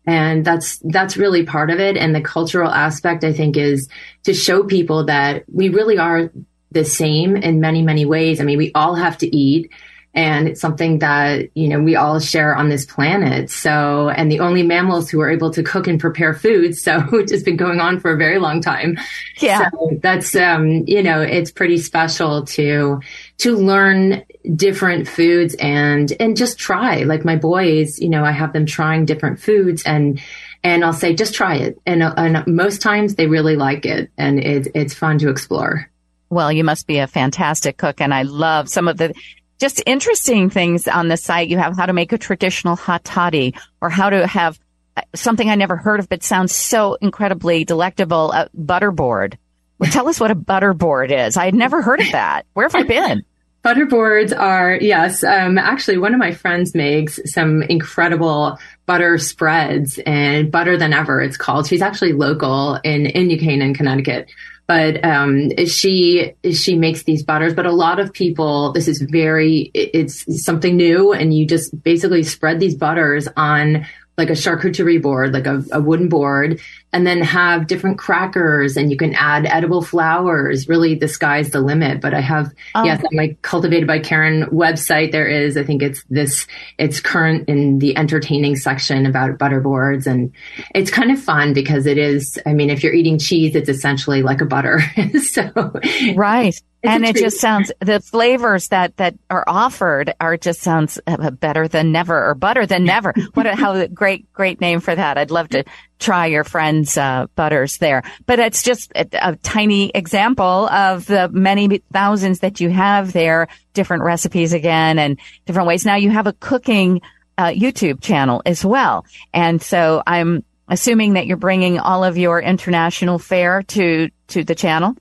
and 0.07 0.45
that's 0.45 0.79
that's 0.85 1.17
really 1.17 1.45
part 1.45 1.69
of 1.69 1.79
it. 1.79 1.97
And 1.97 2.15
the 2.15 2.21
cultural 2.21 2.71
aspect 2.71 3.23
i 3.23 3.33
think 3.33 3.57
is 3.57 3.87
to 4.23 4.33
show 4.33 4.63
people 4.63 5.05
that 5.05 5.43
we 5.53 5.69
really 5.69 5.97
are 5.99 6.31
the 6.71 6.85
same 6.85 7.35
in 7.35 7.59
many 7.59 7.83
many 7.83 8.05
ways. 8.05 8.41
I 8.41 8.43
mean 8.45 8.57
we 8.57 8.71
all 8.73 8.95
have 8.95 9.17
to 9.19 9.35
eat 9.35 9.71
and 10.17 10.47
it's 10.47 10.59
something 10.59 10.97
that 10.97 11.55
you 11.55 11.69
know 11.69 11.79
we 11.79 11.95
all 11.95 12.19
share 12.19 12.55
on 12.55 12.69
this 12.69 12.85
planet. 12.85 13.51
So 13.51 14.09
and 14.09 14.31
the 14.31 14.39
only 14.39 14.63
mammals 14.63 15.11
who 15.11 15.21
are 15.21 15.29
able 15.29 15.51
to 15.51 15.61
cook 15.61 15.87
and 15.87 15.99
prepare 15.99 16.33
food 16.33 16.75
so 16.75 16.99
which 17.11 17.29
has 17.29 17.43
been 17.43 17.55
going 17.55 17.79
on 17.79 17.99
for 17.99 18.11
a 18.11 18.17
very 18.17 18.39
long 18.39 18.59
time. 18.59 18.97
Yeah. 19.37 19.69
So 19.69 19.91
that's 20.01 20.35
um 20.35 20.83
you 20.87 21.03
know 21.03 21.21
it's 21.21 21.51
pretty 21.51 21.77
special 21.77 22.45
to 22.45 22.99
to 23.37 23.55
learn 23.55 24.25
different 24.55 25.07
foods 25.07 25.55
and 25.59 26.11
and 26.19 26.35
just 26.35 26.57
try. 26.57 27.03
Like 27.03 27.23
my 27.23 27.35
boys 27.35 27.99
you 27.99 28.09
know 28.09 28.25
i 28.25 28.31
have 28.31 28.53
them 28.53 28.65
trying 28.65 29.05
different 29.05 29.39
foods 29.39 29.83
and 29.83 30.19
and 30.63 30.83
i'll 30.83 30.93
say 30.93 31.13
just 31.13 31.35
try 31.35 31.57
it. 31.57 31.79
And, 31.85 32.01
and 32.01 32.45
most 32.47 32.81
times 32.81 33.15
they 33.15 33.27
really 33.27 33.55
like 33.55 33.85
it 33.85 34.09
and 34.17 34.39
it's 34.39 34.67
it's 34.73 34.95
fun 34.95 35.19
to 35.19 35.29
explore. 35.29 35.91
Well 36.31 36.51
you 36.51 36.63
must 36.63 36.87
be 36.87 36.97
a 36.97 37.05
fantastic 37.05 37.77
cook. 37.77 38.01
And 38.01 38.15
i 38.15 38.23
love 38.23 38.67
some 38.67 38.87
of 38.87 38.97
the 38.97 39.13
just 39.59 39.81
interesting 39.85 40.49
things 40.49 40.87
on 40.87 41.07
the 41.07 41.17
site 41.17 41.49
you 41.49 41.57
have 41.57 41.75
how 41.75 41.85
to 41.85 41.93
make 41.93 42.11
a 42.11 42.17
traditional 42.17 42.75
hot 42.75 43.03
toddy 43.03 43.55
or 43.81 43.89
how 43.89 44.09
to 44.09 44.25
have 44.27 44.59
uh, 44.95 45.01
something 45.15 45.49
i 45.49 45.55
never 45.55 45.75
heard 45.75 45.99
of 45.99 46.09
but 46.09 46.23
sounds 46.23 46.55
so 46.55 46.95
incredibly 46.95 47.65
delectable 47.65 48.31
a 48.31 48.49
butterboard 48.57 49.37
well, 49.79 49.91
tell 49.91 50.07
us 50.07 50.19
what 50.19 50.31
a 50.31 50.35
butterboard 50.35 51.11
is. 51.11 51.37
I 51.37 51.45
had 51.45 51.53
never 51.53 51.81
heard 51.81 52.01
of 52.01 52.11
that. 52.11 52.45
Where 52.53 52.65
have 52.65 52.75
I 52.75 52.83
been? 52.83 53.23
Butterboards 53.65 54.37
are, 54.37 54.77
yes. 54.79 55.23
Um, 55.23 55.57
actually, 55.57 55.97
one 55.97 56.13
of 56.13 56.19
my 56.19 56.31
friends 56.31 56.73
makes 56.73 57.19
some 57.25 57.63
incredible 57.63 58.57
butter 58.85 59.17
spreads 59.17 59.99
and 60.05 60.51
butter 60.51 60.77
than 60.77 60.93
ever 60.93 61.21
it's 61.21 61.35
called. 61.35 61.67
She's 61.67 61.81
actually 61.81 62.13
local 62.13 62.75
in, 62.83 63.07
in 63.07 63.27
New 63.27 63.37
Canaan, 63.37 63.73
Connecticut. 63.73 64.29
But, 64.67 65.03
um, 65.03 65.49
she, 65.65 66.33
she 66.51 66.77
makes 66.77 67.03
these 67.03 67.23
butters, 67.23 67.53
but 67.53 67.65
a 67.65 67.71
lot 67.71 67.99
of 67.99 68.11
people, 68.11 68.73
this 68.73 68.87
is 68.87 69.01
very, 69.01 69.71
it's 69.73 70.43
something 70.43 70.75
new 70.75 71.13
and 71.13 71.33
you 71.33 71.47
just 71.47 71.81
basically 71.83 72.23
spread 72.23 72.59
these 72.59 72.75
butters 72.75 73.29
on 73.37 73.85
like 74.17 74.29
a 74.29 74.33
charcuterie 74.33 75.01
board, 75.01 75.33
like 75.33 75.45
a, 75.45 75.63
a, 75.71 75.79
wooden 75.79 76.09
board, 76.09 76.59
and 76.93 77.05
then 77.05 77.21
have 77.21 77.67
different 77.67 77.97
crackers 77.97 78.77
and 78.77 78.89
you 78.89 78.97
can 78.97 79.13
add 79.15 79.45
edible 79.45 79.81
flowers. 79.81 80.69
Really, 80.69 80.95
the 80.95 81.07
sky's 81.07 81.51
the 81.51 81.59
limit. 81.59 81.99
But 81.99 82.13
I 82.13 82.21
have, 82.21 82.53
um, 82.75 82.85
yes, 82.85 83.03
on 83.03 83.15
my 83.15 83.35
Cultivated 83.41 83.87
by 83.87 83.99
Caryn 83.99 84.49
website, 84.51 85.11
there 85.11 85.27
is, 85.27 85.57
I 85.57 85.63
think 85.63 85.83
it's 85.83 86.03
this, 86.09 86.47
it's 86.77 86.99
current 86.99 87.49
in 87.49 87.79
the 87.79 87.97
entertaining 87.97 88.55
section 88.55 89.05
about 89.05 89.37
butter 89.37 89.59
boards. 89.59 90.07
And 90.07 90.31
it's 90.73 90.89
kind 90.89 91.11
of 91.11 91.21
fun 91.21 91.53
because 91.53 91.85
it 91.85 91.97
is, 91.97 92.39
I 92.45 92.53
mean, 92.53 92.69
if 92.69 92.83
you're 92.83 92.93
eating 92.93 93.19
cheese, 93.19 93.55
it's 93.55 93.69
essentially 93.69 94.23
like 94.23 94.41
a 94.41 94.45
butter. 94.45 94.81
so, 95.21 95.73
right 96.15 96.59
and 96.83 97.05
it 97.05 97.15
just 97.15 97.39
sounds 97.39 97.71
the 97.79 97.99
flavors 97.99 98.67
that 98.69 98.95
that 98.97 99.15
are 99.29 99.43
offered 99.47 100.13
are 100.19 100.37
just 100.37 100.61
sounds 100.61 100.99
uh, 101.07 101.31
better 101.31 101.67
than 101.67 101.91
never 101.91 102.29
or 102.29 102.35
butter 102.35 102.65
than 102.65 102.83
never. 102.83 103.13
what 103.33 103.45
a 103.45 103.55
how 103.55 103.85
great 103.87 104.31
great 104.33 104.61
name 104.61 104.79
for 104.79 104.95
that. 104.95 105.17
I'd 105.17 105.31
love 105.31 105.49
to 105.49 105.63
try 105.99 106.27
your 106.27 106.43
friend's 106.43 106.97
uh, 106.97 107.27
butters 107.35 107.77
there. 107.77 108.03
But 108.25 108.39
it's 108.39 108.63
just 108.63 108.91
a, 108.95 109.07
a, 109.21 109.35
tiny 109.37 109.89
example 109.89 110.67
of 110.69 111.05
the 111.05 111.29
many 111.29 111.81
thousands 111.91 112.39
that 112.39 112.59
you 112.59 112.69
have 112.69 113.13
there, 113.13 113.47
different 113.73 114.03
recipes 114.03 114.53
again 114.53 114.99
and 114.99 115.19
different 115.45 115.67
ways. 115.67 115.85
Now 115.85 115.95
you 115.95 116.09
have 116.11 116.27
a 116.27 116.33
cooking 116.33 117.01
uh, 117.37 117.47
YouTube 117.47 118.01
channel 118.01 118.41
as 118.45 118.63
well. 118.63 119.05
And 119.33 119.61
so 119.61 120.03
I'm 120.05 120.43
assuming 120.67 121.13
that 121.13 121.27
you're 121.27 121.37
bringing 121.37 121.79
all 121.79 122.03
of 122.03 122.17
your 122.17 122.41
international 122.41 123.19
fare 123.19 123.63
to, 123.63 124.09
to 124.27 124.43
the 124.43 124.55
channel. 124.55 124.95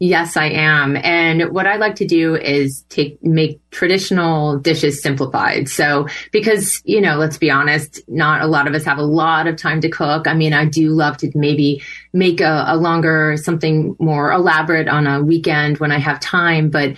Yes, 0.00 0.36
I 0.36 0.46
am. 0.46 0.96
And 0.96 1.52
what 1.52 1.68
I 1.68 1.76
like 1.76 1.94
to 1.96 2.04
do 2.04 2.34
is 2.34 2.84
take, 2.88 3.22
make 3.22 3.60
traditional 3.70 4.58
dishes 4.58 5.00
simplified. 5.00 5.68
So, 5.68 6.08
because, 6.32 6.82
you 6.84 7.00
know, 7.00 7.16
let's 7.16 7.38
be 7.38 7.50
honest, 7.50 8.02
not 8.08 8.42
a 8.42 8.46
lot 8.46 8.66
of 8.66 8.74
us 8.74 8.84
have 8.84 8.98
a 8.98 9.04
lot 9.04 9.46
of 9.46 9.56
time 9.56 9.80
to 9.82 9.88
cook. 9.88 10.26
I 10.26 10.34
mean, 10.34 10.52
I 10.52 10.64
do 10.64 10.90
love 10.90 11.16
to 11.18 11.30
maybe 11.34 11.80
make 12.12 12.40
a, 12.40 12.64
a 12.68 12.76
longer, 12.76 13.36
something 13.36 13.94
more 14.00 14.32
elaborate 14.32 14.88
on 14.88 15.06
a 15.06 15.22
weekend 15.22 15.78
when 15.78 15.92
I 15.92 15.98
have 15.98 16.18
time. 16.18 16.70
But, 16.70 16.96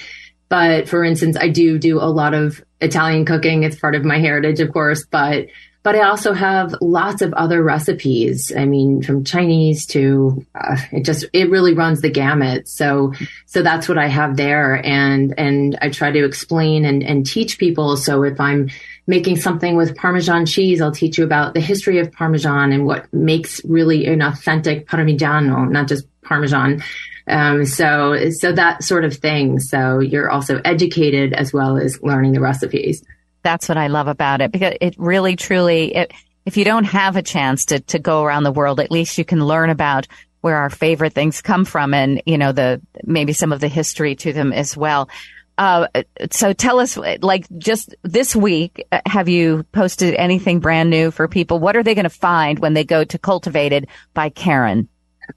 but 0.49 0.89
for 0.89 1.05
instance, 1.05 1.37
I 1.37 1.51
do 1.51 1.79
do 1.79 1.99
a 1.99 2.09
lot 2.09 2.33
of 2.33 2.65
Italian 2.81 3.27
cooking. 3.27 3.63
It's 3.63 3.79
part 3.79 3.95
of 3.95 4.05
my 4.05 4.19
heritage, 4.19 4.61
of 4.61 4.73
course, 4.73 5.05
but 5.11 5.47
but 5.87 5.95
I 5.95 6.01
also 6.01 6.33
have 6.33 6.75
lots 6.81 7.23
of 7.23 7.33
other 7.35 7.63
recipes. 7.63 8.53
I 8.57 8.65
mean, 8.65 9.03
from 9.03 9.23
Chinese 9.23 9.87
to 9.87 10.45
uh, 10.53 10.79
it 10.91 11.05
just 11.05 11.27
it 11.33 11.49
really 11.49 11.75
runs 11.75 12.01
the 12.01 12.11
gamut. 12.11 12.67
So 12.67 13.13
so 13.45 13.63
that's 13.63 13.89
what 13.89 13.97
I 13.97 14.09
have 14.09 14.37
there, 14.37 14.85
and 14.85 15.33
and 15.39 15.79
I 15.81 15.91
try 15.91 16.11
to 16.11 16.25
explain 16.25 16.85
and 16.85 17.05
and 17.05 17.25
teach 17.25 17.59
people. 17.59 17.97
So 17.97 18.25
if 18.25 18.41
I'm 18.41 18.69
making 19.07 19.37
something 19.37 19.77
with 19.77 19.95
Parmesan 19.95 20.45
cheese, 20.45 20.81
I'll 20.81 20.91
teach 20.91 21.19
you 21.19 21.25
about 21.25 21.55
the 21.55 21.61
history 21.61 22.01
of 22.01 22.11
Parmesan 22.11 22.73
and 22.73 22.85
what 22.85 23.07
makes 23.15 23.65
really 23.65 24.07
an 24.07 24.23
authentic 24.23 24.89
Parmigiano, 24.89 25.71
not 25.71 25.87
just 25.87 26.05
Parmesan. 26.23 26.83
Um, 27.29 27.65
so, 27.65 28.31
so 28.31 28.51
that 28.51 28.83
sort 28.83 29.05
of 29.05 29.15
thing. 29.15 29.61
So 29.61 30.01
you're 30.01 30.31
also 30.31 30.61
educated 30.65 31.33
as 31.33 31.53
well 31.53 31.77
as 31.77 32.03
learning 32.03 32.33
the 32.33 32.41
recipes 32.41 33.05
that's 33.47 33.69
what 33.69 33.79
I 33.79 33.87
love 33.87 34.09
about 34.09 34.41
it 34.41 34.51
because 34.51 34.75
it 34.81 34.97
really 34.99 35.37
truly, 35.37 35.95
it, 35.95 36.13
if 36.45 36.57
you 36.57 36.65
don't 36.65 36.83
have 36.83 37.15
a 37.15 37.23
chance 37.23 37.67
to, 37.67 37.79
to 37.79 38.01
go 38.01 38.25
around 38.25 38.43
the 38.43 38.51
world, 38.51 38.81
at 38.81 38.91
least 38.91 39.19
you 39.19 39.25
can 39.25 39.45
learn 39.45 39.71
about 39.71 40.09
where 40.41 40.57
our 40.57 40.69
favorite 40.69 41.13
things 41.13 41.43
come 41.43 41.65
from 41.65 41.95
and, 41.95 42.21
you 42.27 42.39
know, 42.39 42.51
the, 42.51 42.83
maybe 43.05 43.33
some 43.33 43.53
of 43.53 43.61
the 43.61 43.69
history 43.69 44.17
to 44.17 44.33
them 44.33 44.53
as 44.53 44.77
well. 44.77 45.09
Uh, 45.57 45.87
so 46.33 46.53
tell 46.53 46.81
us, 46.81 46.99
like 47.21 47.47
just 47.57 47.95
this 48.03 48.35
week, 48.35 48.85
have 49.07 49.29
you 49.29 49.65
posted 49.71 50.15
anything 50.15 50.59
brand 50.59 50.91
new 50.91 51.13
for 51.13 51.29
people? 51.29 51.61
What 51.61 51.77
are 51.77 51.85
they 51.85 51.95
going 51.95 52.03
to 52.03 52.11
find 52.11 52.59
when 52.59 52.75
they 52.75 52.85
go 52.85 53.05
to 53.05 53.17
Cultivated 53.17 53.87
by 54.13 54.29
Caryn? 54.29 54.89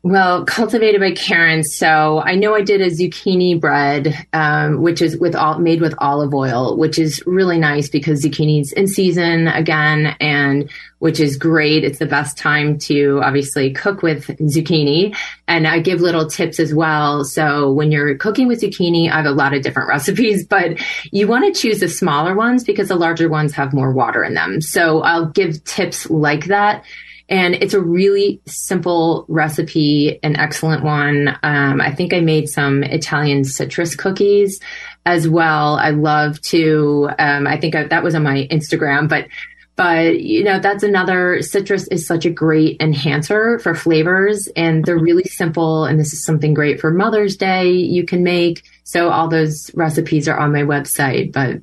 Well, 0.04 0.46
cultivated 0.46 1.02
by 1.02 1.12
Caryn. 1.12 1.64
So 1.64 2.22
I 2.22 2.36
know 2.36 2.56
I 2.56 2.62
did 2.62 2.80
a 2.80 2.90
zucchini 2.90 3.60
bread, 3.60 4.16
um, 4.34 4.82
which 4.82 5.02
is 5.02 5.18
with 5.18 5.36
all 5.36 5.60
made 5.60 5.82
with 5.82 5.96
olive 5.98 6.34
oil, 6.34 6.78
which 6.78 6.98
is 7.00 7.22
really 7.26 7.58
nice 7.58 7.90
because 7.90 8.24
zucchini's 8.24 8.72
in 8.72 8.88
season 8.88 9.48
again, 9.48 10.16
and 10.20 10.70
which 11.00 11.20
is 11.20 11.38
great. 11.38 11.84
It's 11.84 12.00
the 12.00 12.06
best 12.06 12.38
time 12.38 12.78
to 12.80 13.20
obviously 13.24 13.74
cook 13.74 14.02
with 14.02 14.28
zucchini. 14.28 15.16
And 15.48 15.68
I 15.68 15.80
give 15.80 16.02
little 16.02 16.28
tips 16.28 16.60
as 16.60 16.74
well. 16.74 17.26
So 17.26 17.72
when 17.72 17.92
you're 17.92 18.16
cooking 18.16 18.48
with 18.48 18.62
zucchini, 18.62 19.12
I 19.12 19.18
have 19.18 19.26
a 19.26 19.32
lot 19.32 19.54
of 19.54 19.64
different 19.64 19.90
recipes, 19.90 20.46
but 20.46 20.80
you 21.12 21.28
want 21.28 21.54
to 21.54 21.60
choose 21.60 21.80
the 21.80 21.90
smaller 21.90 22.36
ones 22.36 22.64
because 22.64 22.90
the 22.90 22.96
larger 22.96 23.28
ones 23.28 23.54
have 23.54 23.74
more 23.74 23.92
water 23.92 24.24
in 24.24 24.34
them. 24.34 24.62
So 24.62 25.02
I'll 25.02 25.28
give 25.28 25.64
tips 25.64 26.10
like 26.10 26.46
that 26.46 26.86
and 27.30 27.56
it's 27.56 27.76
a 27.76 27.82
really 27.82 28.42
simple 28.48 29.26
recipe, 29.28 30.20
an 30.24 30.36
excellent 30.36 30.84
one. 30.84 31.30
Um, 31.44 31.80
I 31.80 31.94
think 31.94 32.14
I 32.14 32.22
made 32.22 32.50
some 32.50 32.84
Italian 32.84 33.44
citrus 33.44 33.96
cookies 33.96 34.60
as 35.06 35.30
well. 35.30 35.76
I 35.76 35.92
love 35.92 36.42
to, 36.42 37.10
um, 37.20 37.46
I 37.46 37.60
think 37.60 37.76
I, 37.76 37.84
that 37.86 38.04
was 38.04 38.16
on 38.16 38.24
my 38.24 38.48
Instagram, 38.52 39.08
but 39.08 39.28
but 39.76 40.20
you 40.20 40.44
know 40.44 40.60
that's 40.60 40.84
another 40.84 41.42
citrus 41.42 41.88
is 41.88 42.06
such 42.06 42.26
a 42.26 42.30
great 42.30 42.76
enhancer 42.82 43.60
for 43.60 43.74
flavors 43.74 44.50
and 44.58 44.84
they're 44.84 45.00
really 45.00 45.24
simple 45.24 45.86
and 45.86 45.98
this 45.98 46.12
is 46.12 46.22
something 46.22 46.54
great 46.54 46.82
for 46.82 46.92
mother's 46.92 47.38
day 47.38 47.72
you 47.72 48.04
can 48.04 48.22
make 48.22 48.62
so 48.84 49.10
all 49.10 49.30
those 49.30 49.72
recipes 49.76 50.28
are 50.28 50.38
on 50.38 50.52
my 50.52 50.64
website 50.64 51.32
but 51.32 51.62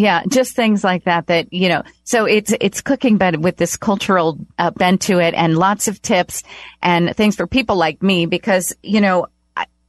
yeah, 0.00 0.22
just 0.26 0.56
things 0.56 0.82
like 0.82 1.04
that. 1.04 1.26
That 1.26 1.52
you 1.52 1.68
know, 1.68 1.82
so 2.04 2.24
it's 2.24 2.54
it's 2.58 2.80
cooking, 2.80 3.18
but 3.18 3.38
with 3.38 3.56
this 3.56 3.76
cultural 3.76 4.38
uh, 4.58 4.70
bent 4.70 5.02
to 5.02 5.18
it, 5.18 5.34
and 5.34 5.58
lots 5.58 5.88
of 5.88 6.00
tips 6.00 6.42
and 6.82 7.14
things 7.14 7.36
for 7.36 7.46
people 7.46 7.76
like 7.76 8.02
me, 8.02 8.24
because 8.24 8.74
you 8.82 9.02
know, 9.02 9.26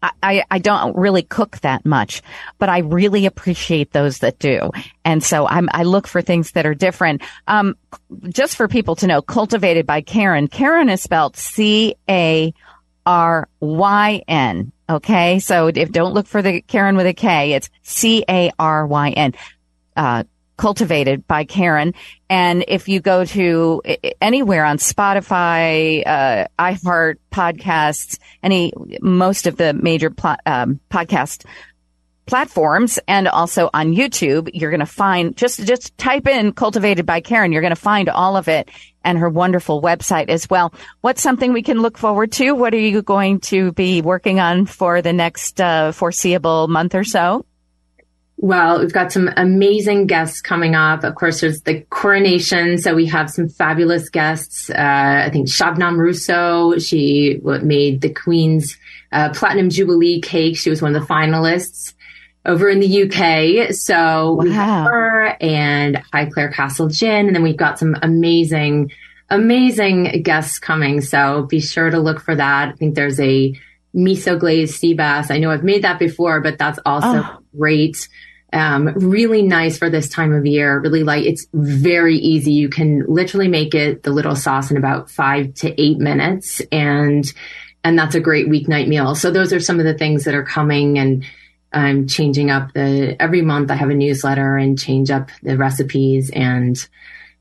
I, 0.01 0.43
I 0.51 0.59
don't 0.59 0.97
really 0.97 1.21
cook 1.23 1.59
that 1.59 1.85
much, 1.85 2.21
but 2.57 2.67
I 2.67 2.79
really 2.79 3.25
appreciate 3.25 3.93
those 3.93 4.19
that 4.19 4.37
do, 4.37 4.71
and 5.05 5.23
so 5.23 5.47
I'm 5.47 5.69
I 5.71 5.83
look 5.83 6.07
for 6.07 6.21
things 6.21 6.51
that 6.51 6.65
are 6.65 6.75
different. 6.75 7.21
Um, 7.47 7.77
just 8.27 8.57
for 8.57 8.67
people 8.67 8.97
to 8.97 9.07
know, 9.07 9.21
cultivated 9.21 9.85
by 9.85 10.01
Caryn. 10.01 10.49
Caryn 10.49 10.91
is 10.91 11.01
spelled 11.01 11.37
C 11.37 11.95
A 12.09 12.53
R 13.05 13.47
Y 13.61 14.23
N. 14.27 14.73
Okay. 14.89 15.39
So 15.39 15.67
if 15.67 15.89
don't 15.89 16.13
look 16.13 16.27
for 16.27 16.41
the 16.41 16.61
Karen 16.61 16.97
with 16.97 17.07
a 17.07 17.13
K, 17.13 17.53
it's 17.53 17.69
C 17.81 18.25
A 18.27 18.51
R 18.59 18.85
Y 18.85 19.11
N 19.11 19.33
uh, 19.95 20.23
cultivated 20.57 21.25
by 21.27 21.43
Caryn. 21.43 21.95
And 22.29 22.63
if 22.67 22.87
you 22.87 22.99
go 22.99 23.25
to 23.25 23.81
anywhere 24.21 24.63
on 24.63 24.77
Spotify, 24.77 26.03
uh, 26.05 26.47
iHeart 26.59 27.15
podcasts, 27.31 28.19
any, 28.43 28.71
most 29.01 29.47
of 29.47 29.57
the 29.57 29.73
major 29.73 30.11
pl- 30.11 30.37
um, 30.45 30.79
podcast 30.91 31.45
platforms 32.27 32.99
and 33.07 33.27
also 33.27 33.71
on 33.73 33.95
YouTube, 33.95 34.51
you're 34.53 34.69
going 34.69 34.81
to 34.81 34.85
find 34.85 35.35
just, 35.35 35.65
just 35.65 35.97
type 35.97 36.27
in 36.27 36.53
cultivated 36.53 37.07
by 37.07 37.21
Caryn. 37.21 37.51
You're 37.51 37.61
going 37.61 37.75
to 37.75 37.75
find 37.75 38.07
all 38.07 38.37
of 38.37 38.47
it 38.47 38.69
and 39.03 39.17
her 39.17 39.29
wonderful 39.29 39.81
website 39.81 40.29
as 40.29 40.47
well. 40.47 40.73
What's 41.01 41.23
something 41.23 41.53
we 41.53 41.63
can 41.63 41.81
look 41.81 41.97
forward 41.97 42.31
to? 42.33 42.51
What 42.51 42.75
are 42.75 42.79
you 42.79 43.01
going 43.01 43.39
to 43.39 43.71
be 43.71 44.03
working 44.03 44.39
on 44.39 44.67
for 44.67 45.01
the 45.01 45.11
next 45.11 45.59
uh, 45.59 45.91
foreseeable 45.91 46.67
month 46.67 46.93
or 46.93 47.03
so? 47.03 47.45
Well, 48.41 48.79
we've 48.79 48.91
got 48.91 49.11
some 49.11 49.29
amazing 49.37 50.07
guests 50.07 50.41
coming 50.41 50.73
up. 50.73 51.03
Of 51.03 51.13
course, 51.13 51.41
there's 51.41 51.61
the 51.61 51.81
coronation. 51.91 52.79
So 52.79 52.95
we 52.95 53.05
have 53.05 53.29
some 53.29 53.47
fabulous 53.47 54.09
guests. 54.09 54.71
Uh, 54.71 55.25
I 55.27 55.29
think 55.31 55.47
Shabnam 55.47 55.99
Russo, 55.99 56.79
she 56.79 57.39
made 57.43 58.01
the 58.01 58.11
Queen's 58.11 58.79
uh, 59.11 59.29
Platinum 59.29 59.69
Jubilee 59.69 60.21
cake. 60.21 60.57
She 60.57 60.71
was 60.71 60.81
one 60.81 60.95
of 60.95 60.99
the 60.99 61.07
finalists 61.07 61.93
over 62.43 62.67
in 62.67 62.79
the 62.79 63.03
UK. 63.03 63.73
So 63.75 64.33
wow. 64.33 64.43
we 64.43 64.51
have 64.51 64.85
her 64.85 65.37
and 65.39 65.97
Highclere 66.11 66.51
Castle 66.51 66.87
Gin. 66.87 67.27
And 67.27 67.35
then 67.35 67.43
we've 67.43 67.55
got 67.55 67.77
some 67.77 67.95
amazing, 68.01 68.91
amazing 69.29 70.23
guests 70.23 70.57
coming. 70.57 71.01
So 71.01 71.43
be 71.43 71.59
sure 71.59 71.91
to 71.91 71.99
look 71.99 72.19
for 72.19 72.35
that. 72.35 72.69
I 72.69 72.71
think 72.71 72.95
there's 72.95 73.19
a 73.19 73.53
miso 73.95 74.39
glazed 74.39 74.79
sea 74.79 74.95
bass. 74.95 75.29
I 75.29 75.37
know 75.37 75.51
I've 75.51 75.63
made 75.63 75.83
that 75.83 75.99
before, 75.99 76.41
but 76.41 76.57
that's 76.57 76.79
also 76.87 77.21
oh. 77.23 77.37
great. 77.55 78.09
Um, 78.53 78.87
really 78.95 79.43
nice 79.43 79.77
for 79.77 79.89
this 79.89 80.09
time 80.09 80.33
of 80.33 80.45
year. 80.45 80.79
Really 80.79 81.03
light. 81.03 81.25
It's 81.25 81.47
very 81.53 82.17
easy. 82.17 82.51
You 82.51 82.69
can 82.69 83.05
literally 83.07 83.47
make 83.47 83.73
it 83.73 84.03
the 84.03 84.11
little 84.11 84.35
sauce 84.35 84.71
in 84.71 84.77
about 84.77 85.09
five 85.09 85.53
to 85.55 85.81
eight 85.81 85.99
minutes, 85.99 86.61
and 86.71 87.31
and 87.83 87.97
that's 87.97 88.15
a 88.15 88.19
great 88.19 88.47
weeknight 88.47 88.87
meal. 88.87 89.15
So 89.15 89.31
those 89.31 89.53
are 89.53 89.59
some 89.59 89.79
of 89.79 89.85
the 89.85 89.97
things 89.97 90.25
that 90.25 90.35
are 90.35 90.43
coming, 90.43 90.99
and 90.99 91.23
I'm 91.71 92.07
changing 92.07 92.49
up 92.49 92.73
the 92.73 93.15
every 93.21 93.41
month. 93.41 93.71
I 93.71 93.75
have 93.75 93.89
a 93.89 93.95
newsletter 93.95 94.57
and 94.57 94.77
change 94.77 95.11
up 95.11 95.29
the 95.41 95.57
recipes 95.57 96.29
and 96.29 96.75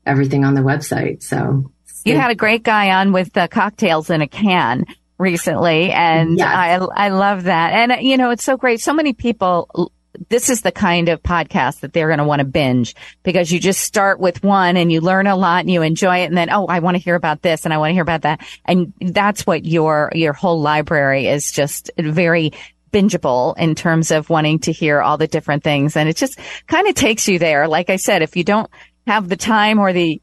everything 0.05 0.45
on 0.45 0.53
the 0.53 0.61
website. 0.61 1.23
So 1.23 1.71
you 2.05 2.17
had 2.17 2.31
a 2.31 2.35
great 2.35 2.63
guy 2.63 2.91
on 3.01 3.11
with 3.11 3.33
the 3.33 3.47
cocktails 3.47 4.09
in 4.09 4.21
a 4.21 4.27
can 4.27 4.85
recently 5.17 5.91
and 5.91 6.37
yes. 6.37 6.47
I 6.47 6.75
I 6.77 7.09
love 7.09 7.43
that. 7.43 7.73
And 7.73 8.01
you 8.05 8.17
know, 8.17 8.31
it's 8.31 8.43
so 8.43 8.57
great. 8.57 8.81
So 8.81 8.93
many 8.93 9.13
people 9.13 9.91
this 10.29 10.49
is 10.49 10.61
the 10.61 10.71
kind 10.71 11.09
of 11.09 11.23
podcast 11.23 11.81
that 11.81 11.93
they're 11.93 12.07
going 12.07 12.19
to 12.19 12.25
want 12.25 12.39
to 12.39 12.45
binge 12.45 12.95
because 13.23 13.51
you 13.51 13.59
just 13.59 13.81
start 13.81 14.19
with 14.19 14.43
one 14.43 14.77
and 14.77 14.91
you 14.91 15.01
learn 15.01 15.27
a 15.27 15.35
lot 15.35 15.61
and 15.61 15.71
you 15.71 15.81
enjoy 15.81 16.19
it. 16.19 16.25
And 16.25 16.37
then, 16.37 16.49
oh, 16.51 16.65
I 16.65 16.79
want 16.79 16.95
to 16.95 17.03
hear 17.03 17.15
about 17.15 17.41
this 17.41 17.65
and 17.65 17.73
I 17.73 17.77
want 17.77 17.91
to 17.91 17.93
hear 17.93 18.03
about 18.03 18.23
that. 18.23 18.41
And 18.65 18.93
that's 18.99 19.45
what 19.45 19.65
your, 19.65 20.11
your 20.13 20.33
whole 20.33 20.59
library 20.59 21.27
is 21.27 21.51
just 21.51 21.91
very 21.97 22.51
bingeable 22.91 23.57
in 23.57 23.75
terms 23.75 24.11
of 24.11 24.29
wanting 24.29 24.59
to 24.59 24.71
hear 24.71 25.01
all 25.01 25.17
the 25.17 25.27
different 25.27 25.63
things. 25.63 25.95
And 25.95 26.09
it 26.09 26.17
just 26.17 26.37
kind 26.67 26.87
of 26.87 26.95
takes 26.95 27.27
you 27.27 27.39
there. 27.39 27.67
Like 27.67 27.89
I 27.89 27.95
said, 27.95 28.21
if 28.21 28.35
you 28.35 28.43
don't 28.43 28.69
have 29.07 29.29
the 29.29 29.37
time 29.37 29.79
or 29.79 29.93
the 29.93 30.21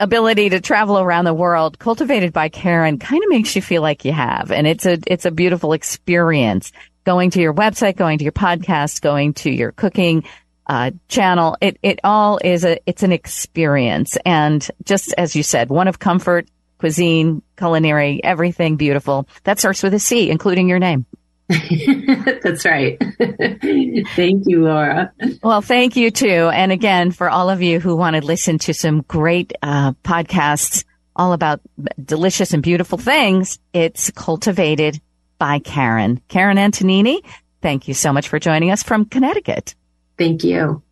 ability 0.00 0.50
to 0.50 0.60
travel 0.60 0.98
around 0.98 1.24
the 1.24 1.34
world 1.34 1.78
cultivated 1.78 2.32
by 2.32 2.48
Caryn 2.48 3.00
kind 3.00 3.22
of 3.22 3.30
makes 3.30 3.56
you 3.56 3.62
feel 3.62 3.82
like 3.82 4.04
you 4.04 4.12
have. 4.12 4.52
And 4.52 4.66
it's 4.66 4.86
a, 4.86 4.98
it's 5.08 5.24
a 5.24 5.32
beautiful 5.32 5.72
experience 5.72 6.70
going 7.08 7.30
to 7.30 7.40
your 7.40 7.54
website, 7.54 7.96
going 7.96 8.18
to 8.18 8.24
your 8.24 8.32
podcast, 8.32 9.00
going 9.00 9.32
to 9.32 9.50
your 9.50 9.72
cooking 9.72 10.24
uh, 10.66 10.90
channel. 11.08 11.56
It 11.58 11.78
it 11.82 12.00
all 12.04 12.38
is 12.44 12.66
a 12.66 12.78
it's 12.84 13.02
an 13.02 13.12
experience, 13.12 14.18
and 14.26 14.68
just 14.84 15.14
as 15.16 15.34
you 15.34 15.42
said, 15.42 15.70
one 15.70 15.88
of 15.88 15.98
comfort, 15.98 16.48
cuisine, 16.76 17.40
culinary, 17.56 18.22
everything 18.22 18.76
beautiful. 18.76 19.26
That 19.44 19.58
starts 19.58 19.82
with 19.82 19.94
a 19.94 19.98
C, 19.98 20.28
including 20.28 20.68
your 20.68 20.80
name. 20.80 21.06
That's 21.48 22.66
right. 22.66 22.98
thank 23.18 24.42
you, 24.44 24.64
Laura. 24.64 25.10
Well, 25.42 25.62
thank 25.62 25.96
you 25.96 26.10
too. 26.10 26.50
And 26.52 26.72
again, 26.72 27.10
for 27.10 27.30
all 27.30 27.48
of 27.48 27.62
you 27.62 27.80
who 27.80 27.96
want 27.96 28.16
to 28.16 28.22
listen 28.22 28.58
to 28.58 28.74
some 28.74 29.00
great 29.00 29.54
uh, 29.62 29.92
podcasts 30.04 30.84
all 31.16 31.32
about 31.32 31.62
delicious 32.04 32.52
and 32.52 32.62
beautiful 32.62 32.98
things, 32.98 33.58
it's 33.72 34.10
cultivated 34.10 35.00
by 35.38 35.60
Caryn. 35.60 36.20
Caryn 36.28 36.58
Antonini, 36.58 37.20
thank 37.62 37.88
you 37.88 37.94
so 37.94 38.12
much 38.12 38.28
for 38.28 38.38
joining 38.38 38.70
us 38.70 38.82
from 38.82 39.04
Connecticut. 39.04 39.74
Thank 40.16 40.44
you. 40.44 40.82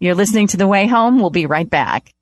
You're 0.00 0.14
listening 0.14 0.46
to 0.48 0.56
The 0.56 0.66
Way 0.66 0.86
Home. 0.86 1.18
We'll 1.20 1.30
be 1.30 1.46
right 1.46 1.68
back. 1.68 2.12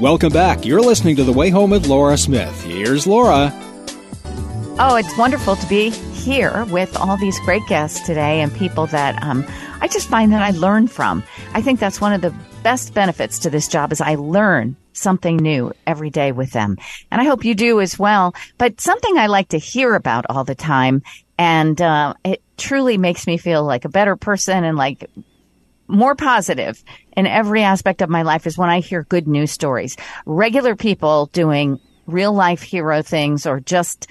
Welcome 0.00 0.32
back. 0.32 0.66
You're 0.66 0.80
listening 0.80 1.14
to 1.16 1.22
The 1.22 1.32
Way 1.32 1.50
Home 1.50 1.70
with 1.70 1.86
Laura 1.86 2.16
Smith. 2.18 2.64
Here's 2.64 3.06
Laura. 3.06 3.52
Oh, 4.78 4.96
it's 4.98 5.16
wonderful 5.16 5.54
to 5.54 5.66
be 5.68 5.90
here 6.22 6.64
with 6.66 6.96
all 6.96 7.16
these 7.16 7.38
great 7.40 7.66
guests 7.66 8.06
today 8.06 8.40
and 8.40 8.54
people 8.54 8.86
that 8.86 9.20
um, 9.24 9.44
I 9.80 9.88
just 9.88 10.08
find 10.08 10.32
that 10.32 10.40
I 10.40 10.50
learn 10.52 10.86
from. 10.86 11.24
I 11.52 11.60
think 11.60 11.80
that's 11.80 12.00
one 12.00 12.12
of 12.12 12.20
the 12.20 12.32
best 12.62 12.94
benefits 12.94 13.40
to 13.40 13.50
this 13.50 13.66
job 13.66 13.90
is 13.90 14.00
I 14.00 14.14
learn 14.14 14.76
something 14.92 15.36
new 15.36 15.72
every 15.84 16.10
day 16.10 16.30
with 16.30 16.52
them. 16.52 16.76
And 17.10 17.20
I 17.20 17.24
hope 17.24 17.44
you 17.44 17.56
do 17.56 17.80
as 17.80 17.98
well. 17.98 18.34
But 18.56 18.80
something 18.80 19.18
I 19.18 19.26
like 19.26 19.48
to 19.48 19.58
hear 19.58 19.96
about 19.96 20.26
all 20.28 20.44
the 20.44 20.54
time 20.54 21.02
and 21.38 21.80
uh, 21.82 22.14
it 22.24 22.40
truly 22.56 22.98
makes 22.98 23.26
me 23.26 23.36
feel 23.36 23.64
like 23.64 23.84
a 23.84 23.88
better 23.88 24.14
person 24.14 24.62
and 24.62 24.76
like 24.76 25.10
more 25.88 26.14
positive 26.14 26.82
in 27.16 27.26
every 27.26 27.64
aspect 27.64 28.00
of 28.00 28.08
my 28.08 28.22
life 28.22 28.46
is 28.46 28.56
when 28.56 28.70
I 28.70 28.78
hear 28.78 29.02
good 29.02 29.26
news 29.26 29.50
stories. 29.50 29.96
Regular 30.24 30.76
people 30.76 31.26
doing 31.32 31.80
real 32.06 32.32
life 32.32 32.62
hero 32.62 33.02
things 33.02 33.46
or 33.46 33.60
just 33.60 34.06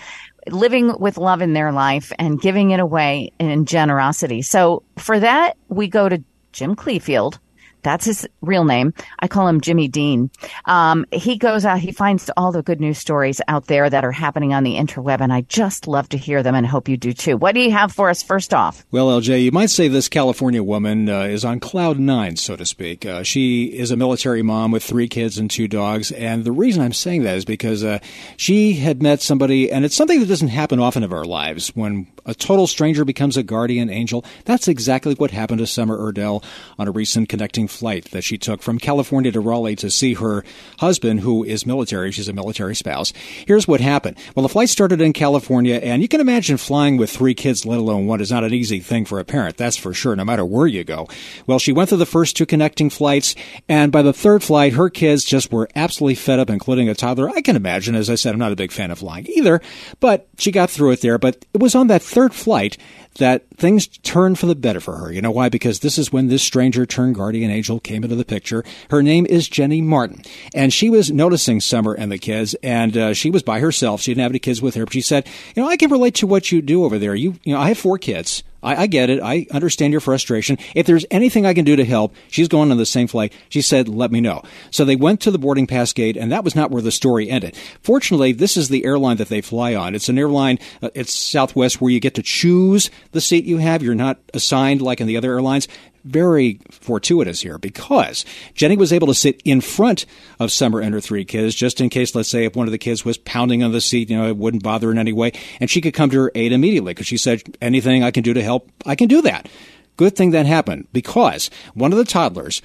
living 0.48 0.98
with 1.00 1.18
love 1.18 1.42
in 1.42 1.54
their 1.54 1.72
life 1.72 2.12
and 2.18 2.42
giving 2.42 2.72
it 2.72 2.80
away 2.80 3.32
in 3.40 3.66
generosity. 3.66 4.42
So 4.42 4.84
for 4.98 5.20
that, 5.20 5.58
we 5.68 5.88
go 5.88 6.10
to 6.10 6.24
Jim 6.52 6.76
Cleefield 6.76 7.40
that's 7.84 8.06
his 8.06 8.28
real 8.42 8.66
name. 8.66 8.94
I 9.20 9.28
call 9.28 9.48
him 9.48 9.62
Jimmy 9.62 9.88
Dean. 9.88 10.32
Um, 10.66 11.06
he 11.12 11.38
goes 11.38 11.66
out, 11.66 11.80
he 11.80 11.92
finds 11.92 12.30
all 12.38 12.52
the 12.52 12.64
good 12.64 12.80
news 12.80 12.98
stories 12.98 13.42
out 13.48 13.68
there 13.68 13.90
that 13.90 14.04
are 14.04 14.12
happening 14.12 14.54
on 14.54 14.64
the 14.64 14.76
interweb, 14.76 15.22
and 15.22 15.34
I 15.34 15.42
just 15.42 15.88
love 15.88 16.10
to 16.10 16.18
hear 16.18 16.44
them 16.44 16.56
and 16.56 16.66
hope 16.66 16.88
you 16.88 16.98
do 16.98 17.14
too. 17.14 17.38
What 17.38 17.56
do 17.56 17.62
you 17.62 17.72
have 17.72 17.92
for 17.92 18.10
us 18.10 18.24
first 18.24 18.54
off? 18.54 18.86
Well, 18.92 19.08
LJ, 19.08 19.44
you 19.44 19.52
might 19.52 19.70
say 19.70 19.88
this 19.88 20.10
California 20.10 20.64
woman 20.64 21.10
uh, 21.10 21.22
is 21.24 21.46
on 21.46 21.60
cloud 21.60 22.00
nine, 22.00 22.36
so 22.36 22.56
to 22.56 22.66
speak. 22.66 23.06
Uh, 23.06 23.24
she 23.24 23.66
is 23.66 23.92
a 23.92 23.98
military 23.98 24.42
mom 24.42 24.72
with 24.72 24.84
three 24.84 25.08
kids 25.08 25.38
and 25.38 25.50
two 25.50 25.68
dogs, 25.68 26.12
and 26.12 26.44
the 26.44 26.52
reason 26.52 26.82
I'm 26.82 26.94
saying 26.94 27.24
that 27.24 27.38
is 27.38 27.46
because 27.46 27.84
uh, 27.84 28.00
she 28.38 28.74
had 28.74 29.02
met 29.02 29.22
somebody, 29.22 29.72
and 29.72 29.86
it's 29.86 29.96
something 29.96 30.20
that 30.20 30.28
doesn't 30.28 30.50
happen 30.50 30.80
often 30.80 31.04
in 31.04 31.14
our 31.14 31.26
lives 31.26 31.70
when 31.76 32.08
a 32.26 32.34
total 32.34 32.68
stranger 32.68 33.06
becomes 33.06 33.38
a 33.38 33.44
guardian 33.44 33.90
angel. 33.90 34.24
That's 34.46 34.68
exactly 34.68 35.14
what 35.16 35.32
happened 35.32 35.60
to 35.60 35.68
Summer 35.68 35.98
Erdell 35.98 36.44
on 36.78 36.88
a 36.88 36.92
recent 36.92 37.30
connecting 37.30 37.68
flight 37.72 38.12
that 38.12 38.24
she 38.24 38.38
took 38.38 38.62
from 38.62 38.78
California 38.78 39.32
to 39.32 39.40
Raleigh 39.40 39.76
to 39.78 39.90
see 39.90 40.14
her 40.16 40.44
husband, 40.80 41.22
who 41.22 41.44
is 41.44 41.66
military. 41.66 42.12
She's 42.12 42.30
a 42.30 42.34
military 42.34 42.76
spouse. 42.76 43.14
Here's 43.48 43.68
what 43.68 43.82
happened. 43.82 44.18
Well, 44.36 44.44
the 44.44 44.50
flight 44.50 44.70
started 44.70 45.02
in 45.02 45.14
California, 45.14 45.76
and 45.76 46.02
you 46.02 46.08
can 46.08 46.22
imagine 46.22 46.58
flying 46.58 46.98
with 46.98 47.10
three 47.10 47.34
kids, 47.34 47.66
let 47.66 47.80
alone 47.80 48.06
one, 48.08 48.22
is 48.22 48.32
not 48.32 48.44
an 48.44 48.54
easy 48.54 48.80
thing 48.80 49.06
for 49.06 49.20
a 49.20 49.26
parent. 49.26 49.58
That's 49.58 49.78
for 49.78 49.94
sure, 49.94 50.16
no 50.16 50.26
matter 50.26 50.46
where 50.46 50.68
you 50.68 50.84
go. 50.84 51.08
Well, 51.48 51.60
she 51.60 51.72
went 51.72 51.90
through 51.90 52.00
the 52.00 52.06
first 52.06 52.38
two 52.38 52.46
connecting 52.46 52.90
flights, 52.90 53.36
and 53.68 53.92
by 53.92 54.02
the 54.02 54.14
third 54.14 54.44
flight, 54.44 54.74
her 54.74 54.90
kids 54.90 55.24
just 55.24 55.52
were 55.52 55.70
absolutely 55.76 56.16
fed 56.16 56.40
up, 56.40 56.50
including 56.50 56.90
a 56.90 56.96
toddler. 56.96 57.30
I 57.30 57.42
can 57.42 57.56
imagine. 57.56 57.96
As 57.96 58.10
I 58.10 58.16
said, 58.16 58.34
I'm 58.34 58.40
not 58.40 58.52
a 58.52 58.58
big 58.58 58.72
fan 58.72 58.92
of 58.92 59.00
flying 59.00 59.26
either, 59.28 59.62
but 60.00 60.28
she 60.38 60.52
got 60.52 60.70
through 60.70 60.92
it 60.92 61.02
there. 61.02 61.18
But 61.18 61.46
it 61.54 61.62
was 61.62 61.76
on 61.76 61.88
that 61.88 62.02
third 62.02 62.34
flight 62.34 62.78
that 63.16 63.46
things 63.58 63.88
turn 63.88 64.36
for 64.36 64.46
the 64.46 64.56
better 64.56 64.80
for 64.80 64.98
her. 64.98 65.12
You 65.12 65.22
know 65.22 65.32
why? 65.32 65.50
Because 65.50 65.80
this 65.80 65.98
is 65.98 66.12
when 66.12 66.28
this 66.28 66.44
stranger 66.44 66.86
turned 66.86 67.16
guardian 67.16 67.52
angel 67.52 67.80
came 67.80 68.04
into 68.04 68.16
the 68.16 68.26
picture. 68.26 68.64
Her 68.90 69.04
name 69.04 69.26
is 69.26 69.48
Jenny 69.48 69.82
Martin. 69.82 70.24
And 70.54 70.74
she 70.74 70.90
was 70.90 71.12
noticing 71.12 71.60
Summer 71.60 71.94
and 71.94 72.12
the 72.12 72.18
kids, 72.18 72.56
and 72.64 72.96
uh, 72.96 73.14
she 73.14 73.30
was 73.30 73.44
by 73.44 73.60
herself. 73.60 74.02
She 74.02 74.12
didn't 74.12 74.24
have 74.24 74.32
any 74.32 74.40
kids 74.40 74.62
with 74.62 74.76
her, 74.76 74.86
but 74.86 74.94
she 74.94 75.02
said, 75.02 75.28
You 75.56 75.64
know, 75.64 75.70
I 75.70 75.78
can 75.78 75.92
relate 75.92 76.16
to 76.16 76.28
what 76.28 76.52
you 76.52 76.62
do 76.62 76.84
over 76.84 76.98
there. 76.98 77.16
You, 77.16 77.38
you 77.44 77.54
know, 77.54 77.60
I 77.60 77.70
have 77.70 77.78
four 77.78 77.98
kids. 77.98 78.44
I, 78.64 78.84
I, 78.84 78.88
get 78.88 79.10
it. 79.10 79.22
I 79.22 79.48
understand 79.52 79.92
your 79.92 80.02
frustration. 80.02 80.58
If 80.76 80.86
there's 80.86 81.06
anything 81.12 81.46
I 81.46 81.54
can 81.54 81.66
do 81.66 81.76
to 81.76 81.86
help, 81.86 82.16
she's 82.30 82.48
going 82.48 82.72
on 82.72 82.78
the 82.78 82.86
same 82.86 83.08
flight. 83.08 83.34
She 83.50 83.62
said, 83.62 83.88
let 83.88 84.12
me 84.12 84.22
know. 84.22 84.44
So 84.70 84.86
they 84.86 84.96
went 84.96 85.22
to 85.22 85.32
the 85.32 85.40
boarding 85.40 85.68
pass 85.68 85.94
gate, 85.94 86.18
and 86.18 86.32
that 86.32 86.44
was 86.44 86.56
not 86.56 86.72
where 86.72 86.82
the 86.82 86.92
story 86.92 87.30
ended. 87.30 87.56
Fortunately, 87.82 88.32
this 88.32 88.58
is 88.58 88.70
the 88.70 88.86
airline 88.86 89.18
that 89.18 89.30
they 89.30 89.42
fly 89.42 89.76
on. 89.76 89.96
It's 89.96 90.10
an 90.10 90.18
airline, 90.18 90.60
uh, 90.82 90.90
it's 90.94 91.14
Southwest, 91.14 91.82
where 91.82 91.92
you 91.92 92.00
get 92.00 92.16
to 92.16 92.24
choose 92.24 92.90
the 93.12 93.22
seat 93.22 93.46
you 93.46 93.58
have. 93.58 93.84
You're 93.84 93.96
not 93.96 94.20
assigned 94.34 94.82
like 94.82 95.02
in 95.02 95.08
the 95.08 95.18
other 95.18 95.32
airlines 95.32 95.68
very 96.04 96.60
fortuitous 96.72 97.42
here 97.42 97.58
because 97.58 98.26
Jenny 98.54 98.78
was 98.78 98.94
able 98.94 99.08
to 99.08 99.14
sit 99.14 99.42
in 99.46 99.62
front 99.62 100.06
of 100.40 100.52
Summer 100.52 100.80
and 100.80 100.94
her 100.94 101.02
three 101.02 101.26
kids 101.26 101.56
just 101.56 101.82
in 101.82 101.90
case, 101.90 102.16
let's 102.16 102.30
say, 102.30 102.46
if 102.46 102.56
one 102.56 102.68
of 102.68 102.72
the 102.72 102.78
kids 102.78 103.06
was 103.06 103.18
pounding 103.18 103.64
on 103.64 103.72
the 103.72 103.82
seat, 103.82 104.10
you 104.10 104.18
know, 104.18 104.28
it 104.28 104.38
wouldn't 104.38 104.64
bother 104.64 104.92
in 104.92 104.98
any 104.98 105.14
way. 105.14 105.32
And 105.60 105.70
she 105.70 105.82
could 105.82 105.94
come 105.94 106.10
to 106.10 106.22
her 106.22 106.32
aid 106.36 106.52
immediately 106.52 106.94
because 106.94 107.08
she 107.08 107.18
said, 107.18 107.42
anything 107.62 108.04
I 108.04 108.12
can 108.12 108.24
do 108.24 108.34
to 108.34 108.44
help, 108.44 108.70
I 108.86 108.96
can 108.96 109.08
do 109.08 109.22
that. 109.24 109.50
Good 109.98 110.16
thing 110.16 110.32
that 110.32 110.46
happened 110.46 110.88
because 110.94 111.50
one 111.74 111.92
of 111.92 111.98
the 111.98 112.06
toddlers 112.06 112.62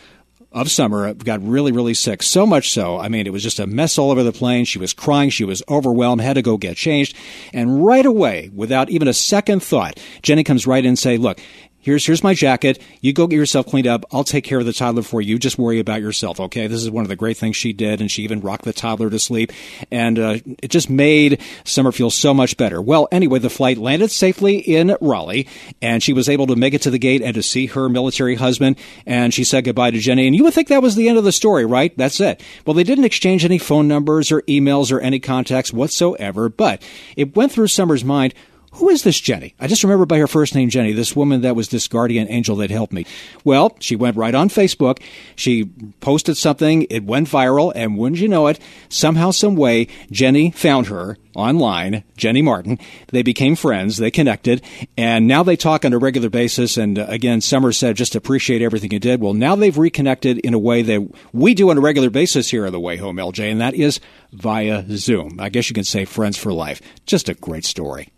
of 0.52 0.70
summer 0.70 1.12
got 1.12 1.42
really, 1.46 1.70
really 1.70 1.92
sick. 1.92 2.22
So 2.22 2.46
much 2.46 2.70
so, 2.70 2.98
I 2.98 3.08
mean, 3.08 3.26
it 3.26 3.32
was 3.32 3.42
just 3.42 3.58
a 3.58 3.66
mess 3.66 3.98
all 3.98 4.10
over 4.10 4.22
the 4.22 4.32
plane. 4.32 4.64
She 4.64 4.78
was 4.78 4.94
crying. 4.94 5.28
She 5.28 5.44
was 5.44 5.62
overwhelmed, 5.68 6.22
had 6.22 6.34
to 6.34 6.42
go 6.42 6.56
get 6.56 6.76
changed. 6.76 7.14
And 7.52 7.84
right 7.84 8.06
away, 8.06 8.50
without 8.54 8.88
even 8.88 9.06
a 9.06 9.12
second 9.12 9.62
thought, 9.62 10.00
Jenny 10.22 10.44
comes 10.44 10.66
right 10.66 10.82
in 10.82 10.90
and 10.90 10.98
say, 10.98 11.18
look, 11.18 11.40
Here's 11.86 12.04
here's 12.04 12.24
my 12.24 12.34
jacket. 12.34 12.82
You 13.00 13.12
go 13.12 13.28
get 13.28 13.36
yourself 13.36 13.66
cleaned 13.66 13.86
up. 13.86 14.04
I'll 14.10 14.24
take 14.24 14.42
care 14.42 14.58
of 14.58 14.66
the 14.66 14.72
toddler 14.72 15.02
for 15.02 15.20
you. 15.20 15.38
Just 15.38 15.56
worry 15.56 15.78
about 15.78 16.00
yourself, 16.00 16.40
okay? 16.40 16.66
This 16.66 16.82
is 16.82 16.90
one 16.90 17.04
of 17.04 17.08
the 17.08 17.14
great 17.14 17.36
things 17.36 17.54
she 17.54 17.72
did, 17.72 18.00
and 18.00 18.10
she 18.10 18.24
even 18.24 18.40
rocked 18.40 18.64
the 18.64 18.72
toddler 18.72 19.08
to 19.08 19.20
sleep, 19.20 19.52
and 19.92 20.18
uh, 20.18 20.38
it 20.60 20.72
just 20.72 20.90
made 20.90 21.40
Summer 21.62 21.92
feel 21.92 22.10
so 22.10 22.34
much 22.34 22.56
better. 22.56 22.82
Well, 22.82 23.06
anyway, 23.12 23.38
the 23.38 23.48
flight 23.48 23.78
landed 23.78 24.10
safely 24.10 24.56
in 24.56 24.96
Raleigh, 25.00 25.46
and 25.80 26.02
she 26.02 26.12
was 26.12 26.28
able 26.28 26.48
to 26.48 26.56
make 26.56 26.74
it 26.74 26.82
to 26.82 26.90
the 26.90 26.98
gate 26.98 27.22
and 27.22 27.36
to 27.36 27.42
see 27.44 27.66
her 27.66 27.88
military 27.88 28.34
husband. 28.34 28.74
And 29.06 29.32
she 29.32 29.44
said 29.44 29.62
goodbye 29.62 29.92
to 29.92 30.00
Jenny. 30.00 30.26
And 30.26 30.34
you 30.34 30.42
would 30.42 30.54
think 30.54 30.66
that 30.66 30.82
was 30.82 30.96
the 30.96 31.08
end 31.08 31.18
of 31.18 31.24
the 31.24 31.30
story, 31.30 31.64
right? 31.64 31.96
That's 31.96 32.18
it. 32.18 32.42
Well, 32.66 32.74
they 32.74 32.82
didn't 32.82 33.04
exchange 33.04 33.44
any 33.44 33.58
phone 33.58 33.86
numbers 33.86 34.32
or 34.32 34.42
emails 34.42 34.90
or 34.90 34.98
any 34.98 35.20
contacts 35.20 35.72
whatsoever, 35.72 36.48
but 36.48 36.82
it 37.14 37.36
went 37.36 37.52
through 37.52 37.68
Summer's 37.68 38.04
mind 38.04 38.34
who 38.76 38.90
is 38.90 39.02
this 39.02 39.18
Jenny? 39.18 39.54
I 39.58 39.68
just 39.68 39.82
remember 39.82 40.04
by 40.04 40.18
her 40.18 40.26
first 40.26 40.54
name, 40.54 40.68
Jenny, 40.68 40.92
this 40.92 41.16
woman 41.16 41.40
that 41.40 41.56
was 41.56 41.68
this 41.68 41.88
guardian 41.88 42.28
angel 42.28 42.56
that 42.56 42.70
helped 42.70 42.92
me. 42.92 43.06
Well, 43.42 43.74
she 43.80 43.96
went 43.96 44.16
right 44.16 44.34
on 44.34 44.48
Facebook. 44.48 45.02
She 45.34 45.64
posted 46.00 46.36
something. 46.36 46.86
It 46.90 47.04
went 47.04 47.28
viral. 47.28 47.72
And 47.74 47.96
wouldn't 47.96 48.20
you 48.20 48.28
know 48.28 48.48
it, 48.48 48.60
somehow, 48.88 49.30
some 49.30 49.56
way, 49.56 49.88
Jenny 50.10 50.50
found 50.50 50.88
her 50.88 51.16
online, 51.34 52.04
Jenny 52.16 52.42
Martin. 52.42 52.78
They 53.08 53.22
became 53.22 53.56
friends. 53.56 53.96
They 53.96 54.10
connected. 54.10 54.62
And 54.96 55.26
now 55.26 55.42
they 55.42 55.56
talk 55.56 55.84
on 55.84 55.92
a 55.94 55.98
regular 55.98 56.28
basis. 56.28 56.76
And 56.76 56.98
uh, 56.98 57.06
again, 57.08 57.40
Summer 57.40 57.72
said, 57.72 57.96
just 57.96 58.14
appreciate 58.14 58.62
everything 58.62 58.90
you 58.90 58.98
did. 58.98 59.20
Well, 59.20 59.34
now 59.34 59.56
they've 59.56 59.76
reconnected 59.76 60.38
in 60.38 60.52
a 60.54 60.58
way 60.58 60.82
that 60.82 61.08
we 61.32 61.54
do 61.54 61.70
on 61.70 61.78
a 61.78 61.82
regular 61.82 62.10
basis 62.10 62.50
here 62.50 62.66
on 62.66 62.72
the 62.72 62.80
Way 62.80 62.96
Home, 62.96 63.16
LJ, 63.16 63.50
and 63.50 63.60
that 63.60 63.74
is 63.74 64.00
via 64.32 64.84
Zoom. 64.90 65.40
I 65.40 65.48
guess 65.48 65.70
you 65.70 65.74
can 65.74 65.84
say 65.84 66.04
friends 66.04 66.36
for 66.36 66.52
life. 66.52 66.82
Just 67.06 67.28
a 67.28 67.34
great 67.34 67.64
story. 67.64 68.12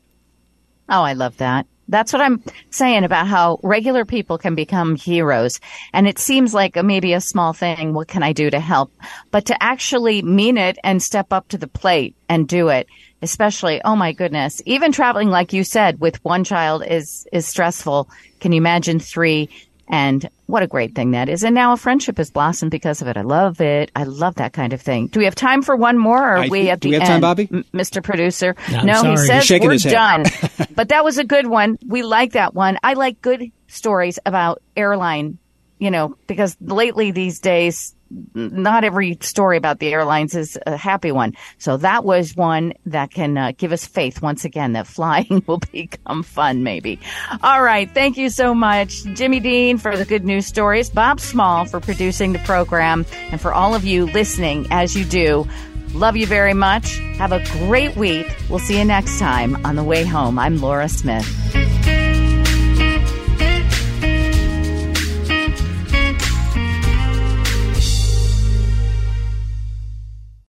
Oh, 0.89 1.03
I 1.03 1.13
love 1.13 1.37
that. 1.39 1.67
That's 1.91 2.13
what 2.13 2.21
I'm 2.21 2.43
saying 2.71 3.05
about 3.05 3.27
how 3.27 3.61
regular 3.63 4.05
people 4.05 4.37
can 4.37 4.55
become 4.55 4.95
heroes. 4.95 5.59
And 5.95 6.07
it 6.07 6.19
seems 6.19 6.53
like 6.53 6.77
maybe 6.83 7.15
a 7.15 7.21
small 7.21 7.55
thing. 7.55 7.95
What 7.95 8.09
can 8.09 8.23
I 8.23 8.35
do 8.35 8.51
to 8.51 8.61
help? 8.61 8.93
But 9.31 9.47
to 9.47 9.63
actually 9.63 10.21
mean 10.21 10.59
it 10.59 10.79
and 10.85 11.03
step 11.03 11.33
up 11.33 11.49
to 11.49 11.59
the 11.59 11.67
plate 11.67 12.15
and 12.29 12.47
do 12.47 12.69
it, 12.69 12.89
especially, 13.23 13.81
oh 13.85 13.97
my 13.97 14.13
goodness, 14.13 14.61
even 14.67 14.93
traveling, 14.93 15.31
like 15.31 15.55
you 15.55 15.65
said, 15.65 15.99
with 15.99 16.23
one 16.25 16.45
child 16.45 16.85
is, 16.87 17.27
is 17.33 17.47
stressful. 17.47 18.11
Can 18.41 18.53
you 18.53 18.59
imagine 18.59 19.01
three? 19.01 19.49
And 19.89 20.29
what 20.49 20.63
a 20.63 20.67
great 20.67 20.95
thing 20.95 21.11
that 21.11 21.29
is. 21.29 21.45
And 21.45 21.55
now 21.55 21.75
a 21.75 21.77
friendship 21.77 22.17
has 22.17 22.31
blossomed 22.31 22.71
because 22.71 23.03
of 23.03 23.09
it. 23.09 23.19
I 23.19 23.21
love 23.21 23.61
it. 23.61 23.91
I 23.95 24.05
love 24.05 24.37
that 24.37 24.55
kind 24.55 24.73
of 24.73 24.81
thing. 24.81 25.09
Do 25.09 25.21
we 25.21 25.27
have 25.27 25.35
time 25.35 25.61
for 25.61 25.77
one 25.77 25.99
more 25.99 26.17
or 26.17 26.37
are 26.37 26.39
I, 26.39 26.49
we 26.49 26.71
at 26.71 26.81
the 26.81 26.89
we 26.89 26.95
have 26.95 27.03
end? 27.03 27.09
Time, 27.09 27.21
Bobby? 27.21 27.49
M- 27.53 27.65
Mr. 27.75 28.03
Producer? 28.03 28.57
No, 28.73 29.03
no 29.03 29.11
he 29.11 29.17
says 29.19 29.51
we're 29.51 29.77
done. 29.77 30.25
but 30.75 30.89
that 30.89 31.05
was 31.05 31.19
a 31.19 31.25
good 31.25 31.47
one. 31.47 31.79
We 31.87 32.03
like 32.03 32.33
that 32.33 32.55
one. 32.55 32.79
I 32.83 32.95
like 32.95 33.21
good 33.21 33.53
stories 33.67 34.19
about 34.25 34.63
airline 34.75 35.37
you 35.79 35.91
know, 35.91 36.17
because 36.27 36.57
lately 36.61 37.11
these 37.11 37.41
days, 37.41 37.95
not 38.35 38.85
every 38.85 39.19
story 39.21 39.57
about 39.57 39.79
the 39.79 39.93
airlines 39.93 40.35
is 40.35 40.59
a 40.67 40.77
happy 40.77 41.13
one. 41.13 41.35
So 41.59 41.77
that 41.79 42.05
was 42.05 42.35
one 42.35 42.73
that 42.87 43.11
can 43.11 43.37
uh, 43.37 43.53
give 43.57 43.73
us 43.73 43.85
faith 43.85 44.23
once 44.23 44.45
again 44.45 44.73
that 44.73 44.87
flying 44.99 45.43
will 45.47 45.59
become 45.59 46.23
fun, 46.23 46.63
maybe. 46.63 47.01
All 47.43 47.63
right. 47.63 47.91
Thank 47.93 48.17
you 48.17 48.31
so 48.31 48.55
much, 48.55 49.05
Jimmy 49.15 49.41
Dean, 49.41 49.79
for 49.79 49.97
the 49.97 50.05
good 50.05 50.25
news 50.25 50.47
stories, 50.47 50.91
Bob 50.91 51.21
Small 51.21 51.65
for 51.67 51.81
producing 51.81 52.33
the 52.33 52.39
program, 52.41 53.05
and 53.31 53.41
for 53.41 53.53
all 53.53 53.75
of 53.75 53.85
you 53.85 54.07
listening 54.07 54.67
as 54.71 54.97
you 54.97 55.05
do. 55.05 55.47
Love 55.93 56.17
you 56.17 56.27
very 56.27 56.55
much. 56.55 56.97
Have 57.17 57.33
a 57.33 57.43
great 57.67 57.97
week. 57.97 58.27
We'll 58.49 58.59
see 58.59 58.79
you 58.79 58.85
next 58.85 59.19
time 59.19 59.65
on 59.65 59.77
the 59.77 59.83
way 59.85 60.05
home. 60.05 60.39
I'm 60.39 60.59
Laura 60.59 60.89
Smith. 60.89 61.27